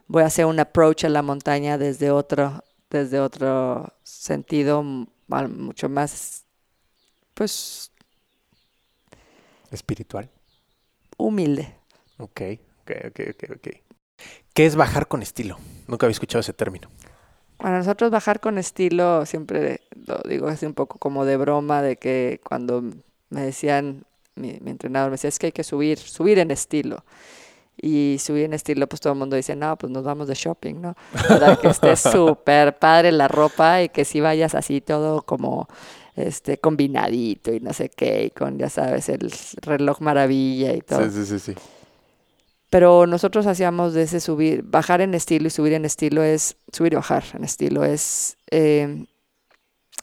voy 0.08 0.24
a 0.24 0.28
hacer 0.28 0.45
un 0.45 0.60
approach 0.60 1.04
a 1.06 1.10
la 1.10 1.22
montaña 1.22 1.78
desde 1.78 2.12
otro, 2.12 2.64
desde 2.89 3.20
otro 3.20 3.93
sentido 4.04 4.84
mucho 4.84 5.89
más 5.89 6.45
pues, 7.34 7.91
Espiritual. 9.70 10.30
humilde. 11.18 11.76
Ok, 12.18 12.41
ok, 12.82 13.20
ok, 13.30 13.43
ok. 13.56 13.68
¿Qué 14.54 14.66
es 14.66 14.76
bajar 14.76 15.08
con 15.08 15.22
estilo? 15.22 15.58
Nunca 15.88 16.06
había 16.06 16.14
escuchado 16.14 16.39
ese 16.39 16.54
término. 16.54 16.89
Para 17.58 17.80
nosotros 17.80 18.12
bajar 18.12 18.39
con 18.39 18.58
estilo, 18.58 19.26
siempre 19.26 19.82
lo 20.05 20.20
digo 20.28 20.47
así 20.47 20.66
un 20.66 20.74
poco 20.74 20.99
como 20.99 21.26
de 21.26 21.38
broma, 21.38 21.82
de 21.82 21.97
que 21.97 22.39
cuando 22.43 22.84
me 23.30 23.41
decían, 23.41 24.05
mi, 24.36 24.60
mi 24.62 24.72
entrenador 24.72 25.10
me 25.10 25.16
decía, 25.16 25.30
es 25.30 25.39
que 25.39 25.47
hay 25.47 25.51
que 25.51 25.64
subir, 25.64 25.97
subir 25.97 26.39
en 26.39 26.51
estilo. 26.51 27.03
Y 27.80 28.18
subir 28.20 28.45
en 28.45 28.53
estilo, 28.53 28.88
pues 28.88 29.01
todo 29.01 29.14
el 29.14 29.20
mundo 29.20 29.36
dice, 29.36 29.55
no, 29.55 29.78
pues 29.78 29.91
nos 29.91 30.03
vamos 30.03 30.28
de 30.28 30.34
shopping, 30.34 30.82
¿no? 30.82 30.95
Para 31.28 31.58
que 31.58 31.68
esté 31.68 31.95
súper 31.95 32.78
padre 32.80 33.12
la 33.12 33.28
ropa 33.28 33.84
y 33.84 33.89
que 33.89 34.03
si 34.03 34.20
vayas 34.20 34.55
así 34.55 34.82
todo 34.82 35.22
como 35.22 35.68
este 36.16 36.58
combinadito 36.58 37.53
y 37.53 37.60
no 37.60 37.74
sé 37.74 37.89
qué, 37.89 38.26
y 38.26 38.30
con, 38.32 38.58
ya 38.58 38.70
sabes, 38.70 39.10
el 39.10 39.32
reloj 39.62 40.01
maravilla 40.01 40.74
y 40.74 40.82
todo. 40.82 41.03
Sí, 41.03 41.12
sí, 41.12 41.26
sí, 41.26 41.39
sí. 41.39 41.55
Pero 42.70 43.07
nosotros 43.07 43.47
hacíamos 43.47 43.93
de 43.93 44.03
ese 44.03 44.20
subir, 44.20 44.63
bajar 44.63 45.01
en 45.01 45.13
estilo 45.13 45.47
y 45.47 45.51
subir 45.51 45.74
en 45.74 45.86
estilo 45.86 46.24
es, 46.24 46.57
subir 46.72 46.93
y 46.93 46.95
bajar 46.97 47.24
en 47.34 47.43
estilo 47.43 47.86
es 47.86 48.38
eh, 48.51 49.05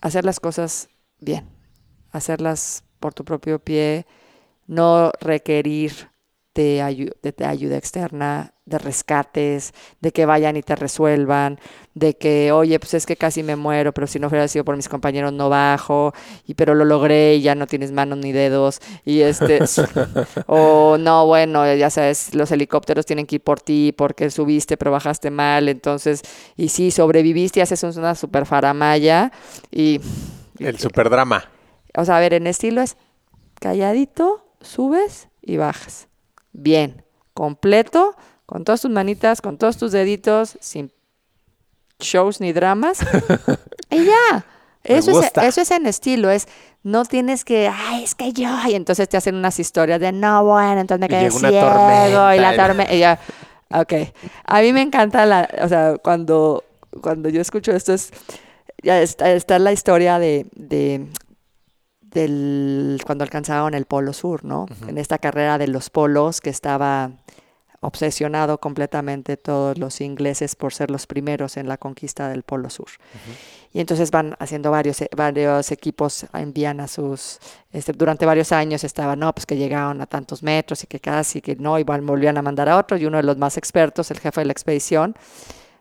hacer 0.00 0.24
las 0.24 0.40
cosas 0.40 0.88
bien, 1.20 1.46
hacerlas 2.10 2.84
por 3.00 3.12
tu 3.12 3.24
propio 3.24 3.58
pie, 3.58 4.06
no 4.66 5.12
requerir 5.20 6.10
de, 6.54 7.12
de 7.22 7.44
ayuda 7.44 7.76
externa, 7.76 8.53
de 8.66 8.78
rescates, 8.78 9.74
de 10.00 10.12
que 10.12 10.24
vayan 10.24 10.56
y 10.56 10.62
te 10.62 10.74
resuelvan, 10.74 11.58
de 11.92 12.16
que, 12.16 12.50
oye, 12.50 12.78
pues 12.80 12.94
es 12.94 13.04
que 13.04 13.16
casi 13.16 13.42
me 13.42 13.56
muero, 13.56 13.92
pero 13.92 14.06
si 14.06 14.18
no 14.18 14.28
hubiera 14.28 14.48
sido 14.48 14.64
por 14.64 14.76
mis 14.76 14.88
compañeros 14.88 15.32
no 15.32 15.50
bajo, 15.50 16.14
y 16.46 16.54
pero 16.54 16.74
lo 16.74 16.84
logré 16.84 17.34
y 17.36 17.42
ya 17.42 17.54
no 17.54 17.66
tienes 17.66 17.92
manos 17.92 18.18
ni 18.18 18.32
dedos, 18.32 18.80
y 19.04 19.20
este, 19.20 19.60
o 20.46 20.96
no, 20.98 21.26
bueno, 21.26 21.72
ya 21.74 21.90
sabes, 21.90 22.34
los 22.34 22.50
helicópteros 22.52 23.04
tienen 23.04 23.26
que 23.26 23.36
ir 23.36 23.42
por 23.42 23.60
ti 23.60 23.92
porque 23.96 24.30
subiste 24.30 24.76
pero 24.76 24.90
bajaste 24.90 25.30
mal, 25.30 25.68
entonces, 25.68 26.22
y 26.56 26.68
sí, 26.68 26.90
sobreviviste 26.90 27.60
y 27.60 27.62
haces 27.62 27.82
una 27.96 28.14
super 28.14 28.46
faramaya, 28.46 29.30
y, 29.70 30.00
El 30.58 30.78
superdrama. 30.78 31.50
o 31.94 32.04
sea, 32.04 32.16
a 32.16 32.20
ver, 32.20 32.32
en 32.32 32.46
estilo 32.46 32.80
es 32.80 32.96
calladito, 33.60 34.46
subes 34.62 35.28
y 35.42 35.58
bajas. 35.58 36.08
Bien, 36.52 37.04
completo, 37.34 38.16
con 38.46 38.64
todas 38.64 38.82
tus 38.82 38.90
manitas, 38.90 39.40
con 39.40 39.56
todos 39.58 39.76
tus 39.76 39.92
deditos, 39.92 40.56
sin 40.60 40.92
shows 41.98 42.40
ni 42.40 42.52
dramas. 42.52 42.98
y 43.90 44.04
ya. 44.04 44.46
Eso 44.82 45.12
es, 45.12 45.16
gusta. 45.16 45.46
eso 45.46 45.62
es 45.62 45.70
en 45.70 45.86
estilo, 45.86 46.28
es 46.30 46.46
no 46.82 47.06
tienes 47.06 47.46
que, 47.46 47.68
ay, 47.72 48.04
es 48.04 48.14
que 48.14 48.34
yo, 48.34 48.50
y 48.68 48.74
entonces 48.74 49.08
te 49.08 49.16
hacen 49.16 49.34
unas 49.34 49.58
historias 49.58 49.98
de, 49.98 50.12
no, 50.12 50.44
bueno, 50.44 50.78
entonces 50.78 51.00
me 51.00 51.06
Y 51.06 51.08
quedé 51.08 51.30
una 51.38 51.48
ciego, 51.48 51.66
tormenta 51.70 52.36
y 52.36 52.40
la 52.40 52.52
y- 52.54 52.56
tormenta, 52.58 52.94
y 52.94 52.98
ya, 52.98 53.18
ok. 53.70 53.92
A 54.44 54.60
mí 54.60 54.74
me 54.74 54.82
encanta 54.82 55.24
la, 55.24 55.48
o 55.62 55.68
sea, 55.68 55.96
cuando, 55.96 56.64
cuando 57.00 57.30
yo 57.30 57.40
escucho 57.40 57.72
esto 57.72 57.94
es, 57.94 58.10
ya 58.82 59.00
está, 59.00 59.30
está 59.32 59.58
la 59.58 59.72
historia 59.72 60.18
de, 60.18 60.46
de 60.54 61.06
del 62.02 63.00
cuando 63.06 63.24
alcanzaron 63.24 63.72
el 63.72 63.86
polo 63.86 64.12
sur, 64.12 64.44
¿no? 64.44 64.66
En 64.86 64.98
esta 64.98 65.16
carrera 65.18 65.56
de 65.56 65.68
los 65.68 65.88
polos 65.88 66.40
que 66.42 66.50
estaba 66.50 67.10
obsesionado 67.84 68.58
completamente 68.58 69.36
todos 69.36 69.78
los 69.78 70.00
ingleses 70.00 70.56
por 70.56 70.72
ser 70.72 70.90
los 70.90 71.06
primeros 71.06 71.56
en 71.56 71.68
la 71.68 71.76
conquista 71.76 72.28
del 72.28 72.42
polo 72.42 72.70
sur. 72.70 72.88
Y 73.72 73.80
entonces 73.80 74.10
van 74.10 74.36
haciendo 74.38 74.70
varios, 74.70 75.00
e- 75.02 75.10
varios 75.16 75.70
equipos, 75.70 76.26
envían 76.32 76.80
a 76.80 76.88
sus, 76.88 77.38
este, 77.72 77.92
durante 77.92 78.24
varios 78.24 78.52
años 78.52 78.84
estaba, 78.84 79.16
no, 79.16 79.34
pues 79.34 79.46
que 79.46 79.56
llegaron 79.56 80.00
a 80.00 80.06
tantos 80.06 80.42
metros 80.42 80.84
y 80.84 80.86
que 80.86 81.00
casi, 81.00 81.40
que 81.40 81.56
no, 81.56 81.78
igual 81.78 82.00
volvían 82.02 82.38
a 82.38 82.42
mandar 82.42 82.68
a 82.68 82.78
otro, 82.78 82.96
y 82.96 83.04
uno 83.04 83.16
de 83.18 83.24
los 83.24 83.36
más 83.36 83.56
expertos, 83.56 84.10
el 84.10 84.20
jefe 84.20 84.40
de 84.40 84.44
la 84.46 84.52
expedición, 84.52 85.14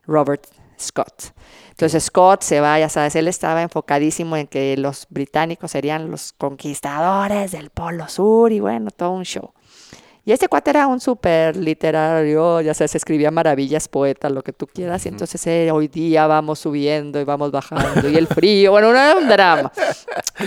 Robert 0.06 0.46
Scott. 0.80 1.34
Entonces 1.70 2.04
Scott 2.04 2.42
se 2.42 2.60
va, 2.60 2.80
ya 2.80 2.90
sabes, 2.90 3.16
él 3.16 3.28
estaba 3.28 3.62
enfocadísimo 3.62 4.38
en 4.38 4.48
que 4.48 4.76
los 4.78 5.08
británicos 5.10 5.72
serían 5.72 6.12
los 6.12 6.34
conquistadores 6.34 7.52
del 7.52 7.70
Polo 7.70 8.08
Sur 8.10 8.52
y 8.52 8.60
bueno, 8.60 8.92
todo 8.92 9.12
un 9.12 9.24
show. 9.24 9.54
Y 10.26 10.32
este 10.32 10.48
cuate 10.48 10.70
era 10.70 10.88
un 10.88 11.02
súper 11.02 11.58
literario, 11.58 12.62
ya 12.62 12.74
sabes, 12.74 12.96
escribía 12.96 13.30
maravillas, 13.30 13.90
poeta, 13.90 14.30
lo 14.30 14.42
que 14.42 14.54
tú 14.54 14.68
quieras. 14.68 15.06
Y 15.06 15.10
entonces 15.10 15.46
eh, 15.48 15.70
hoy 15.70 15.90
día 15.90 16.28
vamos 16.28 16.60
subiendo 16.60 17.20
y 17.20 17.26
vamos 17.26 17.52
bajando. 17.52 18.10
Y 18.10 18.16
el 18.16 18.28
frío, 18.28 18.72
bueno, 18.72 18.92
era 18.92 19.18
un 19.18 19.28
drama. 19.28 19.72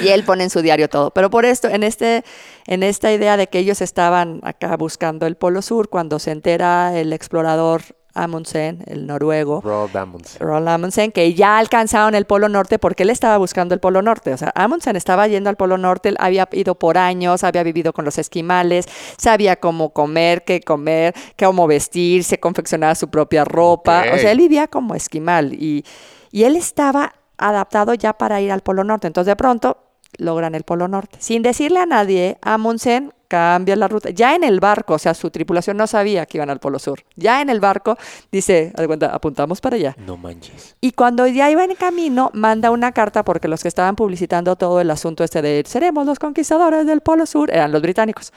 Y 0.02 0.08
él 0.08 0.24
pone 0.24 0.44
en 0.44 0.50
su 0.50 0.62
diario 0.62 0.88
todo. 0.88 1.10
Pero 1.10 1.30
por 1.30 1.44
esto, 1.44 1.68
en, 1.68 1.82
este, 1.82 2.24
en 2.66 2.82
esta 2.82 3.12
idea 3.12 3.36
de 3.36 3.46
que 3.46 3.58
ellos 3.58 3.80
estaban 3.80 4.40
acá 4.42 4.76
buscando 4.76 5.26
el 5.26 5.36
Polo 5.36 5.62
Sur, 5.62 5.88
cuando 5.88 6.18
se 6.18 6.32
entera 6.32 6.98
el 6.98 7.12
explorador 7.12 7.82
Amundsen, 8.16 8.82
el 8.86 9.06
noruego, 9.06 9.60
Roald 9.60 9.96
Amundsen. 9.96 10.40
Roald 10.40 10.68
Amundsen, 10.68 11.12
que 11.12 11.34
ya 11.34 11.58
alcanzaron 11.58 12.14
el 12.14 12.24
Polo 12.24 12.48
Norte 12.48 12.78
porque 12.78 13.02
él 13.02 13.10
estaba 13.10 13.38
buscando 13.38 13.74
el 13.74 13.80
Polo 13.80 14.02
Norte. 14.02 14.32
O 14.32 14.36
sea, 14.36 14.52
Amundsen 14.54 14.96
estaba 14.96 15.28
yendo 15.28 15.50
al 15.50 15.56
Polo 15.56 15.78
Norte, 15.78 16.08
él 16.08 16.16
había 16.18 16.48
ido 16.52 16.74
por 16.74 16.98
años, 16.98 17.44
había 17.44 17.62
vivido 17.62 17.92
con 17.92 18.04
los 18.04 18.18
esquimales, 18.18 18.86
sabía 19.16 19.56
cómo 19.56 19.90
comer, 19.90 20.44
qué 20.44 20.60
comer, 20.60 21.14
cómo 21.38 21.66
vestirse, 21.66 22.40
confeccionaba 22.40 22.94
su 22.94 23.08
propia 23.08 23.44
ropa. 23.44 24.04
O 24.14 24.18
sea, 24.18 24.32
él 24.32 24.38
vivía 24.38 24.66
como 24.66 24.94
esquimal 24.94 25.52
y, 25.52 25.84
y 26.30 26.44
él 26.44 26.56
estaba 26.56 27.12
adaptado 27.38 27.94
ya 27.94 28.14
para 28.14 28.40
ir 28.40 28.50
al 28.52 28.62
Polo 28.62 28.84
Norte. 28.84 29.06
Entonces, 29.06 29.30
de 29.30 29.36
pronto, 29.36 29.78
logran 30.18 30.54
el 30.54 30.62
Polo 30.62 30.88
Norte. 30.88 31.18
Sin 31.20 31.42
decirle 31.42 31.80
a 31.80 31.86
nadie, 31.86 32.38
Amundsen 32.42 33.12
cambia 33.28 33.76
la 33.76 33.88
ruta. 33.88 34.10
Ya 34.10 34.34
en 34.34 34.44
el 34.44 34.60
barco, 34.60 34.94
o 34.94 34.98
sea, 34.98 35.14
su 35.14 35.30
tripulación 35.30 35.76
no 35.76 35.86
sabía 35.86 36.26
que 36.26 36.38
iban 36.38 36.50
al 36.50 36.58
Polo 36.58 36.78
Sur. 36.78 37.02
Ya 37.16 37.40
en 37.40 37.50
el 37.50 37.60
barco 37.60 37.96
dice, 38.32 38.72
apuntamos 39.10 39.60
para 39.60 39.76
allá. 39.76 39.94
No 39.98 40.16
manches. 40.16 40.74
Y 40.80 40.92
cuando 40.92 41.26
ya 41.26 41.50
iba 41.50 41.64
en 41.64 41.74
camino, 41.74 42.30
manda 42.32 42.70
una 42.70 42.92
carta 42.92 43.24
porque 43.24 43.48
los 43.48 43.62
que 43.62 43.68
estaban 43.68 43.96
publicitando 43.96 44.56
todo 44.56 44.80
el 44.80 44.90
asunto 44.90 45.24
este 45.24 45.42
de 45.42 45.62
seremos 45.66 46.06
los 46.06 46.18
conquistadores 46.18 46.86
del 46.86 47.00
Polo 47.00 47.26
Sur 47.26 47.50
eran 47.50 47.72
los 47.72 47.82
británicos. 47.82 48.32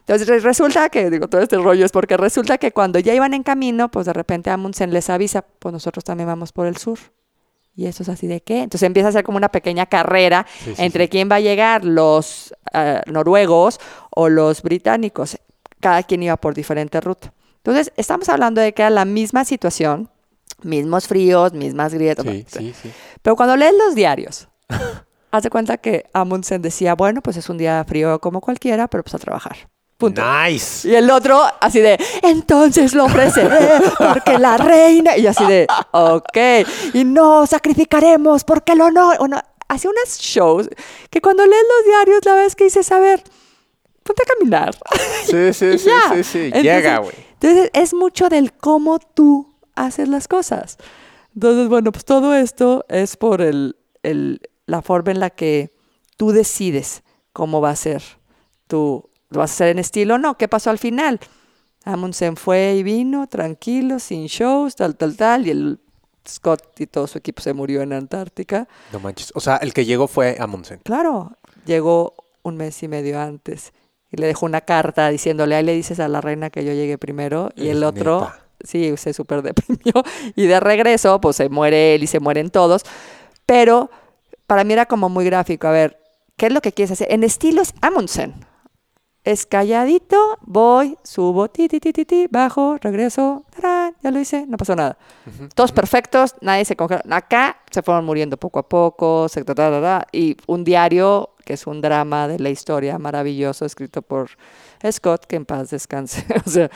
Entonces 0.00 0.26
re- 0.26 0.40
resulta 0.40 0.88
que, 0.88 1.10
digo, 1.10 1.28
todo 1.28 1.40
este 1.40 1.56
rollo 1.56 1.84
es 1.84 1.92
porque 1.92 2.16
resulta 2.16 2.58
que 2.58 2.72
cuando 2.72 2.98
ya 2.98 3.14
iban 3.14 3.34
en 3.34 3.44
camino, 3.44 3.88
pues 3.88 4.06
de 4.06 4.12
repente 4.12 4.50
Amundsen 4.50 4.92
les 4.92 5.08
avisa, 5.08 5.44
pues 5.60 5.72
nosotros 5.72 6.02
también 6.02 6.26
vamos 6.26 6.50
por 6.52 6.66
el 6.66 6.76
sur. 6.76 6.98
Y 7.74 7.86
eso 7.86 8.02
es 8.02 8.08
así 8.08 8.26
de 8.26 8.42
qué. 8.42 8.62
Entonces 8.62 8.86
empieza 8.86 9.08
a 9.08 9.12
ser 9.12 9.24
como 9.24 9.38
una 9.38 9.48
pequeña 9.48 9.86
carrera 9.86 10.46
Sí, 10.64 10.74
sí, 10.74 10.82
entre 10.82 11.04
sí. 11.04 11.08
quién 11.10 11.28
va 11.30 11.36
a 11.36 11.40
llegar, 11.40 11.84
los 11.84 12.54
ah, 12.72 13.00
noruegos 13.06 13.80
o 14.10 14.28
los 14.28 14.62
británicos. 14.62 15.38
Cada 15.80 16.02
quien 16.02 16.22
iba 16.22 16.36
por 16.36 16.54
diferente 16.54 17.00
ruta. 17.00 17.32
Entonces 17.56 17.92
estamos 17.96 18.28
hablando 18.28 18.60
de 18.60 18.72
que 18.74 18.82
era 18.82 18.90
la 18.90 19.04
misma 19.04 19.44
situación, 19.44 20.10
mismos 20.62 21.06
fríos, 21.08 21.52
mismas 21.52 21.94
grietas. 21.94 22.26
Sí, 22.26 22.44
sí, 22.46 22.74
sí. 22.82 22.92
Pero 23.22 23.36
cuando 23.36 23.56
lees 23.56 23.74
los 23.86 23.94
diarios, 23.94 24.48
haz 25.30 25.42
de 25.42 25.50
cuenta 25.50 25.78
que 25.78 26.06
Amundsen 26.12 26.60
decía, 26.60 26.94
bueno, 26.94 27.22
pues 27.22 27.36
es 27.36 27.48
un 27.48 27.58
día 27.58 27.84
frío 27.88 28.20
como 28.20 28.40
cualquiera, 28.40 28.88
pero 28.88 29.02
pues 29.02 29.14
a 29.14 29.18
trabajar. 29.18 29.56
Punto. 30.02 30.22
Nice. 30.44 30.88
Y 30.88 30.94
el 30.94 31.10
otro, 31.10 31.42
así 31.60 31.80
de, 31.80 31.98
entonces 32.22 32.94
lo 32.94 33.04
ofreceré 33.06 33.80
porque 33.98 34.38
la 34.38 34.56
reina. 34.56 35.16
Y 35.16 35.26
así 35.26 35.44
de, 35.46 35.66
ok. 35.92 36.38
Y 36.94 37.04
no 37.04 37.46
sacrificaremos 37.46 38.44
porque 38.44 38.72
el 38.72 38.80
honor. 38.82 39.16
Bueno, 39.18 39.40
hacía 39.68 39.90
unas 39.90 40.18
shows 40.18 40.68
que 41.10 41.20
cuando 41.20 41.46
lees 41.46 41.62
los 41.78 41.86
diarios, 41.86 42.24
la 42.24 42.34
vez 42.34 42.54
que 42.56 42.64
dices, 42.64 42.90
a 42.92 42.98
ver, 42.98 43.22
ponte 44.02 44.22
a 44.22 44.34
caminar. 44.38 44.74
Sí, 45.24 45.52
sí, 45.52 45.78
sí, 45.78 45.86
ya. 45.88 46.14
sí, 46.14 46.24
sí. 46.24 46.38
Entonces- 46.46 46.62
Llega, 46.64 46.98
güey. 46.98 47.14
Entonces, 47.40 47.70
es 47.72 47.94
mucho 47.94 48.28
del 48.28 48.52
cómo 48.52 48.98
tú 48.98 49.54
haces 49.74 50.08
las 50.08 50.28
cosas. 50.28 50.78
Entonces, 51.34 51.68
bueno, 51.68 51.90
pues 51.92 52.04
todo 52.04 52.34
esto 52.34 52.84
es 52.88 53.16
por 53.16 53.40
el, 53.40 53.76
el- 54.02 54.40
la 54.66 54.82
forma 54.82 55.10
en 55.12 55.20
la 55.20 55.30
que 55.30 55.72
tú 56.16 56.30
decides 56.32 57.02
cómo 57.32 57.60
va 57.60 57.70
a 57.70 57.76
ser. 57.76 58.02
Tú 58.68 59.08
lo 59.32 59.40
vas 59.40 59.50
a 59.50 59.54
hacer 59.54 59.68
en 59.68 59.78
estilo 59.78 60.14
o 60.14 60.18
no. 60.18 60.36
¿Qué 60.36 60.48
pasó 60.48 60.70
al 60.70 60.78
final? 60.78 61.20
Amundsen 61.84 62.36
fue 62.36 62.74
y 62.76 62.82
vino 62.82 63.26
tranquilo, 63.26 63.98
sin 63.98 64.26
shows, 64.26 64.76
tal, 64.76 64.96
tal, 64.96 65.16
tal. 65.16 65.46
Y 65.46 65.50
el 65.50 65.80
Scott 66.28 66.80
y 66.80 66.86
todo 66.86 67.06
su 67.06 67.18
equipo 67.18 67.42
se 67.42 67.52
murió 67.52 67.82
en 67.82 67.92
Antártica. 67.92 68.68
No 68.92 69.00
manches. 69.00 69.32
O 69.34 69.40
sea, 69.40 69.56
el 69.56 69.72
que 69.72 69.84
llegó 69.84 70.06
fue 70.06 70.36
Amundsen. 70.38 70.80
Claro, 70.84 71.36
llegó 71.66 72.14
un 72.42 72.56
mes 72.56 72.82
y 72.82 72.88
medio 72.88 73.20
antes 73.20 73.72
y 74.10 74.16
le 74.18 74.26
dejó 74.26 74.46
una 74.46 74.60
carta 74.60 75.08
diciéndole, 75.08 75.56
ahí 75.56 75.64
le 75.64 75.74
dices 75.74 75.98
a 76.00 76.08
la 76.08 76.20
reina 76.20 76.50
que 76.50 76.64
yo 76.64 76.72
llegué 76.72 76.98
primero 76.98 77.50
y 77.56 77.68
el 77.68 77.82
otro, 77.82 78.20
neta. 78.20 78.44
sí, 78.62 78.94
se 78.96 79.12
súper 79.14 79.42
deprimió 79.42 80.04
y 80.36 80.46
de 80.46 80.60
regreso, 80.60 81.20
pues 81.20 81.36
se 81.36 81.48
muere 81.48 81.94
él 81.94 82.02
y 82.02 82.06
se 82.06 82.20
mueren 82.20 82.50
todos, 82.50 82.82
pero 83.46 83.90
para 84.46 84.64
mí 84.64 84.74
era 84.74 84.86
como 84.86 85.08
muy 85.08 85.24
gráfico, 85.24 85.66
a 85.66 85.70
ver, 85.70 85.98
¿qué 86.36 86.46
es 86.46 86.52
lo 86.52 86.60
que 86.60 86.72
quieres 86.72 86.92
hacer? 86.92 87.10
En 87.10 87.24
estilos 87.24 87.72
Amundsen. 87.80 88.34
Es 89.24 89.46
calladito, 89.46 90.16
voy, 90.40 90.98
subo, 91.04 91.48
ti, 91.48 91.68
ti, 91.68 91.78
ti, 91.78 91.92
ti, 91.92 92.04
ti, 92.04 92.26
bajo, 92.28 92.76
regreso, 92.80 93.44
tarán, 93.54 93.94
ya 94.02 94.10
lo 94.10 94.18
hice, 94.18 94.46
no 94.48 94.56
pasó 94.56 94.74
nada. 94.74 94.98
Todos 95.54 95.70
perfectos, 95.70 96.34
nadie 96.40 96.64
se 96.64 96.74
congeló. 96.74 97.02
Acá 97.08 97.58
se 97.70 97.82
fueron 97.82 98.04
muriendo 98.04 98.36
poco 98.36 98.58
a 98.58 98.68
poco, 98.68 99.28
se, 99.28 99.44
ta, 99.44 99.54
ta, 99.54 99.70
ta, 99.70 99.80
ta, 99.80 100.06
y 100.10 100.36
un 100.48 100.64
diario 100.64 101.30
que 101.44 101.52
es 101.52 101.66
un 101.68 101.80
drama 101.80 102.26
de 102.26 102.40
la 102.40 102.50
historia 102.50 102.98
maravilloso 102.98 103.64
escrito 103.64 104.02
por 104.02 104.30
Scott, 104.90 105.26
que 105.26 105.36
en 105.36 105.44
paz 105.46 105.70
descanse. 105.70 106.24
o 106.46 106.50
sea, 106.50 106.68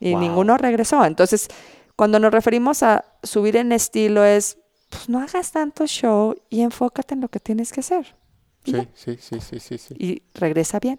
y 0.00 0.12
Wow. 0.12 0.20
ninguno 0.20 0.56
regresó. 0.56 1.04
Entonces, 1.04 1.48
cuando 1.96 2.18
nos 2.18 2.32
referimos 2.32 2.82
a 2.82 3.04
subir 3.22 3.56
en 3.56 3.72
estilo 3.72 4.24
es, 4.24 4.56
pues 4.88 5.08
no 5.10 5.20
hagas 5.20 5.52
tanto 5.52 5.86
show 5.86 6.34
y 6.48 6.62
enfócate 6.62 7.12
en 7.14 7.20
lo 7.20 7.28
que 7.28 7.40
tienes 7.40 7.72
que 7.72 7.80
hacer. 7.80 8.16
Sí, 8.64 8.88
sí, 8.94 9.18
sí, 9.20 9.40
sí, 9.40 9.60
sí, 9.60 9.76
sí. 9.78 9.94
Y 9.98 10.22
regresa 10.34 10.80
bien. 10.80 10.98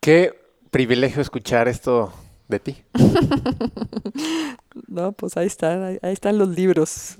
Qué 0.00 0.32
privilegio 0.70 1.20
escuchar 1.20 1.68
esto 1.68 2.12
de 2.48 2.58
ti. 2.58 2.82
No, 4.86 5.12
pues 5.12 5.36
ahí 5.36 5.46
están, 5.46 5.82
ahí, 5.82 5.98
ahí 6.02 6.12
están 6.12 6.38
los 6.38 6.48
libros. 6.48 7.16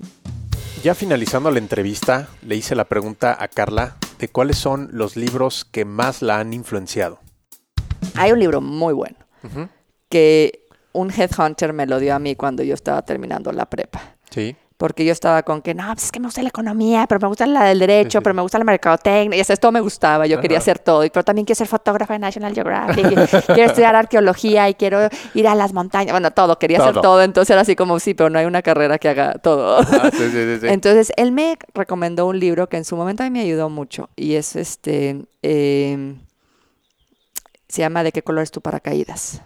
Ya 0.83 0.95
finalizando 0.95 1.51
la 1.51 1.59
entrevista, 1.59 2.27
le 2.41 2.55
hice 2.55 2.75
la 2.75 2.85
pregunta 2.85 3.37
a 3.37 3.47
Carla 3.49 3.97
de 4.19 4.29
cuáles 4.29 4.57
son 4.57 4.89
los 4.93 5.15
libros 5.15 5.65
que 5.65 5.85
más 5.85 6.21
la 6.21 6.39
han 6.39 6.53
influenciado. 6.53 7.19
Hay 8.15 8.31
un 8.31 8.39
libro 8.39 8.61
muy 8.61 8.93
bueno 8.93 9.17
que 10.09 10.67
un 10.93 11.11
headhunter 11.11 11.73
me 11.73 11.85
lo 11.85 11.99
dio 11.99 12.15
a 12.15 12.19
mí 12.19 12.35
cuando 12.35 12.63
yo 12.63 12.73
estaba 12.73 13.01
terminando 13.03 13.51
la 13.51 13.69
prepa. 13.69 14.17
Sí. 14.29 14.55
Porque 14.81 15.05
yo 15.05 15.11
estaba 15.11 15.43
con 15.43 15.61
que, 15.61 15.75
no, 15.75 15.85
pues 15.93 16.05
es 16.05 16.11
que 16.11 16.19
me 16.19 16.25
gusta 16.25 16.41
la 16.41 16.49
economía, 16.49 17.05
pero 17.07 17.19
me 17.21 17.27
gusta 17.27 17.45
la 17.45 17.65
del 17.65 17.77
derecho, 17.77 18.17
sí. 18.17 18.23
pero 18.23 18.33
me 18.33 18.41
gusta 18.41 18.57
la 18.57 18.63
mercadotecnia. 18.63 19.37
Y 19.37 19.39
eso 19.39 19.55
todo 19.57 19.71
me 19.71 19.79
gustaba. 19.79 20.25
Yo 20.25 20.41
quería 20.41 20.57
hacer 20.57 20.79
todo. 20.79 21.05
Y- 21.05 21.11
Pero 21.11 21.23
también 21.23 21.45
quiero 21.45 21.57
ser 21.59 21.67
fotógrafa 21.67 22.13
de 22.13 22.19
National 22.19 22.51
Geographic. 22.55 23.05
y 23.11 23.15
quiero 23.53 23.65
estudiar 23.69 23.95
arqueología 23.95 24.67
y 24.69 24.73
quiero 24.73 25.07
ir 25.35 25.47
a 25.47 25.53
las 25.53 25.71
montañas. 25.71 26.13
Bueno, 26.13 26.31
todo. 26.31 26.57
Quería 26.57 26.79
hacer 26.79 26.95
Todo. 26.99 27.21
Entonces 27.21 27.51
era 27.51 27.61
así 27.61 27.75
como, 27.75 27.99
sí, 27.99 28.15
pero 28.15 28.31
no 28.31 28.39
hay 28.39 28.45
una 28.45 28.63
carrera 28.63 28.97
que 28.97 29.07
haga 29.09 29.33
todo. 29.35 29.77
Ah, 29.81 30.09
sí. 30.11 30.31
Entonces, 30.63 31.13
él 31.15 31.31
me 31.31 31.59
recomendó 31.75 32.25
un 32.25 32.39
libro 32.39 32.67
que 32.67 32.77
en 32.77 32.83
su 32.83 32.95
momento 32.95 33.21
a 33.21 33.27
mí 33.27 33.29
me 33.29 33.41
ayudó 33.41 33.69
mucho. 33.69 34.09
Y 34.15 34.33
es 34.33 34.55
este... 34.55 35.25
eh, 35.43 36.15
se 37.67 37.81
llama 37.83 38.03
¿De 38.03 38.11
qué 38.11 38.23
color 38.23 38.41
es 38.41 38.49
tu 38.49 38.61
paracaídas? 38.61 39.43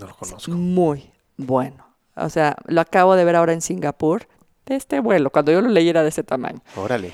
No 0.00 0.08
lo 0.08 0.16
conozco. 0.16 0.50
Muy 0.50 1.10
bueno. 1.36 1.86
O 2.16 2.28
sea, 2.28 2.56
lo 2.66 2.80
acabo 2.80 3.14
de 3.14 3.24
ver 3.24 3.36
ahora 3.36 3.52
en 3.52 3.60
Singapur, 3.60 4.26
de 4.68 4.76
este 4.76 5.00
vuelo, 5.00 5.30
cuando 5.30 5.52
yo 5.52 5.60
lo 5.60 5.68
leí 5.68 5.88
era 5.88 6.02
de 6.02 6.08
ese 6.10 6.22
tamaño. 6.22 6.60
Órale. 6.76 7.12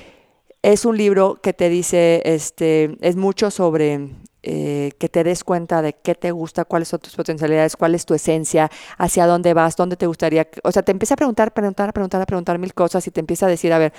Es 0.61 0.85
un 0.85 0.97
libro 0.97 1.39
que 1.41 1.53
te 1.53 1.69
dice, 1.69 2.21
este, 2.25 2.97
es 3.01 3.15
mucho 3.15 3.51
sobre 3.51 4.09
eh, 4.47 4.91
que 4.99 5.09
te 5.09 5.23
des 5.23 5.43
cuenta 5.43 5.81
de 5.81 5.93
qué 5.93 6.13
te 6.13 6.29
gusta, 6.31 6.65
cuáles 6.65 6.87
son 6.87 6.99
tus 6.99 7.15
potencialidades, 7.15 7.75
cuál 7.75 7.95
es 7.95 8.05
tu 8.05 8.13
esencia, 8.13 8.69
hacia 8.97 9.25
dónde 9.25 9.55
vas, 9.55 9.75
dónde 9.75 9.95
te 9.95 10.05
gustaría. 10.05 10.47
O 10.63 10.71
sea, 10.71 10.83
te 10.83 10.91
empieza 10.91 11.15
a 11.15 11.17
preguntar, 11.17 11.51
preguntar, 11.51 11.91
preguntar, 11.93 12.25
preguntar 12.27 12.59
mil 12.59 12.73
cosas 12.73 13.07
y 13.07 13.11
te 13.11 13.19
empieza 13.19 13.47
a 13.47 13.49
decir, 13.49 13.73
a 13.73 13.79
ver, 13.79 13.91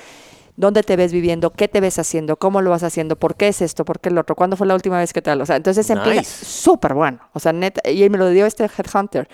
¿dónde 0.56 0.82
te 0.82 0.96
ves 0.96 1.12
viviendo? 1.12 1.50
¿Qué 1.52 1.68
te 1.68 1.80
ves 1.80 1.98
haciendo? 1.98 2.36
¿Cómo 2.36 2.60
lo 2.62 2.70
vas 2.70 2.82
haciendo? 2.82 3.16
¿Por 3.16 3.36
qué 3.36 3.48
es 3.48 3.62
esto? 3.62 3.84
¿Por 3.84 4.00
qué 4.00 4.08
el 4.08 4.18
otro? 4.18 4.34
¿Cuándo 4.34 4.56
fue 4.56 4.66
la 4.66 4.74
última 4.74 4.98
vez 4.98 5.12
que 5.12 5.22
tal? 5.22 5.40
O 5.40 5.46
sea, 5.46 5.56
entonces 5.56 5.88
empieza 5.90 6.20
Nice. 6.20 6.44
súper 6.44 6.94
bueno. 6.94 7.20
O 7.32 7.40
sea, 7.40 7.52
neta, 7.52 7.88
y 7.88 8.08
me 8.08 8.18
lo 8.18 8.28
dio 8.30 8.46
este 8.46 8.64
Headhunter. 8.64 9.28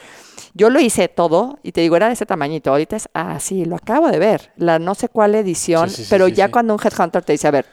Yo 0.55 0.69
lo 0.69 0.81
hice 0.81 1.09
todo 1.09 1.59
y 1.63 1.73
te 1.73 1.81
digo, 1.81 1.97
era 1.97 2.09
de 2.09 2.13
ese 2.15 2.27
tamañito. 2.27 2.71
Ahorita 2.71 2.97
es 2.97 3.09
así, 3.15 3.65
lo 3.65 3.77
acabo 3.77 4.09
de 4.11 4.19
ver. 4.19 4.53
La 4.57 4.79
no 4.79 4.95
sé 4.95 5.09
cuál 5.09 5.35
edición, 5.35 5.89
Sí, 5.89 5.97
sí, 5.97 6.03
sí, 6.05 6.09
pero 6.11 6.27
sí, 6.27 6.33
ya 6.35 6.51
cuando 6.51 6.75
un 6.75 6.81
Headhunter 6.83 7.23
te 7.25 7.33
dice, 7.33 7.49
a 7.49 7.53
ver, 7.53 7.67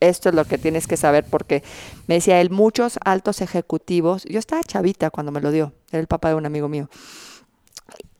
esto 0.00 0.28
es 0.28 0.34
lo 0.34 0.44
que 0.44 0.58
tienes 0.58 0.86
que 0.86 0.98
saber 0.98 1.24
porque 1.24 1.62
me 2.06 2.16
decía 2.16 2.40
él, 2.42 2.50
muchos 2.50 2.98
altos 3.02 3.40
ejecutivos, 3.40 4.24
yo 4.24 4.38
estaba 4.38 4.62
chavita 4.62 5.08
cuando 5.08 5.32
me 5.32 5.40
lo 5.40 5.50
dio, 5.50 5.72
era 5.90 6.00
el 6.00 6.06
papá 6.06 6.28
de 6.28 6.34
un 6.34 6.44
amigo 6.44 6.68
mío. 6.68 6.90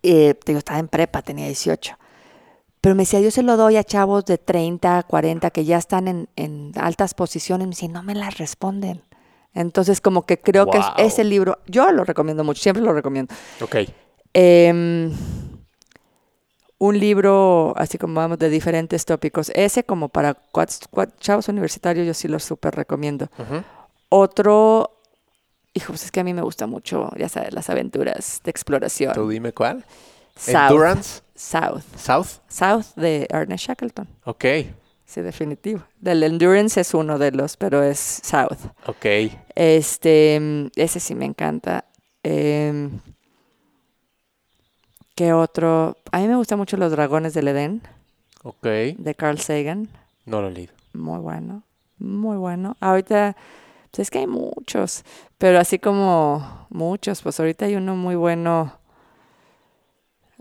Eh, 0.03 0.35
te 0.35 0.53
digo, 0.53 0.59
estaba 0.59 0.79
en 0.79 0.89
prepa, 0.89 1.21
tenía 1.21 1.47
18. 1.47 1.99
Pero 2.87 2.95
me 2.95 3.03
decía, 3.03 3.19
yo 3.19 3.33
se 3.33 3.43
lo 3.43 3.57
doy 3.57 3.77
a 3.79 3.83
chavos 3.83 4.27
de 4.27 4.39
30, 4.39 5.03
40 5.09 5.51
que 5.51 5.65
ya 5.65 5.77
están 5.77 6.07
en, 6.07 6.29
en 6.37 6.71
altas 6.77 7.15
posiciones. 7.15 7.67
Me 7.67 7.71
dice, 7.71 7.89
no 7.89 8.05
me 8.05 8.15
las 8.15 8.39
responden. 8.39 9.03
Entonces, 9.55 10.01
como 10.01 10.23
que 10.25 10.39
creo 10.39 10.71
que 10.71 10.79
es- 10.79 10.87
ese 10.99 11.25
libro, 11.25 11.59
yo 11.67 11.91
lo 11.91 12.05
recomiendo 12.05 12.45
mucho, 12.45 12.63
siempre 12.63 12.85
lo 12.85 12.93
recomiendo. 12.93 13.35
Ok. 13.61 13.75
Em, 14.35 15.11
un 16.79 16.97
libro, 17.01 17.75
así 17.77 17.99
como 17.99 18.21
vamos, 18.21 18.39
de 18.39 18.51
diferentes 18.51 19.05
tópicos. 19.05 19.51
Ese 19.57 19.83
como 19.83 20.09
para 20.09 20.37
chavos 21.19 21.49
universitarios, 21.49 22.07
yo 22.07 22.15
sí 22.15 22.29
lo 22.29 22.39
súper 22.39 22.77
recomiendo. 22.77 23.27
Otro, 24.11 25.01
hijo, 25.75 25.89
pues 25.89 26.05
es 26.05 26.13
que 26.13 26.21
a 26.21 26.25
mí 26.25 26.33
me 26.35 26.43
gusta 26.43 26.69
mucho, 26.69 27.11
ya 27.19 27.29
sabes, 27.29 27.53
las 27.53 27.69
aventuras 27.69 28.43
de 28.45 28.51
exploración. 28.53 29.13
Tú 29.13 29.29
dime 29.29 29.53
cuál. 29.53 29.85
South. 30.37 30.55
Endurance. 30.71 31.26
South. 31.37 31.83
South. 31.97 32.41
South 32.49 32.87
de 32.97 33.27
Ernest 33.31 33.67
Shackleton. 33.67 34.09
Ok. 34.25 34.45
Sí, 35.05 35.21
definitivo. 35.21 35.85
Del 36.01 36.23
Endurance 36.25 36.81
es 36.81 36.93
uno 36.93 37.19
de 37.19 37.31
los, 37.31 37.57
pero 37.57 37.83
es 37.83 37.99
South. 38.25 38.59
Ok. 38.87 39.07
Este, 39.55 40.39
mm, 40.41 40.67
ese 40.75 40.99
sí 40.99 41.15
me 41.15 41.25
encanta. 41.27 41.85
Em, 42.25 42.99
¿Qué 45.15 45.33
otro? 45.33 45.97
A 46.13 46.19
mí 46.19 46.29
me 46.29 46.37
gustan 46.37 46.59
mucho 46.59 46.77
Los 46.77 46.91
Dragones 46.93 47.33
del 47.35 47.49
Edén, 47.49 47.83
Ok. 48.43 48.65
de 48.67 49.15
Carl 49.17 49.39
Sagan. 49.39 49.89
No 50.27 50.43
lo 50.43 50.49
he 50.49 50.53
leído. 50.53 50.75
Muy 50.93 51.19
bueno, 51.21 51.63
muy 51.99 52.37
bueno. 52.37 52.77
Ahorita, 52.81 53.37
pues 53.91 54.01
es 54.01 54.11
que 54.11 54.19
hay 54.19 54.27
muchos, 54.27 55.05
pero 55.39 55.59
así 55.59 55.79
como 55.79 56.67
muchos, 56.69 57.23
pues 57.23 57.39
ahorita 57.41 57.65
hay 57.67 57.77
uno 57.77 57.97
muy 57.97 58.15
bueno. 58.17 58.73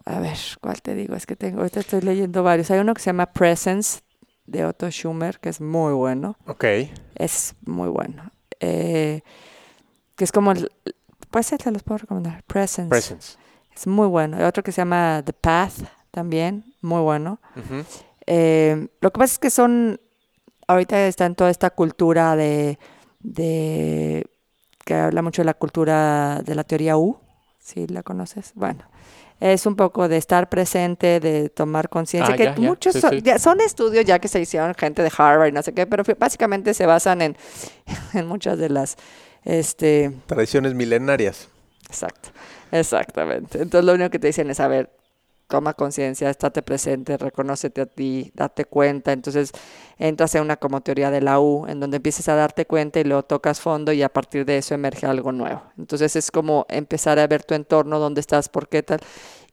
A 0.06 0.20
ver, 0.20 0.38
¿cuál 0.62 0.82
te 0.82 0.94
digo? 0.94 1.16
Es 1.16 1.26
que 1.26 1.36
tengo, 1.36 1.60
ahorita 1.60 1.80
estoy 1.80 2.02
leyendo 2.02 2.44
varios. 2.44 2.70
Hay 2.72 2.80
uno 2.80 2.94
que 2.94 3.02
se 3.02 3.08
llama 3.08 3.26
Presence, 3.28 4.02
de 4.46 4.64
Otto 4.66 4.90
Schumer, 4.92 5.40
que 5.40 5.50
es 5.50 5.60
muy 5.60 5.94
bueno. 5.94 6.38
Ok. 6.46 6.66
Es 7.16 7.56
muy 7.66 7.90
bueno. 7.90 8.32
Eh, 8.60 9.22
que 10.16 10.24
es 10.24 10.32
como, 10.32 10.52
el- 10.52 10.72
pues 11.32 11.48
se 11.48 11.72
los 11.72 11.82
puedo 11.84 11.98
recomendar. 12.00 12.44
Presence. 12.44 12.90
Presence. 12.90 13.38
Es 13.76 13.88
muy 13.88 14.08
bueno. 14.08 14.38
Hay 14.38 14.44
otro 14.44 14.64
que 14.64 14.72
se 14.72 14.82
llama 14.82 15.24
The 15.26 15.34
Path, 15.34 15.74
también, 16.12 16.64
muy 16.82 17.02
bueno. 17.02 17.40
Eh, 18.28 18.88
lo 19.02 19.12
que 19.12 19.20
pasa 19.20 19.34
es 19.34 19.40
que 19.40 19.50
son, 19.50 20.00
ahorita 20.68 21.08
está 21.08 21.26
en 21.26 21.36
toda 21.36 21.50
esta 21.50 21.72
cultura 21.72 22.36
de, 22.36 22.78
de, 23.20 24.26
que 24.86 24.94
habla 24.94 25.22
mucho 25.24 25.42
de 25.42 25.46
la 25.48 25.54
cultura 25.56 26.42
de 26.46 26.56
la 26.56 26.64
teoría 26.64 26.96
U, 26.98 27.18
si 27.60 27.88
la 27.88 28.04
conoces. 28.04 28.52
Bueno, 28.56 28.86
es 29.40 29.66
un 29.66 29.76
poco 29.76 30.08
de 30.08 30.18
estar 30.18 30.50
presente, 30.50 31.20
de 31.20 31.50
tomar 31.50 31.90
conciencia, 31.90 32.34
Ah, 32.34 32.38
que 32.38 32.46
ya, 32.46 32.56
ya. 32.56 32.62
muchos 32.62 32.94
Sí, 32.94 33.02
son, 33.02 33.10
sí. 33.12 33.22
ya 33.22 33.38
son 33.40 33.60
estudios 33.62 34.06
ya 34.06 34.20
que 34.20 34.28
se 34.28 34.40
hicieron 34.40 34.74
gente 34.76 35.04
de 35.04 35.12
Harvard 35.16 35.50
y 35.50 35.52
no 35.52 35.62
sé 35.62 35.74
qué, 35.74 35.86
pero 35.86 36.04
básicamente 36.18 36.74
se 36.74 36.86
basan 36.86 37.22
en, 37.22 37.38
en 38.14 38.28
muchas 38.28 38.58
de 38.58 38.70
las, 38.70 38.96
este, 39.44 40.12
Tradiciones 40.28 40.74
milenarias. 40.74 41.50
Exacto, 41.88 42.30
exactamente. 42.72 43.62
Entonces 43.62 43.86
lo 43.86 43.94
único 43.94 44.10
que 44.10 44.20
te 44.20 44.28
dicen 44.28 44.50
es, 44.50 44.60
a 44.60 44.68
ver, 44.68 44.90
toma 45.48 45.74
conciencia, 45.74 46.30
estate 46.30 46.62
presente, 46.62 47.18
reconócete 47.18 47.82
a 47.82 47.86
ti, 47.86 48.32
date 48.36 48.66
cuenta. 48.66 49.12
Entonces 49.12 49.52
entras 49.98 50.36
en 50.36 50.42
una 50.42 50.58
como 50.58 50.82
teoría 50.82 51.12
de 51.12 51.22
la 51.22 51.40
U, 51.40 51.66
en 51.68 51.80
donde 51.80 51.98
empiezas 51.98 52.28
a 52.30 52.36
darte 52.36 52.66
cuenta 52.66 53.00
y 53.00 53.04
luego 53.04 53.24
tocas 53.24 53.60
fondo 53.62 53.92
y 53.92 54.02
a 54.04 54.10
partir 54.10 54.46
de 54.46 54.58
eso 54.58 54.74
emerge 54.74 55.06
algo 55.06 55.32
nuevo. 55.32 55.64
Entonces 55.78 56.16
es 56.16 56.32
como 56.32 56.66
empezar 56.70 57.20
a 57.20 57.28
ver 57.28 57.44
tu 57.44 57.54
entorno, 57.54 58.00
dónde 58.00 58.22
estás, 58.22 58.50
por 58.50 58.68
qué 58.70 58.84
tal. 58.84 59.00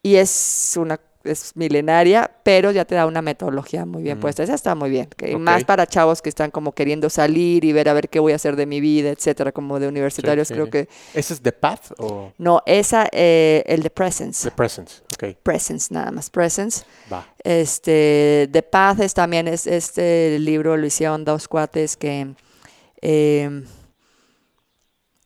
Y 0.02 0.16
es 0.16 0.74
una 0.76 0.98
es 1.24 1.52
milenaria, 1.56 2.30
pero 2.42 2.70
ya 2.70 2.84
te 2.84 2.94
da 2.94 3.06
una 3.06 3.22
metodología 3.22 3.84
muy 3.86 4.02
bien 4.02 4.18
Mm. 4.18 4.20
puesta. 4.20 4.42
Esa 4.42 4.54
está 4.54 4.74
muy 4.74 4.90
bien. 4.90 5.08
Más 5.38 5.64
para 5.64 5.86
chavos 5.86 6.20
que 6.22 6.28
están 6.28 6.50
como 6.50 6.72
queriendo 6.72 7.08
salir 7.10 7.64
y 7.64 7.72
ver 7.72 7.88
a 7.88 7.92
ver 7.92 8.08
qué 8.08 8.18
voy 8.20 8.32
a 8.32 8.36
hacer 8.36 8.56
de 8.56 8.66
mi 8.66 8.80
vida, 8.80 9.10
etcétera, 9.10 9.52
como 9.52 9.78
de 9.80 9.88
universitarios, 9.88 10.48
sí, 10.48 10.54
creo 10.54 10.70
que 10.70 10.88
¿Ese 11.14 11.34
es 11.34 11.40
The 11.42 11.52
Path 11.52 11.92
o 11.98 12.32
no, 12.38 12.62
esa, 12.66 13.08
eh, 13.12 13.62
el 13.66 13.82
de 13.82 13.90
Presence. 13.90 14.48
The 14.48 14.54
Presence? 14.56 15.02
Ok. 15.14 15.36
Presence, 15.42 15.92
nada 15.94 16.10
más, 16.10 16.30
Presence. 16.30 16.84
Va. 17.12 17.26
Este, 17.44 18.48
The 18.52 18.62
Path 18.62 19.00
es 19.00 19.14
también, 19.14 19.48
es, 19.48 19.66
este 19.66 20.38
libro 20.38 20.76
lo 20.76 20.86
hicieron 20.86 21.24
dos 21.24 21.46
cuates 21.48 21.96
que, 21.96 22.34
eh, 23.00 23.62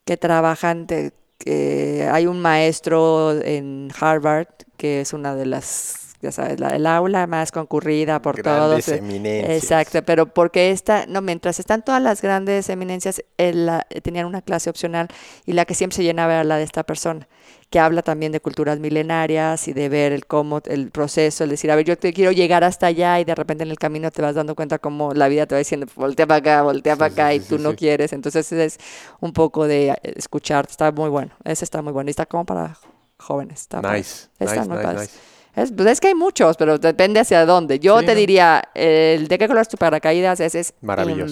que 0.04 0.16
trabajan, 0.16 0.86
de- 0.86 1.12
que 1.38 2.08
hay 2.10 2.26
un 2.26 2.40
maestro 2.40 3.32
en 3.42 3.90
Harvard 3.98 4.48
que 4.76 5.00
es 5.00 5.12
una 5.14 5.34
de 5.34 5.46
las, 5.46 6.16
ya 6.20 6.32
sabes, 6.32 6.60
la, 6.60 6.70
el 6.70 6.86
aula 6.86 7.26
más 7.26 7.50
concurrida 7.52 8.20
por 8.20 8.36
Grandes 8.42 8.86
todos. 8.86 8.88
eh, 8.88 8.98
eminencias. 8.98 9.50
Exacto, 9.62 10.02
pero 10.04 10.26
porque 10.26 10.70
esta, 10.70 11.06
no, 11.06 11.22
mientras 11.22 11.58
están 11.60 11.82
todas 11.82 12.02
las 12.02 12.20
grandes 12.20 12.68
eminencias, 12.68 13.22
él, 13.38 13.66
la- 13.66 13.86
tenían 14.02 14.26
una 14.26 14.42
clase 14.42 14.68
opcional 14.70 15.08
y 15.46 15.52
la 15.52 15.64
que 15.64 15.74
siempre 15.74 15.96
se 15.96 16.02
llenaba 16.04 16.34
era 16.34 16.44
la 16.44 16.56
de 16.58 16.64
esta 16.64 16.84
persona, 16.84 17.26
que 17.70 17.80
habla 17.80 18.02
también 18.02 18.30
de 18.32 18.40
culturas 18.40 18.78
milenarias 18.78 19.66
y 19.66 19.72
de 19.72 19.88
ver 19.88 20.12
el 20.12 20.26
cómo, 20.26 20.60
el 20.66 20.90
proceso, 20.90 21.44
el 21.44 21.50
decir, 21.50 21.70
a 21.70 21.76
ver, 21.76 21.84
yo 21.84 21.98
te 21.98 22.12
quiero 22.12 22.30
llegar 22.32 22.62
hasta 22.64 22.86
allá 22.86 23.18
y 23.18 23.24
de 23.24 23.34
repente 23.34 23.64
en 23.64 23.70
el 23.70 23.78
camino 23.78 24.10
te 24.10 24.22
vas 24.22 24.34
dando 24.36 24.54
cuenta 24.54 24.78
cómo 24.78 25.12
la 25.14 25.26
vida 25.28 25.46
te 25.46 25.54
va 25.54 25.58
diciendo, 25.58 25.86
voltea 25.96 26.26
para 26.26 26.38
acá, 26.38 26.62
voltea 26.62 26.94
Sí, 26.94 26.98
para 26.98 27.12
acá 27.12 27.30
sí, 27.30 27.36
y 27.36 27.40
tú 27.40 27.58
no 27.58 27.74
quieres. 27.74 28.12
Entonces 28.12 28.52
es 28.52 28.78
un 29.20 29.32
poco 29.32 29.66
de 29.66 29.88
eh, 29.90 29.96
escuchar, 30.16 30.66
está 30.70 30.92
muy 30.92 31.10
bueno, 31.10 31.32
ese 31.44 31.64
está 31.64 31.82
muy 31.82 31.92
bueno 31.92 32.08
y 32.08 32.12
está 32.12 32.26
como 32.26 32.44
para 32.44 32.76
jóvenes. 33.18 33.62
Está. 33.62 33.80
Nice. 33.82 34.28
Está 34.38 34.64
Nice, 34.64 34.68
muy 34.68 34.78
nice. 34.94 35.10
Es, 35.56 35.72
pues 35.72 35.88
es 35.88 36.00
que 36.00 36.08
hay 36.08 36.14
muchos, 36.14 36.56
pero 36.58 36.78
depende 36.78 37.18
hacia 37.18 37.46
dónde. 37.46 37.78
Yo 37.78 38.00
te 38.00 38.08
¿no? 38.08 38.14
diría, 38.14 38.62
el 38.74 39.26
de 39.26 39.38
qué 39.38 39.48
color 39.48 39.62
es 39.62 39.68
tu 39.68 39.78
paracaídas, 39.78 40.38
ese 40.38 40.60
es 40.60 40.74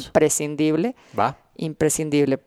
imprescindible, 0.07 0.97
Va. 1.16 1.37
imprescindible. 1.57 2.41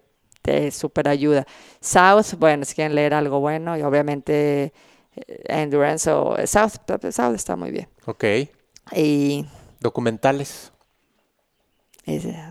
Te 0.48 0.72
super 0.72 1.10
ayuda. 1.10 1.46
South, 1.82 2.36
bueno, 2.38 2.64
si 2.64 2.74
quieren 2.74 2.96
leer 2.96 3.14
algo 3.14 3.42
bueno, 3.42 3.78
y 3.78 3.82
obviamente 3.82 4.72
eh, 5.14 5.44
Endurance 5.50 6.10
o 6.10 6.38
South, 6.48 6.76
South 7.12 7.36
está 7.36 7.58
muy 7.58 7.70
bien. 7.72 7.90
Ok. 8.06 8.24
Y 8.96 9.46
Documentales. 9.82 10.72
es, 12.06 12.24
eh, 12.24 12.50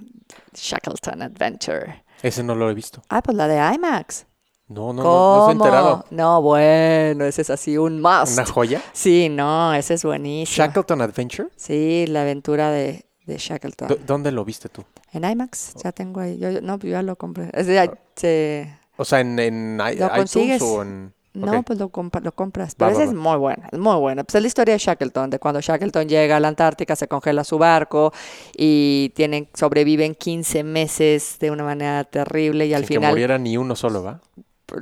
Shackleton 0.52 1.22
Adventure. 1.22 2.04
Ese 2.22 2.42
no 2.42 2.54
lo 2.54 2.68
he 2.70 2.74
visto. 2.74 3.00
Ah, 3.08 3.22
pues 3.22 3.34
la 3.34 3.48
de 3.48 3.56
IMAX. 3.76 4.26
No, 4.68 4.92
no, 4.92 5.02
no, 5.02 5.54
no. 5.54 6.04
No, 6.10 6.42
bueno, 6.42 7.24
ese 7.24 7.40
es 7.40 7.48
así 7.50 7.78
un 7.78 8.02
must. 8.02 8.32
¿Una 8.34 8.44
joya? 8.44 8.82
Sí, 8.92 9.28
no, 9.30 9.72
ese 9.72 9.94
es 9.94 10.04
buenísimo. 10.04 10.66
Shackleton 10.66 11.00
Adventure. 11.00 11.48
Sí, 11.56 12.04
la 12.08 12.22
aventura 12.22 12.70
de, 12.70 13.06
de 13.24 13.36
Shackleton. 13.38 13.88
¿Dó- 13.88 13.98
¿Dónde 14.04 14.32
lo 14.32 14.44
viste 14.44 14.68
tú? 14.68 14.84
En 15.12 15.24
IMAX, 15.24 15.74
ya 15.82 15.92
tengo 15.92 16.20
ahí. 16.20 16.38
Yo, 16.38 16.50
yo- 16.50 16.60
no, 16.60 16.78
pues 16.78 16.90
ya 16.90 17.02
lo 17.02 17.16
compré. 17.16 17.50
Es 17.54 17.66
de- 17.66 17.90
se- 18.16 18.68
O 18.96 19.04
sea, 19.04 19.20
en, 19.20 19.38
en 19.38 19.80
i- 19.80 19.96
¿Lo 19.96 20.06
iTunes 20.06 20.16
consigues? 20.16 20.62
o 20.62 20.82
en... 20.82 21.12
no, 21.34 21.62
pues 21.62 21.78
lo, 21.78 21.88
compra- 21.90 22.20
lo 22.22 22.32
compras. 22.32 22.72
Va, 22.74 22.88
Pero 22.88 22.90
ese 22.92 22.98
va, 22.98 23.04
es 23.04 23.16
va. 23.16 23.20
muy 23.20 23.38
bueno, 23.38 23.62
es 23.70 23.78
muy 23.78 23.96
bueno. 23.96 24.24
Pues 24.24 24.34
es 24.36 24.42
la 24.42 24.48
historia 24.48 24.74
de 24.74 24.78
Shackleton, 24.78 25.30
de 25.30 25.38
cuando 25.38 25.60
Shackleton 25.60 26.08
llega 26.08 26.36
a 26.36 26.40
la 26.40 26.48
Antártica, 26.48 26.96
se 26.96 27.08
congela 27.08 27.44
su 27.44 27.58
barco 27.58 28.12
y 28.56 29.12
tienen, 29.14 29.48
sobreviven 29.54 30.14
15 30.14 30.62
meses 30.64 31.36
de 31.40 31.50
una 31.50 31.64
manera 31.64 32.04
terrible 32.04 32.66
y 32.66 32.74
al 32.74 32.82
Sin 32.82 32.88
que 32.88 32.94
final 32.96 33.10
muriera 33.12 33.38
ni 33.38 33.56
uno 33.56 33.76
solo, 33.76 34.02
¿va? 34.02 34.20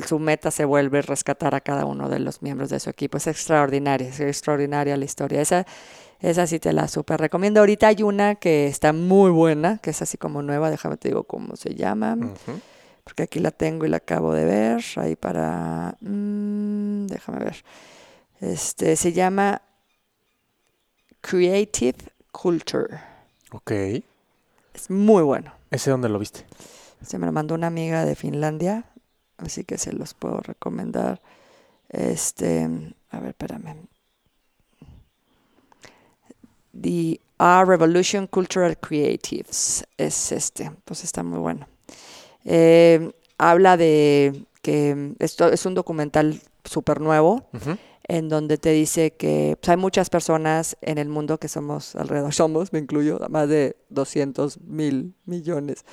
su 0.07 0.19
meta 0.19 0.51
se 0.51 0.65
vuelve 0.65 1.03
rescatar 1.03 1.55
a 1.55 1.61
cada 1.61 1.85
uno 1.85 2.09
de 2.09 2.19
los 2.19 2.41
miembros 2.41 2.71
de 2.71 2.81
su 2.81 2.89
equipo. 2.89 3.19
Es 3.19 3.27
extraordinaria, 3.27 4.09
es 4.09 4.19
extraordinaria 4.19 4.97
la 4.97 5.05
historia. 5.05 5.43
Esa, 5.43 5.67
esa 6.25 6.47
sí 6.47 6.59
te 6.59 6.73
la 6.73 6.89
súper 6.89 7.21
recomiendo. 7.21 7.61
Ahorita 7.61 7.89
hay 7.89 8.03
una 8.03 8.37
que 8.37 8.67
está 8.67 8.95
muy 8.95 9.31
buena, 9.31 9.79
que 9.79 9.91
es 9.91 10.01
así 10.01 10.17
como 10.17 10.41
nueva, 10.41 10.71
déjame 10.71 10.97
te 10.97 11.09
digo 11.09 11.25
cómo 11.25 11.55
se 11.57 11.75
llama, 11.75 12.17
porque 13.05 13.25
aquí 13.25 13.41
la 13.41 13.51
tengo 13.51 13.85
y 13.85 13.91
la 13.91 13.99
acabo 13.99 14.33
de 14.33 14.47
ver, 14.47 14.83
ahí 14.97 15.17
para, 15.17 15.97
mm, 16.01 17.07
déjame 17.09 17.45
ver, 17.45 17.63
este, 18.41 18.97
se 18.97 19.13
llama 19.13 19.61
Creative 21.21 21.99
Culture. 22.33 23.01
Ok. 23.53 23.71
Es 24.73 24.89
muy 24.89 25.23
bueno. 25.23 25.53
¿Ese 25.71 25.91
dónde 25.91 26.09
lo 26.09 26.19
viste? 26.19 26.47
Se 27.03 27.19
me 27.19 27.27
lo 27.27 27.33
mandó 27.33 27.55
una 27.55 27.67
amiga 27.67 28.07
de 28.07 28.15
Finlandia, 28.15 28.87
así 29.37 29.65
que 29.65 29.77
se 29.77 29.93
los 29.93 30.15
puedo 30.15 30.41
recomendar. 30.41 31.21
Este, 31.91 32.69
a 33.11 33.21
ver, 33.21 33.31
espérame. 33.31 33.77
The 36.81 37.21
Our 37.39 37.67
Revolution 37.69 38.27
Cultural 38.27 38.77
Creatives 38.79 39.85
es 39.97 40.33
este, 40.33 40.71
pues 40.85 41.05
está 41.05 41.23
muy 41.23 41.39
bueno. 41.39 41.67
Eh, 42.45 43.13
habla 43.39 43.77
de 43.77 44.45
que 44.63 45.15
esto 45.19 45.49
es 45.49 45.67
un 45.67 45.75
documental 45.75 46.41
súper 46.65 47.01
nuevo 47.01 47.47
Ujú. 47.53 47.77
en 48.09 48.29
donde 48.29 48.57
te 48.59 48.71
dice 48.71 49.13
que 49.13 49.57
pues, 49.61 49.69
hay 49.69 49.77
muchas 49.77 50.09
personas 50.11 50.77
en 50.81 50.99
el 50.99 51.09
mundo 51.09 51.39
que 51.39 51.49
somos 51.49 51.95
alrededor, 51.97 52.33
somos, 52.35 52.73
me 52.73 52.79
incluyo, 52.79 53.19
más 53.29 53.49
de 53.49 53.77
200 53.91 54.61
mil 54.61 55.15
millones 55.27 55.85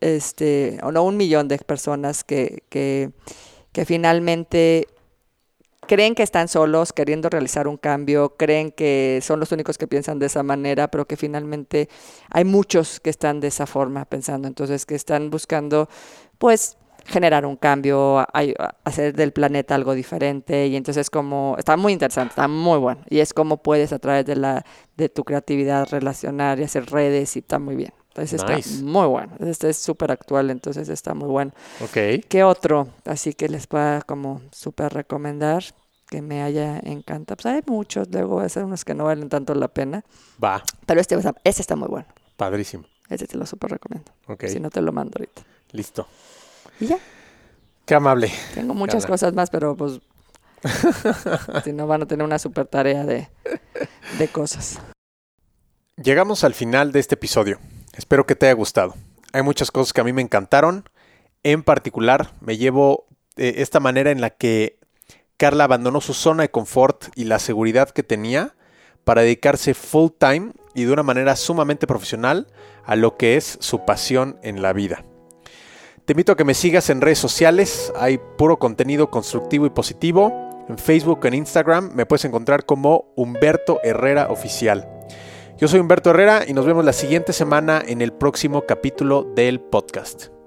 este, 0.00 0.78
o 0.82 0.92
no 0.92 1.04
un 1.04 1.16
millón 1.16 1.48
de 1.48 1.58
personas 1.58 2.24
que, 2.24 2.62
que, 2.68 3.10
que 3.72 3.84
finalmente 3.84 4.88
creen 5.88 6.14
que 6.14 6.22
están 6.22 6.46
solos, 6.46 6.92
queriendo 6.92 7.28
realizar 7.30 7.66
un 7.66 7.78
cambio, 7.78 8.36
creen 8.36 8.70
que 8.70 9.20
son 9.22 9.40
los 9.40 9.50
únicos 9.50 9.78
que 9.78 9.88
piensan 9.88 10.20
de 10.20 10.26
esa 10.26 10.44
manera, 10.44 10.88
pero 10.88 11.06
que 11.06 11.16
finalmente 11.16 11.88
hay 12.30 12.44
muchos 12.44 13.00
que 13.00 13.10
están 13.10 13.40
de 13.40 13.48
esa 13.48 13.66
forma 13.66 14.04
pensando, 14.04 14.46
entonces 14.46 14.86
que 14.86 14.94
están 14.94 15.30
buscando, 15.30 15.88
pues, 16.38 16.76
generar 17.08 17.44
un 17.46 17.56
cambio, 17.56 18.18
a- 18.18 18.28
a- 18.32 18.74
hacer 18.84 19.14
del 19.14 19.32
planeta 19.32 19.74
algo 19.74 19.94
diferente 19.94 20.66
y 20.66 20.76
entonces 20.76 21.10
como 21.10 21.56
está 21.58 21.76
muy 21.76 21.92
interesante, 21.92 22.30
está 22.32 22.46
muy 22.48 22.78
bueno 22.78 23.00
y 23.08 23.18
es 23.20 23.32
como 23.34 23.56
puedes 23.62 23.92
a 23.92 23.98
través 23.98 24.26
de 24.26 24.36
la 24.36 24.64
de 24.96 25.08
tu 25.08 25.24
creatividad 25.24 25.88
relacionar 25.90 26.60
y 26.60 26.64
hacer 26.64 26.86
redes 26.90 27.34
y 27.36 27.40
está 27.40 27.58
muy 27.58 27.76
bien. 27.76 27.92
Entonces 28.08 28.42
Nice. 28.48 28.70
está 28.70 28.84
muy 28.84 29.06
bueno. 29.06 29.32
Este 29.40 29.70
es 29.70 29.76
súper 29.76 30.10
actual, 30.10 30.50
entonces 30.50 30.88
está 30.88 31.14
muy 31.14 31.28
bueno. 31.28 31.52
Ok. 31.82 32.24
¿Qué 32.28 32.42
otro? 32.44 32.88
Así 33.04 33.32
que 33.32 33.48
les 33.48 33.66
pueda 33.68 34.02
como 34.02 34.40
súper 34.50 34.92
recomendar 34.92 35.62
que 36.10 36.20
me 36.20 36.42
haya 36.42 36.78
encantado. 36.82 37.36
Pues 37.40 37.54
hay 37.54 37.60
muchos, 37.66 38.08
luego 38.10 38.40
hacer 38.40 38.64
unos 38.64 38.84
que 38.84 38.94
no 38.94 39.04
valen 39.04 39.28
tanto 39.28 39.54
la 39.54 39.68
pena, 39.68 40.04
Va. 40.42 40.62
pero 40.84 41.00
este, 41.00 41.16
este 41.44 41.62
está 41.62 41.76
muy 41.76 41.86
bueno. 41.88 42.06
Padrísimo. 42.36 42.84
Este 43.08 43.26
te 43.28 43.36
lo 43.38 43.46
súper 43.46 43.70
recomiendo. 43.70 44.10
Ok. 44.26 44.46
Si 44.46 44.58
no 44.58 44.68
te 44.70 44.82
lo 44.82 44.92
mando 44.92 45.12
ahorita. 45.18 45.42
Listo. 45.72 46.06
Y 46.80 46.86
ya, 46.86 46.98
Qué 47.84 47.94
amable. 47.94 48.30
tengo 48.54 48.74
muchas 48.74 49.06
cosas 49.06 49.32
más, 49.32 49.50
pero 49.50 49.74
pues 49.76 50.00
si 51.64 51.72
no 51.72 51.86
van 51.86 52.02
a 52.02 52.06
tener 52.06 52.24
una 52.24 52.38
súper 52.38 52.66
tarea 52.66 53.04
de, 53.04 53.28
de 54.18 54.28
cosas. 54.28 54.78
Llegamos 55.96 56.44
al 56.44 56.54
final 56.54 56.92
de 56.92 57.00
este 57.00 57.14
episodio. 57.14 57.58
Espero 57.96 58.26
que 58.26 58.36
te 58.36 58.46
haya 58.46 58.54
gustado. 58.54 58.94
Hay 59.32 59.42
muchas 59.42 59.70
cosas 59.70 59.92
que 59.92 60.00
a 60.00 60.04
mí 60.04 60.12
me 60.12 60.22
encantaron. 60.22 60.84
En 61.42 61.62
particular, 61.62 62.32
me 62.40 62.56
llevo 62.56 63.06
eh, 63.36 63.54
esta 63.58 63.80
manera 63.80 64.10
en 64.10 64.20
la 64.20 64.30
que 64.30 64.78
Carla 65.36 65.64
abandonó 65.64 66.00
su 66.00 66.14
zona 66.14 66.42
de 66.42 66.50
confort 66.50 67.06
y 67.16 67.24
la 67.24 67.38
seguridad 67.38 67.90
que 67.90 68.02
tenía 68.02 68.54
para 69.04 69.22
dedicarse 69.22 69.74
full 69.74 70.10
time 70.18 70.52
y 70.74 70.84
de 70.84 70.92
una 70.92 71.02
manera 71.02 71.36
sumamente 71.36 71.86
profesional 71.86 72.48
a 72.84 72.96
lo 72.96 73.16
que 73.16 73.36
es 73.36 73.56
su 73.60 73.84
pasión 73.84 74.38
en 74.42 74.60
la 74.62 74.72
vida. 74.72 75.04
Te 76.08 76.12
invito 76.12 76.32
a 76.32 76.36
que 76.36 76.44
me 76.44 76.54
sigas 76.54 76.88
en 76.88 77.02
redes 77.02 77.18
sociales, 77.18 77.92
hay 77.94 78.18
puro 78.38 78.58
contenido 78.58 79.10
constructivo 79.10 79.66
y 79.66 79.68
positivo. 79.68 80.64
En 80.66 80.78
Facebook, 80.78 81.26
en 81.26 81.34
Instagram, 81.34 81.90
me 81.94 82.06
puedes 82.06 82.24
encontrar 82.24 82.64
como 82.64 83.12
Humberto 83.14 83.78
Herrera 83.82 84.28
Oficial. 84.30 84.88
Yo 85.58 85.68
soy 85.68 85.80
Humberto 85.80 86.08
Herrera 86.08 86.44
y 86.48 86.54
nos 86.54 86.64
vemos 86.64 86.86
la 86.86 86.94
siguiente 86.94 87.34
semana 87.34 87.82
en 87.86 88.00
el 88.00 88.14
próximo 88.14 88.64
capítulo 88.64 89.22
del 89.22 89.60
podcast. 89.60 90.37